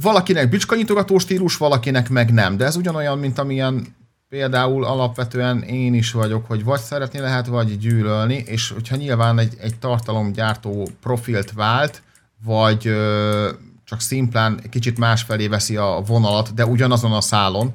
[0.00, 2.56] valakinek bicskanyitogató stílus, valakinek meg nem.
[2.56, 3.94] De ez ugyanolyan, mint amilyen
[4.28, 9.54] például alapvetően én is vagyok, hogy vagy szeretni lehet, vagy gyűlölni, és hogyha nyilván egy,
[9.60, 12.02] egy tartalomgyártó profilt vált,
[12.44, 13.50] vagy ö,
[13.94, 17.72] csak szimplán kicsit másfelé veszi a vonalat, de ugyanazon a szálon,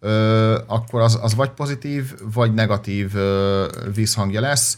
[0.00, 4.76] ö, akkor az, az vagy pozitív, vagy negatív ö, vízhangja lesz.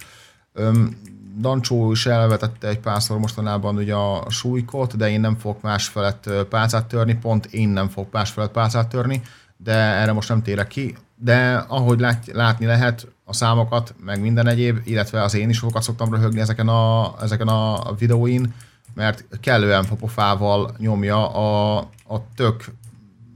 [0.52, 1.00] Öm,
[1.38, 6.26] Dancsó is elvetette egy párszor mostanában ugye a súlykot, de én nem fogok más felett
[6.26, 9.22] ö, pálcát törni, pont én nem fogok más felett pálcát törni,
[9.56, 10.96] de erre most nem térek ki.
[11.16, 15.82] De ahogy lát, látni lehet a számokat, meg minden egyéb, illetve az én is sokat
[15.82, 18.54] szoktam röhögni ezeken a, ezeken a videóin,
[18.94, 22.64] mert kellően pofával nyomja a, a tök,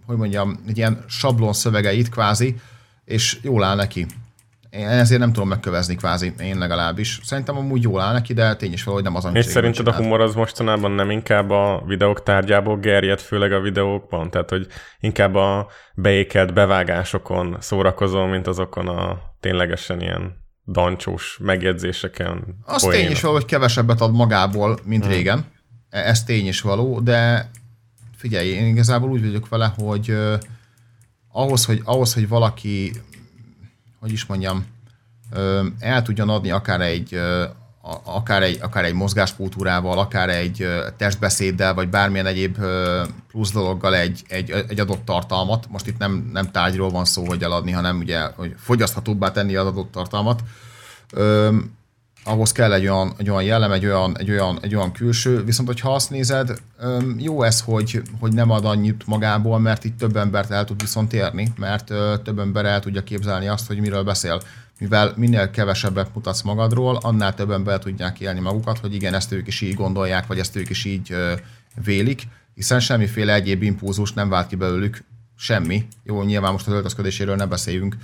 [0.07, 2.57] hogy mondjam, egy ilyen sablon szövegeit kvázi,
[3.05, 4.07] és jól áll neki.
[4.71, 7.21] Én ezért nem tudom megkövezni kvázi, én legalábbis.
[7.23, 9.91] Szerintem amúgy jól áll neki, de tény is valahogy nem az, amit És szerinted a
[9.91, 10.03] csinált.
[10.05, 14.31] humor az mostanában nem inkább a videók tárgyából gerjed, főleg a videókban?
[14.31, 14.67] Tehát, hogy
[15.01, 22.45] inkább a beékelt bevágásokon szórakozol, mint azokon a ténylegesen ilyen dancsós megjegyzéseken.
[22.65, 23.03] Az poénok.
[23.03, 25.13] tény is való, hogy kevesebbet ad magából, mint hmm.
[25.13, 25.45] régen.
[25.91, 27.51] E- Ez tény is való, de
[28.17, 30.35] figyelj, én igazából úgy vagyok vele, hogy uh,
[31.29, 32.93] ahhoz, hogy, ahhoz, hogy valaki,
[34.01, 34.67] hogy is mondjam,
[35.33, 37.43] uh, el tudjon adni akár egy, uh,
[38.05, 42.57] akár egy, akár egy mozgáskultúrával, akár egy testbeszéddel, vagy bármilyen egyéb
[43.29, 45.67] plusz dologgal egy, egy, egy adott tartalmat.
[45.71, 49.67] Most itt nem, nem tárgyról van szó, hogy eladni, hanem ugye, hogy fogyaszthatóbbá tenni az
[49.67, 50.43] adott tartalmat.
[51.13, 51.75] Öm,
[52.25, 55.69] ahhoz kell egy olyan, egy olyan jellem, egy olyan, egy, olyan, egy olyan külső, viszont
[55.69, 60.17] hogyha azt nézed, öm, jó ez, hogy, hogy nem ad annyit magából, mert itt több
[60.17, 64.03] embert el tud viszont érni, mert ö, több ember el tudja képzelni azt, hogy miről
[64.03, 64.41] beszél.
[64.79, 69.47] Mivel minél kevesebbet mutatsz magadról, annál több ember tudják élni magukat, hogy igen, ezt ők
[69.47, 71.17] is így gondolják, vagy ezt ők is így
[71.85, 72.23] vélik,
[72.55, 75.05] hiszen semmiféle egyéb impulzus nem vált ki belőlük,
[75.37, 75.87] semmi.
[76.03, 77.97] Jó, nyilván most az öltözködéséről ne beszéljünk,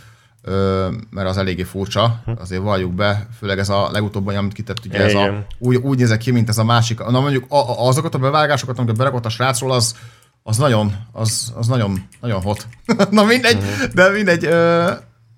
[1.10, 5.14] mert az eléggé furcsa, azért valljuk be, főleg ez a legutóbb, amit kitett, ugye ez
[5.14, 6.98] a, úgy, úgy nézek ki, mint ez a másik.
[6.98, 9.96] Na mondjuk a, azokat a bevágásokat, amiket berakott a srácról, az,
[10.42, 12.66] az nagyon, az, az nagyon, nagyon hot.
[13.10, 13.58] Na mindegy,
[13.94, 14.92] de mindegy, ö,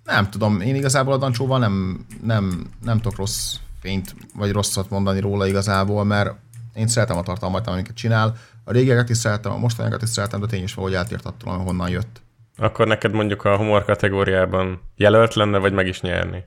[0.04, 5.20] nem tudom, én igazából a Dancsóval nem, nem, nem tudok rossz fényt, vagy rosszat mondani
[5.20, 6.34] róla igazából, mert
[6.74, 8.36] én szeretem a tartalmat, amiket csinál.
[8.64, 11.88] A régieket is szeretem, a mostaniakat is szeretem, de tény is valahogy eltért attól, honnan
[11.88, 12.22] jött.
[12.56, 16.44] Akkor neked mondjuk a humor kategóriában jelölt lenne, vagy meg is nyerni?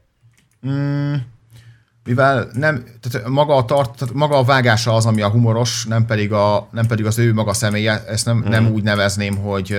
[2.08, 6.06] mivel nem, tehát maga a, tart, tehát maga a vágása az, ami a humoros, nem
[6.06, 8.50] pedig, a, nem pedig az ő maga személye, ezt nem, hmm.
[8.50, 9.78] nem úgy nevezném, hogy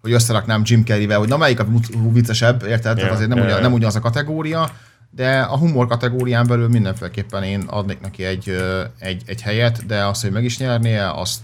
[0.00, 1.66] hogy összeraknám Jim Carrey-vel, hogy na melyik a
[2.12, 2.84] viccesebb, érted?
[2.84, 4.70] Yeah, Tehát azért nem, ja, ugyan, nem ugyanaz a kategória,
[5.10, 8.56] de a humor kategórián belül mindenféleképpen én adnék neki egy,
[8.98, 11.40] egy, egy helyet, de azt, hogy meg is nyernie, azt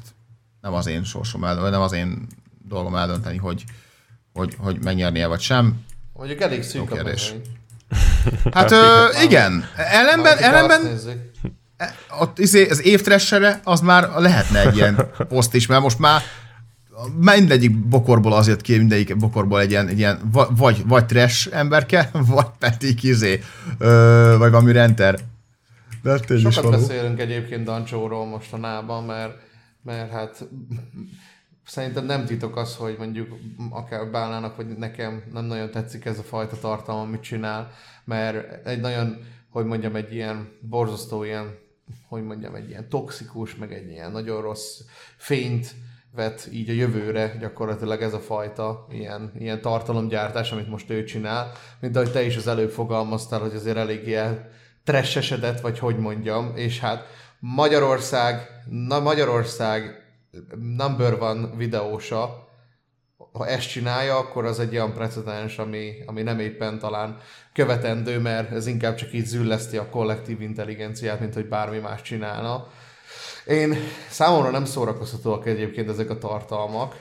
[0.61, 2.27] nem az én sorsom el, vagy nem az én
[2.69, 3.65] dolgom eldönteni, hogy,
[4.33, 5.85] hogy, hogy megnyernie vagy sem.
[6.13, 7.33] Mondjuk elég szűk kérdés.
[7.33, 7.43] mezőny.
[8.53, 11.31] Hát ö, igen, ellenben, ellenben nézzük.
[12.19, 16.23] ott izé, az évtressere, az már lehetne egy ilyen poszt is, mert most már
[17.21, 22.11] mindegyik bokorból azért ki, mindegyik bokorból egy ilyen, egy ilyen va- vagy, vagy trash emberke,
[22.35, 23.41] vagy pedig izé,
[23.79, 25.19] ö, vagy valami renter.
[26.03, 26.77] De tény is Sokat való.
[26.87, 29.39] beszélünk egyébként Dancsóról mostanában, mert,
[29.83, 30.49] mert hát
[31.67, 33.29] szerintem nem titok az, hogy mondjuk
[33.71, 37.71] akár Bálnának, vagy nekem nem nagyon tetszik ez a fajta tartalom, amit csinál,
[38.05, 39.17] mert egy nagyon,
[39.51, 41.55] hogy mondjam, egy ilyen borzasztó ilyen,
[42.09, 44.81] hogy mondjam, egy ilyen toxikus, meg egy ilyen nagyon rossz
[45.17, 45.75] fényt
[46.17, 51.53] vet így a jövőre gyakorlatilag ez a fajta ilyen, ilyen tartalomgyártás, amit most ő csinál,
[51.81, 54.51] mint ahogy te is az előbb fogalmaztál, hogy azért eléggé el
[54.85, 57.07] tressesedett, vagy hogy mondjam, és hát
[57.39, 60.05] Magyarország, na Magyarország
[60.77, 62.45] number one videósa,
[63.33, 67.19] ha ezt csinálja, akkor az egy olyan precedens, ami, ami nem éppen talán
[67.53, 72.67] követendő, mert ez inkább csak így zülleszti a kollektív intelligenciát, mint hogy bármi más csinálna.
[73.47, 73.77] Én
[74.11, 76.95] számomra nem szórakoztatóak egyébként ezek a tartalmak.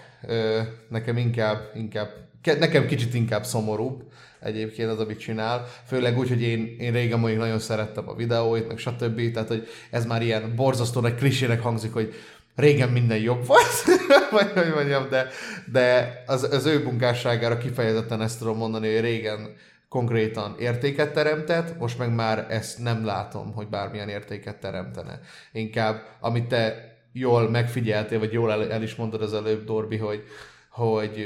[0.90, 2.10] Nekem inkább, inkább,
[2.42, 4.04] ke- nekem kicsit inkább szomorúbb
[4.40, 5.68] egyébként az, amit csinál.
[5.88, 9.32] Főleg úgy, hogy én, én régen mondjuk nagyon szerettem a videóit, meg stb.
[9.32, 12.14] Tehát, hogy ez már ilyen borzasztó nagy klisének hangzik, hogy
[12.56, 13.84] régen minden jobb volt,
[14.32, 15.28] vagy hogy mondjam, de,
[15.72, 19.56] de az, az ő munkásságára kifejezetten ezt tudom mondani, hogy régen
[19.96, 25.20] konkrétan értéket teremtett, most meg már ezt nem látom, hogy bármilyen értéket teremtene.
[25.52, 30.24] Inkább, amit te jól megfigyeltél, vagy jól el, el is mondtad az előbb, Dorbi, hogy,
[30.70, 31.26] hogy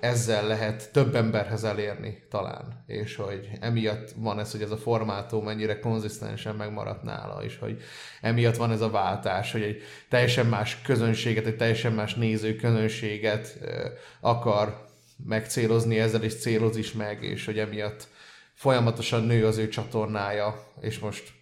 [0.00, 5.44] ezzel lehet több emberhez elérni talán, és hogy emiatt van ez, hogy ez a formátum
[5.44, 7.82] mennyire konzisztensen megmaradt nála, és hogy
[8.20, 13.56] emiatt van ez a váltás, hogy egy teljesen más közönséget, egy teljesen más néző közönséget
[13.62, 13.86] ö,
[14.20, 14.85] akar
[15.24, 18.08] megcélozni, ezzel is céloz is meg, és hogy emiatt
[18.54, 21.34] folyamatosan nő az ő csatornája, és most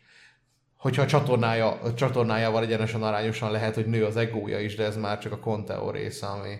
[0.76, 4.96] hogyha a csatornája, a csatornájával egyenesen arányosan lehet, hogy nő az egója is, de ez
[4.96, 6.54] már csak a Conteo része, ami,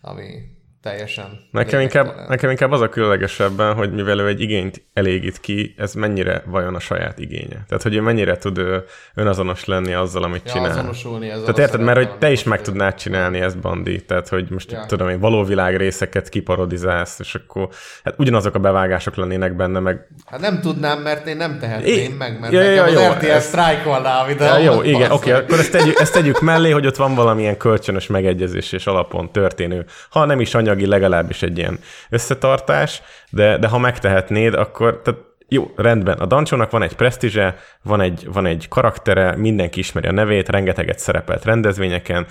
[0.00, 0.42] ami
[0.82, 5.74] teljesen Nekem inkább, nekem inkább az a különlegesebben, hogy mivel ő egy igényt elégít ki,
[5.78, 7.64] ez mennyire vajon a saját igénye.
[7.68, 8.76] Tehát, hogy ő mennyire tud ö,
[9.14, 10.70] önazonos lenni azzal, amit Ja, csinál.
[10.70, 14.04] azonosulni ezzel Tehát érted, mert hogy te is meg ő- tudnád csinálni ezt, Bandi.
[14.04, 14.78] Tehát, hogy most Ja.
[14.78, 14.86] ja.
[14.86, 17.68] tudom én, való világ részeket kiparodizálsz, és akkor
[18.04, 22.08] hát ugyanazok a bevágások lennének benne, meg Hát nem tudnám, mert én nem tehetném É,
[22.18, 24.62] meg, mert ja, ja, nekem jó, az RTL ez- sztrájkolná a Ja, videómat.
[24.62, 28.72] jó, igen, oké, akkor ezt tegyük, ezt tegyük mellé, hogy ott van valamilyen kölcsönös megegyezés
[28.72, 31.78] és alapon történő, ha nem is anyagi, legalábbis egy ilyen
[32.10, 36.18] összetartás, de, de ha megtehetnéd, akkor tehát jó, rendben.
[36.18, 40.98] A Dancsónak van egy presztízse, van egy, van egy karaktere, mindenki ismeri a nevét, rengeteget
[40.98, 42.26] szerepelt rendezvényeken,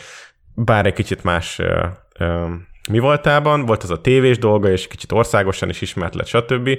[0.55, 1.85] bár egy kicsit más ö,
[2.19, 2.45] ö,
[2.89, 6.69] mi voltában, volt az a tévés dolga, és kicsit országosan is ismert lett, stb.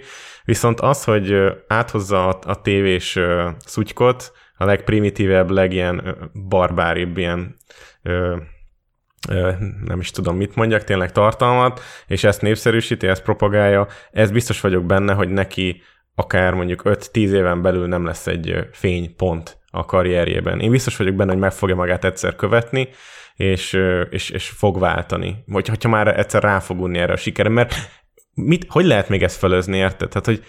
[0.44, 1.34] Viszont az, hogy
[1.68, 6.16] áthozza a, a tévés ö, szutykot, a legprimitívebb, legilyen
[6.48, 7.56] barbáribb ilyen
[8.02, 8.36] ö,
[9.84, 14.84] nem is tudom, mit mondjak, tényleg tartalmat, és ezt népszerűsíti, ezt propagálja, ez biztos vagyok
[14.84, 15.82] benne, hogy neki
[16.14, 20.60] akár mondjuk 5-10 éven belül nem lesz egy fénypont a karrierjében.
[20.60, 22.88] Én biztos vagyok benne, hogy meg fogja magát egyszer követni,
[23.34, 23.78] és,
[24.10, 25.36] és, és fog váltani.
[25.46, 27.74] Vagy hogyha már egyszer rá fog unni erre a sikerre, mert
[28.34, 30.08] mit, hogy lehet még ezt fölözni, érted?
[30.08, 30.44] Tehát, hogy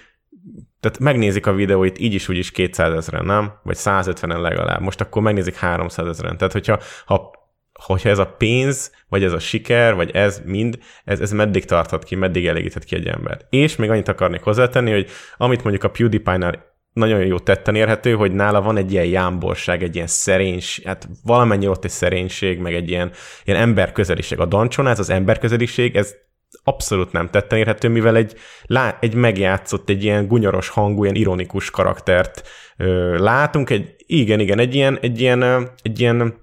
[0.80, 3.54] tehát megnézik a videóit így is, úgy is 200 ezeren, nem?
[3.64, 4.82] Vagy 150-en legalább.
[4.82, 6.38] Most akkor megnézik 300 ezeren.
[6.38, 7.32] Tehát, hogyha ha,
[7.74, 12.04] hogyha ez a pénz, vagy ez a siker, vagy ez mind, ez, ez meddig tarthat
[12.04, 13.46] ki, meddig elégíthet ki egy embert.
[13.50, 18.32] És még annyit akarnék hozzátenni, hogy amit mondjuk a PewDiePie-nál nagyon jó tetten érhető, hogy
[18.32, 22.90] nála van egy ilyen jámborság, egy ilyen szerénység, hát valamennyi ott egy szerénység, meg egy
[22.90, 23.12] ilyen,
[23.44, 24.40] ilyen emberközeliség.
[24.40, 26.16] A Dancsonál ez az emberközeliség, ez
[26.64, 28.36] abszolút nem tetten érhető, mivel egy,
[28.66, 32.48] lá, egy megjátszott, egy ilyen gunyoros hangú, ilyen ironikus karaktert
[32.78, 36.42] ö, látunk, egy, igen, igen, egy ilyen, egy ilyen, egy ilyen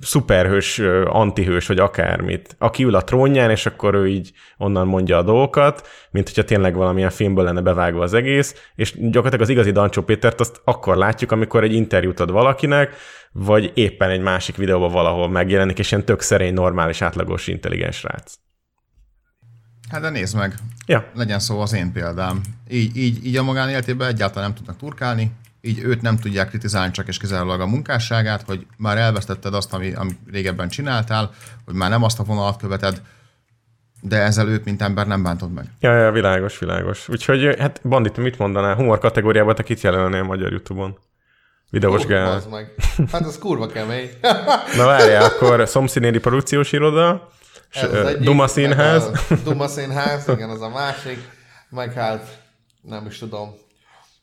[0.00, 5.22] szuperhős, antihős, vagy akármit, aki ül a trónján, és akkor ő így onnan mondja a
[5.22, 10.02] dolgokat, mint hogyha tényleg valamilyen filmből lenne bevágva az egész, és gyakorlatilag az igazi Dancsó
[10.02, 12.94] Pétert azt akkor látjuk, amikor egy interjút ad valakinek,
[13.32, 18.34] vagy éppen egy másik videóban valahol megjelenik, és ilyen tök szerény, normális, átlagos, intelligens srác.
[19.90, 20.54] Hát de nézd meg,
[20.86, 22.40] Ja, legyen szó az én példám.
[22.68, 25.32] Így, így, így a magánéletében egyáltalán nem tudnak turkálni,
[25.66, 29.92] így őt nem tudják kritizálni csak és kizárólag a munkásságát, hogy már elvesztetted azt, ami,
[29.94, 31.30] amit régebben csináltál,
[31.64, 33.02] hogy már nem azt a vonalat követed,
[34.00, 35.64] de ezzel őt, mint ember nem bántod meg.
[35.80, 37.08] Ja, ja, világos, világos.
[37.08, 38.74] Úgyhogy, hát Bandit, mit mondanál?
[38.74, 40.98] Humor kategóriában te kit jelölnél magyar YouTube-on?
[41.70, 42.42] Videós Ú, Gál.
[42.50, 42.74] meg.
[43.12, 44.10] Hát ez kurva kemény.
[44.76, 47.28] Na várjál, akkor Szomszínéri Produkciós Iroda,
[47.68, 49.10] s- az egyik, Duma Színház.
[49.44, 51.18] Duma Színház, igen, az a másik.
[51.70, 52.42] Meg hát,
[52.82, 53.54] nem is tudom,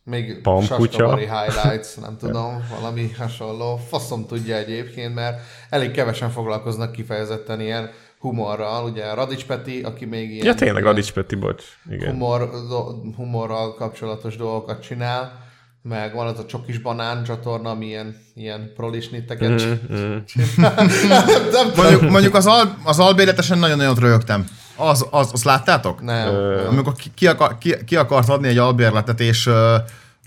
[0.03, 0.41] még.
[0.65, 3.75] Saskabari Highlights, nem tudom, valami hasonló.
[3.75, 7.89] Faszom tudja egyébként, mert elég kevesen foglalkoznak kifejezetten ilyen
[8.19, 8.83] humorral.
[8.83, 11.63] Ugye Radics Peti, aki még ilyen, Ja, tényleg, Radics Peti, bocs.
[11.89, 12.11] Igen.
[12.11, 15.51] humor, do- humorral kapcsolatos dolgokat csinál.
[15.89, 20.17] Meg van az a Csokis Banán csatorna, ami ilyen, ilyen prolisnitteket Mm, mm.
[20.55, 20.73] nem,
[21.07, 21.71] nem tudom.
[21.75, 24.47] Mondjuk, mondjuk az, al, az albéletesen nagyon-nagyon rögtem.
[24.75, 26.01] Az, az, azt láttátok?
[26.01, 26.27] Nem.
[26.27, 29.75] Ö, Amikor ki, ki, akar, ki, ki akart adni egy albérletet, és ö,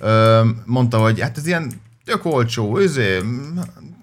[0.00, 1.72] ö, mondta, hogy hát ez ilyen
[2.06, 3.20] tök olcsó, izé,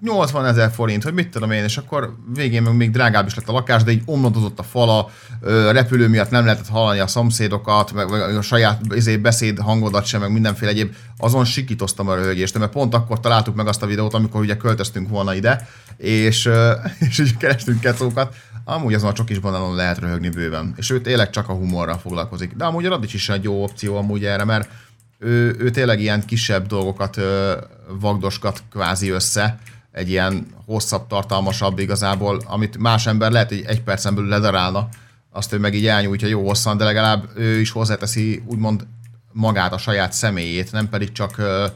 [0.00, 3.48] 80 ezer forint, hogy mit tudom én, és akkor végén meg még drágább is lett
[3.48, 5.10] a lakás, de így omladozott a fala,
[5.70, 10.20] repülő miatt nem lehetett hallani a szomszédokat, meg, meg a saját izé, beszéd hangodat sem,
[10.20, 10.94] meg mindenféle egyéb.
[11.18, 15.08] Azon sikítoztam a röhögést, mert pont akkor találtuk meg azt a videót, amikor ugye költöztünk
[15.08, 16.50] volna ide, és,
[17.08, 18.34] és így kerestünk kecókat.
[18.64, 20.74] Amúgy azon a csokis banálon lehet röhögni bőven.
[20.76, 22.52] És ő tényleg csak a humorral foglalkozik.
[22.52, 24.68] De amúgy a Radics is egy jó opció amúgy erre, mert
[25.24, 27.56] ő, ő tényleg ilyen kisebb dolgokat ö,
[28.00, 29.58] vagdoskat kvázi össze,
[29.92, 34.88] egy ilyen hosszabb, tartalmasabb igazából, amit más ember lehet, hogy egy percen belül ledarálna,
[35.30, 38.86] azt ő meg így elnyújtja jó hosszan, de legalább ő is hozzáteszi úgymond
[39.32, 41.66] magát, a saját személyét, nem pedig csak ö,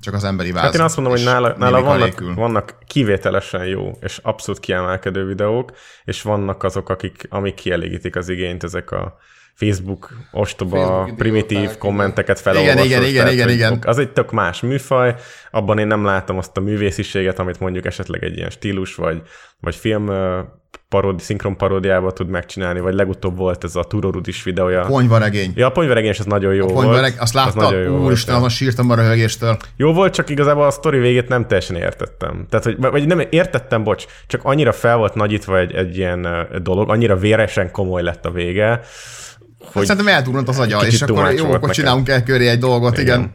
[0.00, 0.62] csak az emberi váz.
[0.62, 2.34] Hát én azt mondom, hogy nála, nála vannak, nélkül.
[2.34, 5.72] vannak kivételesen jó és abszolút kiemelkedő videók,
[6.04, 9.18] és vannak azok, akik, amik kielégítik az igényt, ezek a
[9.54, 12.86] Facebook ostoba, Facebook primitív idióták, kommenteket Igen, felolvasós.
[12.86, 13.78] igen, igen, igen, hogy igen.
[13.86, 15.14] Az egy tök más műfaj,
[15.50, 19.22] abban én nem látom azt a művésziséget, amit mondjuk esetleg egy ilyen stílus, vagy,
[19.60, 20.10] vagy film
[20.88, 24.80] paródi, szinkron paródiába tud megcsinálni, vagy legutóbb volt ez a Turorudis videója.
[24.80, 25.52] Ponyvaregény.
[25.54, 26.86] Ja, a ponyveregényes az nagyon jó volt.
[26.86, 27.62] Ponyvareg, azt Az láttad?
[27.62, 29.56] nagyon jó volt, Úristen, most sírtam a röhögéstől.
[29.76, 32.46] Jó volt, csak igazából a sztori végét nem teljesen értettem.
[32.50, 36.90] Tehát, hogy, vagy nem értettem, bocs, csak annyira fel volt nagyítva egy, egy ilyen dolog,
[36.90, 38.80] annyira véresen komoly lett a vége,
[39.72, 43.18] hogy szerintem eltúrant az agya, és akkor jó, akkor csinálunk el köré egy dolgot, igen.
[43.18, 43.34] igen.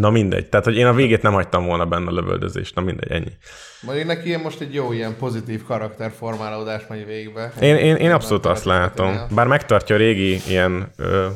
[0.00, 0.48] na mindegy.
[0.48, 3.32] Tehát, hogy én a végét nem hagytam volna benne a lövöldözést, na mindegy, ennyi.
[3.80, 7.52] Mondjuk neki ilyen most egy jó ilyen pozitív karakterformálódás megy végbe.
[7.60, 9.06] Én, én, én abszolút azt látom.
[9.06, 9.36] történetnél.
[9.36, 11.26] Bár megtartja a régi ilyen ö,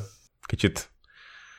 [0.46, 0.88] kicsit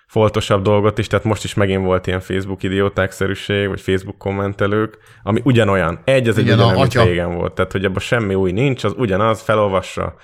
[0.08, 5.42] foltosabb dolgot is, tehát most is megint volt ilyen Facebook idiótákszerűség, vagy Facebook kommentelők, ami
[5.44, 6.00] ugyanolyan.
[6.04, 7.04] Egy az egy atya.
[7.04, 7.54] régen volt.
[7.54, 10.16] Tehát, hogy abban semmi új nincs, az ugyanaz, felolvassa,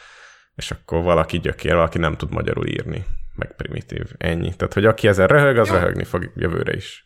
[0.55, 3.05] és akkor valaki gyökér, valaki nem tud magyarul írni,
[3.35, 4.05] meg primitív.
[4.17, 4.55] Ennyi.
[4.55, 7.05] Tehát, hogy aki ezen röhög, az röhögni fog jövőre is.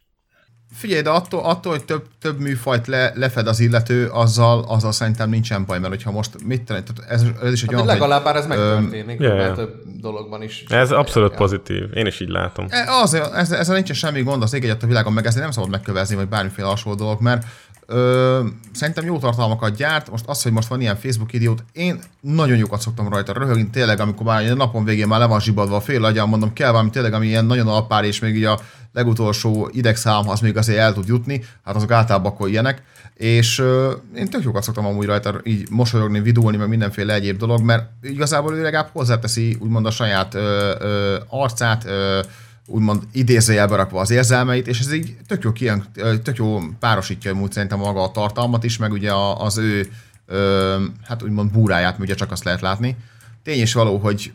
[0.74, 5.30] Figyelj, de attól, attól hogy több, több műfajt le, lefed az illető, azzal, azzal szerintem
[5.30, 8.24] nincsen baj, mert hogyha most mit tenni, tehát ez, ez is egy Hát, olyan, legalább
[8.24, 9.54] már ez megtörténik, ja, mert ja.
[9.56, 10.64] több dologban is.
[10.68, 11.38] Ez abszolút Ja.
[11.38, 11.84] pozitív.
[11.94, 12.66] Én is így látom.
[12.70, 15.52] E, Az, ez, ezzel nincsen semmi gond, az ég egyet a világon, meg ezért nem
[15.52, 17.46] szabad megkövezni, vagy bármiféle hasonló dolog, mert
[17.86, 18.44] ö,
[18.74, 20.10] szerintem jó tartalmakat gyárt.
[20.12, 24.00] Most az, hogy most van ilyen Facebook idiót, én nagyon jókat szoktam rajta röhögni, tényleg,
[24.00, 26.90] amikor már a napon végén már le van zsibadva a fél agyam, mondom, kell valami
[26.90, 28.60] tényleg, ami ilyen nagyon alpár, és még így a
[28.94, 32.84] legutolsó idegszámhoz még azért el tud jutni, hát azok általában akkor ilyenek,
[33.16, 37.62] és ö, én tök jókat szoktam amúgy rajta így mosolyogni, vidulni, meg mindenféle egyéb dolog,
[37.62, 42.20] mert igazából ő legalább hozzáteszi úgymond a saját ö, ö, arcát, ö,
[42.68, 45.86] úgymond idézőjelbe rakva az érzelmeit, és ez így tök jó, kijön,
[46.24, 49.92] tök jó párosítja amúgy szerintem maga a tartalmat is, meg ugye az ő,
[50.26, 52.98] ö, hát úgymond búráját, mert ugye csak azt lehet látni.
[53.44, 54.34] Tény és való, hogy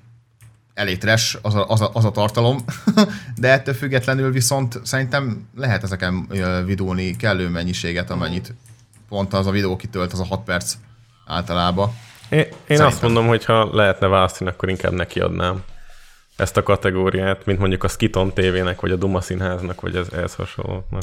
[0.75, 2.59] elég trash az a, az a, az a tartalom,
[3.41, 6.29] de ettől függetlenül viszont szerintem lehet ezeken
[6.65, 8.55] vidulni kellő mennyiséget, amennyit
[9.09, 10.75] pont az a videó kitölt, az a 6 perc
[11.27, 11.95] általában.
[12.29, 12.87] Én, én Szerintem.
[12.87, 15.63] azt mondom, hogy ha lehetne választani, akkor inkább nekiadnám
[16.41, 20.35] ezt a kategóriát, mint mondjuk a Skiton TV-nek, vagy a Duma Színháznak, vagy ez, ehhez
[20.35, 21.03] hasonlóknak.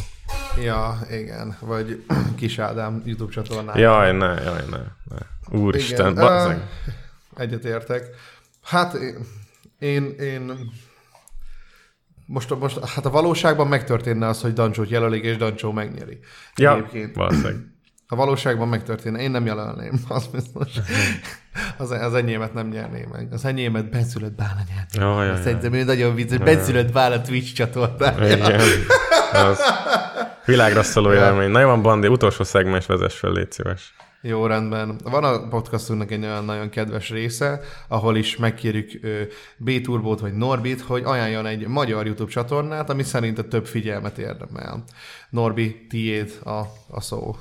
[0.62, 1.58] Ja, igen.
[1.60, 2.04] Vagy
[2.40, 3.80] Kis Ádám YouTube csatornája.
[3.80, 4.78] Jaj, ne, jaj, ne.
[4.78, 5.60] ne.
[5.60, 6.26] Úristen, Igen.
[6.26, 6.58] bazzeg.
[6.58, 8.10] Ö, Egyetértek.
[8.64, 9.16] Hát én,
[9.80, 10.72] én, én
[12.26, 16.20] most, most, hát a valóságban megtörténne az, hogy Dancsót jelölik, és Dancsó megnyeri.
[16.56, 17.16] Ja, Egyébként.
[17.16, 17.77] valószínűleg.
[18.10, 19.20] A valóságban megtörténne.
[19.20, 20.70] Én nem jelölném, az biztos.
[21.78, 23.28] Az, az enyémet nem nyerném meg.
[23.32, 25.10] Az enyémet benszülött bála nyerné.
[25.10, 25.42] Jaj, jaj, jaj.
[25.42, 26.38] Szerintem ő nagyon vicces.
[26.38, 28.36] Benszülött bála Twitch csatornája.
[28.36, 28.62] Igen.
[29.34, 29.60] Az
[30.46, 31.50] világra szóló élmény.
[31.50, 33.94] Na jó van, Bandi, utolsó szegmens vezess fel, légy szíves.
[34.22, 35.00] Jó, rendben.
[35.04, 39.22] Van a podcastunknak egy olyan nagyon kedves része, ahol is megkérjük ö,
[39.58, 44.84] B-Turbót vagy Norbit, hogy ajánljon egy magyar YouTube csatornát, ami szerinte több figyelmet érdemel.
[45.30, 47.36] Norbi, tiéd a, a szó.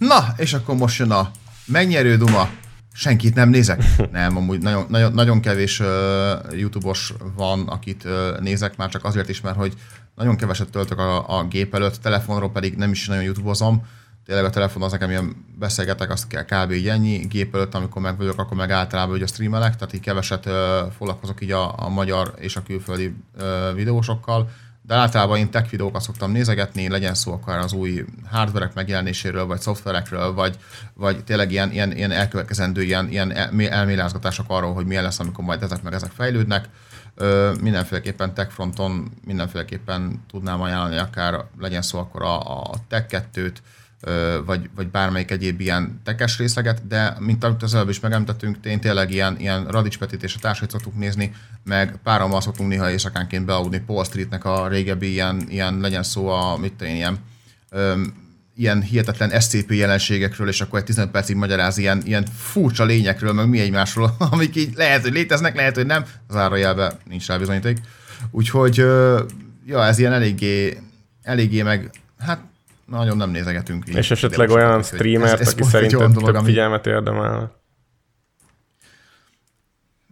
[0.00, 1.30] Na, és akkor most jön a
[1.66, 2.48] megnyerő duma.
[2.92, 3.84] Senkit nem nézek?
[4.12, 5.86] Nem, amúgy nagyon, nagyon, nagyon kevés uh,
[6.52, 9.74] YouTube-os van, akit uh, nézek, már csak azért is, mert hogy
[10.14, 13.86] nagyon keveset töltök a, a gép előtt, telefonról pedig nem is nagyon YouTube-ozom.
[14.26, 16.70] Tényleg a telefon az nekem ilyen beszélgetek, azt kell kb.
[16.70, 17.16] így ennyi.
[17.16, 20.52] Gép előtt, amikor meg vagyok, akkor meg általában ugye streamelek, tehát így keveset uh,
[20.96, 24.50] foglalkozok így a, a magyar és a külföldi uh, videósokkal.
[24.82, 29.60] De általában én tech videókat szoktam nézegetni, legyen szó akár az új hardverek megjelenéséről, vagy
[29.60, 30.56] szoftverekről, vagy,
[30.94, 35.44] vagy tényleg ilyen, ilyen, ilyen elkövetkezendő ilyen, ilyen el- elmélázgatások arról, hogy milyen lesz, amikor
[35.44, 36.68] majd ezek meg ezek fejlődnek.
[37.14, 43.34] Ö, mindenféleképpen tech fronton mindenféleképpen tudnám ajánlani, akár legyen szó akkor a, a Tech 2-t,
[43.34, 43.48] ö,
[44.44, 48.80] vagy, vagy bármelyik egyéb ilyen tekes részleget, de mint amit az előbb is megemlítettünk, én
[48.80, 53.44] tényleg ilyen, ilyen Radics Petit és a társait szoktuk nézni, meg párommal szoktunk néha éjszakánként
[53.44, 57.18] bealudni Paul Streetnek a régebbi ilyen, ilyen legyen szó a, mit én, ilyen,
[57.70, 58.14] öm,
[58.56, 63.48] ilyen hihetetlen SCP jelenségekről, és akkor egy 15 percig magyaráz ilyen, ilyen furcsa lényekről, meg
[63.48, 67.78] mi egymásról, amik így lehet, hogy léteznek, lehet, hogy nem, zárójelben nincs rá bizonyíték.
[68.30, 68.76] Úgyhogy,
[69.66, 70.78] ja, ez ilyen eléggé,
[71.22, 72.49] eléggé meg, hát
[72.90, 73.88] nagyon nem nézegetünk.
[73.88, 76.86] Így, És esetleg olyan ez- streamert, ez aki egy olyan szerinted dolog, több ami- figyelmet
[76.86, 77.58] érdemel.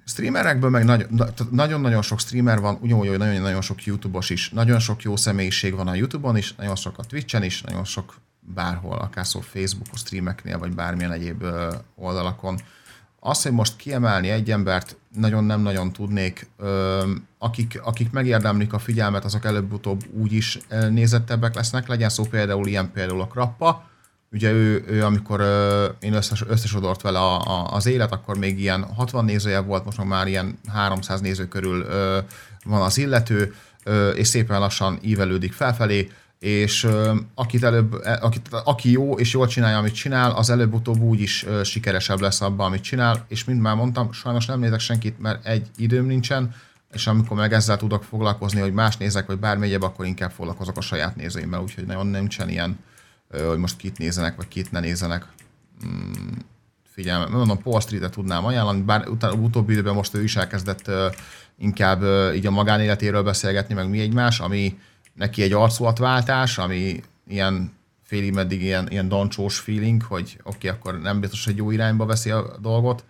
[0.06, 1.06] Streamerekből meg nagy-
[1.50, 4.50] nagyon-nagyon sok streamer van, ugyanúgy, hogy nagyon-nagyon sok YouTube-os is.
[4.50, 8.14] Nagyon sok jó személyiség van a YouTube-on is, nagyon sok a Twitch-en is, nagyon sok
[8.40, 11.44] bárhol, akár szó Facebook, streameknél, vagy bármilyen egyéb
[11.94, 12.58] oldalakon.
[13.20, 16.50] Azt, hogy most kiemelni egy embert, nagyon nem nagyon tudnék.
[17.38, 20.58] Akik, akik megérdemlik a figyelmet, azok előbb-utóbb úgy is
[20.90, 21.88] nézettebbek lesznek.
[21.88, 23.86] Legyen szó például ilyen például a Krappa.
[24.32, 25.40] Ugye ő, ő amikor
[26.00, 30.04] én összes, összesodort vele a, a, az élet, akkor még ilyen 60 nézője volt, most
[30.04, 31.86] már ilyen 300 néző körül
[32.64, 33.54] van az illető,
[34.14, 36.88] és szépen lassan ívelődik felfelé és
[37.34, 41.46] akit előbb, e, akit, aki jó és jól csinálja, amit csinál, az előbb-utóbb úgy is
[41.64, 45.66] sikeresebb lesz abban, amit csinál, és mint már mondtam, sajnos nem nézek senkit, mert egy
[45.76, 46.54] időm nincsen,
[46.92, 50.76] és amikor meg ezzel tudok foglalkozni, hogy más nézek, vagy bármi egyéb, akkor inkább foglalkozok
[50.76, 52.78] a saját nézőimmel, úgyhogy nagyon nincsen ilyen,
[53.46, 55.26] hogy most kit nézenek, vagy kit ne nézenek.
[55.86, 56.32] Mm,
[56.92, 60.90] figyelme, mondom, Paul Street-et tudnám ajánlani, bár utána, utóbbi időben most ő is elkezdett
[61.58, 62.02] inkább
[62.34, 64.78] így a magánéletéről beszélgetni, meg mi egymás, ami
[65.18, 71.00] neki egy arculatváltás, ami ilyen félig meddig ilyen, ilyen dancsós feeling, hogy oké, okay, akkor
[71.00, 73.04] nem biztos, hogy jó irányba veszi a dolgot,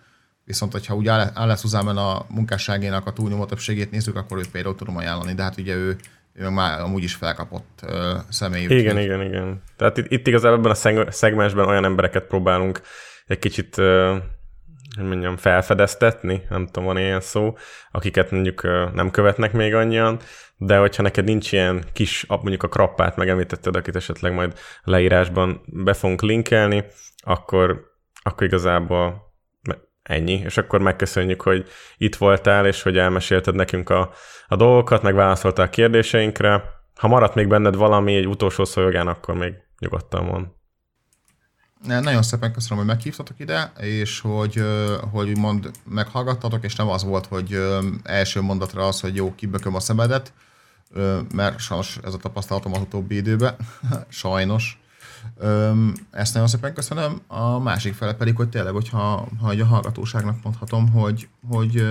[0.45, 4.97] viszont hogyha úgy Alex Uzámen a munkásságénak a túlnyomó többségét nézzük, akkor őt például tudom
[4.97, 5.95] ajánlani, de hát ugye ő,
[6.33, 7.91] ő már amúgy is felkapott uh,
[8.29, 8.63] személy.
[8.63, 9.61] Igen, úgy, igen, igen.
[9.75, 12.81] Tehát itt, itt igazából ebben a szegmensben olyan embereket próbálunk
[13.27, 13.75] egy kicsit
[14.95, 17.57] hogy mondjam, felfedeztetni, nem tudom, van ilyen szó,
[17.91, 18.63] akiket mondjuk
[18.93, 20.19] nem követnek még annyian,
[20.61, 25.93] de hogyha neked nincs ilyen kis, mondjuk a krappát megemlítetted, akit esetleg majd leírásban be
[25.93, 26.83] fogunk linkelni,
[27.17, 27.85] akkor,
[28.23, 29.33] akkor igazából
[30.03, 31.67] ennyi, és akkor megköszönjük, hogy
[31.97, 34.11] itt voltál, és hogy elmesélted nekünk a,
[34.47, 36.63] a dolgokat, meg válaszoltál a kérdéseinkre.
[36.95, 40.47] Ha maradt még benned valami, egy utolsó szolgán, akkor még nyugodtan mond.
[41.83, 44.63] Nagyon szépen köszönöm, hogy meghívtatok ide, és hogy,
[45.11, 47.61] hogy mond meghallgattatok, és nem az volt, hogy
[48.03, 50.33] első mondatra az, hogy jó, kibököm a szemedet,
[51.33, 53.55] mert sajnos ez a tapasztalatom az utóbbi időben,
[54.07, 54.79] sajnos.
[56.11, 57.21] Ezt nagyon szépen köszönöm.
[57.27, 61.83] A másik fele pedig, hogy tényleg, hogyha ha a hallgatóságnak mondhatom, hogy, hogy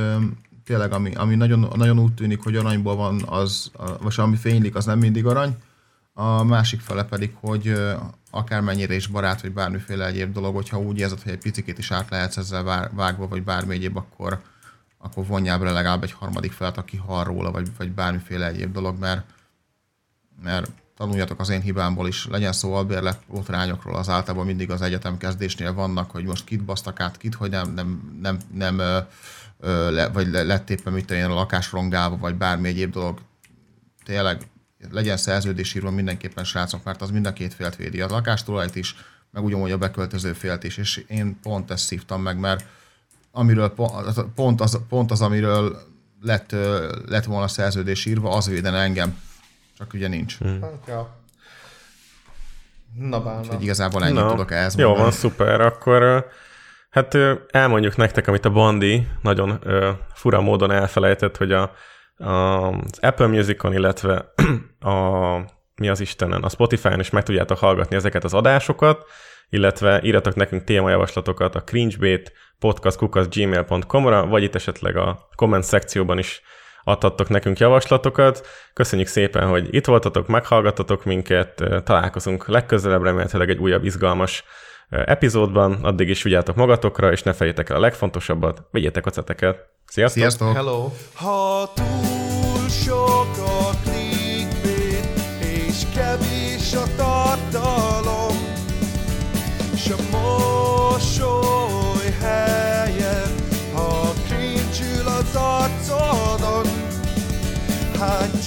[0.64, 3.70] tényleg ami, ami nagyon, nagyon úgy tűnik, hogy aranyból van, az,
[4.00, 5.56] vagy ami fénylik, az nem mindig arany.
[6.14, 7.74] A másik fele pedig, hogy
[8.30, 12.10] akármennyire is barát, vagy bármiféle egyéb dolog, hogyha úgy érzed, hogy egy picit is át
[12.10, 14.40] lehetsz ezzel vágva, vagy bármi egyéb, akkor,
[14.98, 18.98] akkor vonjál be legalább egy harmadik felet, aki hall róla, vagy, vagy bármiféle egyéb dolog,
[18.98, 19.26] mert,
[20.42, 25.16] mert tanuljatok az én hibámból is, legyen szó albérlet botrányokról, az általában mindig az egyetem
[25.16, 28.98] kezdésnél vannak, hogy most kit basztak át, kit, hogy nem, nem, nem, nem ö,
[29.60, 33.20] ö, le, vagy lett éppen mit a lakás rongálva, vagy bármi egyéb dolog.
[34.04, 34.46] Tényleg
[34.90, 38.96] legyen szerződésírva mindenképpen srácok, mert az mind a két félt védi, a lakástulajt is,
[39.30, 42.64] meg ugyanúgy a beköltöző félt is, és én pont ezt szívtam meg, mert
[43.38, 43.72] amiről
[44.34, 45.78] pont az, pont az amiről
[46.20, 46.56] lett,
[47.06, 49.18] lett volna szerződés írva, az védene engem.
[49.76, 50.38] Csak ugye nincs.
[50.38, 50.64] Hmm.
[50.86, 51.16] Ja.
[52.94, 55.60] Na bár, Úgyhogy igazából ennyit Na, tudok ehhez Jó van, szuper.
[55.60, 56.26] Akkor
[56.90, 57.14] hát
[57.50, 59.60] elmondjuk nektek, amit a Bandi nagyon
[60.14, 61.72] fura módon elfelejtett, hogy a,
[62.16, 62.32] a,
[62.68, 64.32] az Apple Musicon, illetve
[64.92, 64.96] a
[65.74, 69.04] mi az Istenen, a Spotify-on is meg tudjátok hallgatni ezeket az adásokat,
[69.50, 76.42] illetve írjatok nekünk témajavaslatokat a cringebait podcastkukaszgmail.com-ra, vagy itt esetleg a komment szekcióban is
[76.84, 78.46] adhattok nekünk javaslatokat.
[78.72, 84.44] Köszönjük szépen, hogy itt voltatok, meghallgattatok minket, találkozunk legközelebb, remélhetőleg egy újabb izgalmas
[84.88, 85.72] epizódban.
[85.82, 89.68] Addig is vigyátok magatokra, és ne fejétek el a legfontosabbat, vigyétek a ceteket.
[89.86, 90.20] Sziasztok!
[90.20, 90.54] Sziasztok!
[90.54, 90.90] Hello!
[91.14, 93.17] Ha túl sok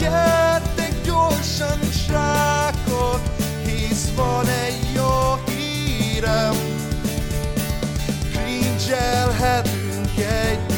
[0.01, 3.21] Keltek gyorsan srákot,
[3.65, 6.55] hisz van egy jó hírem.
[8.31, 10.70] Cringe-elhetünk egy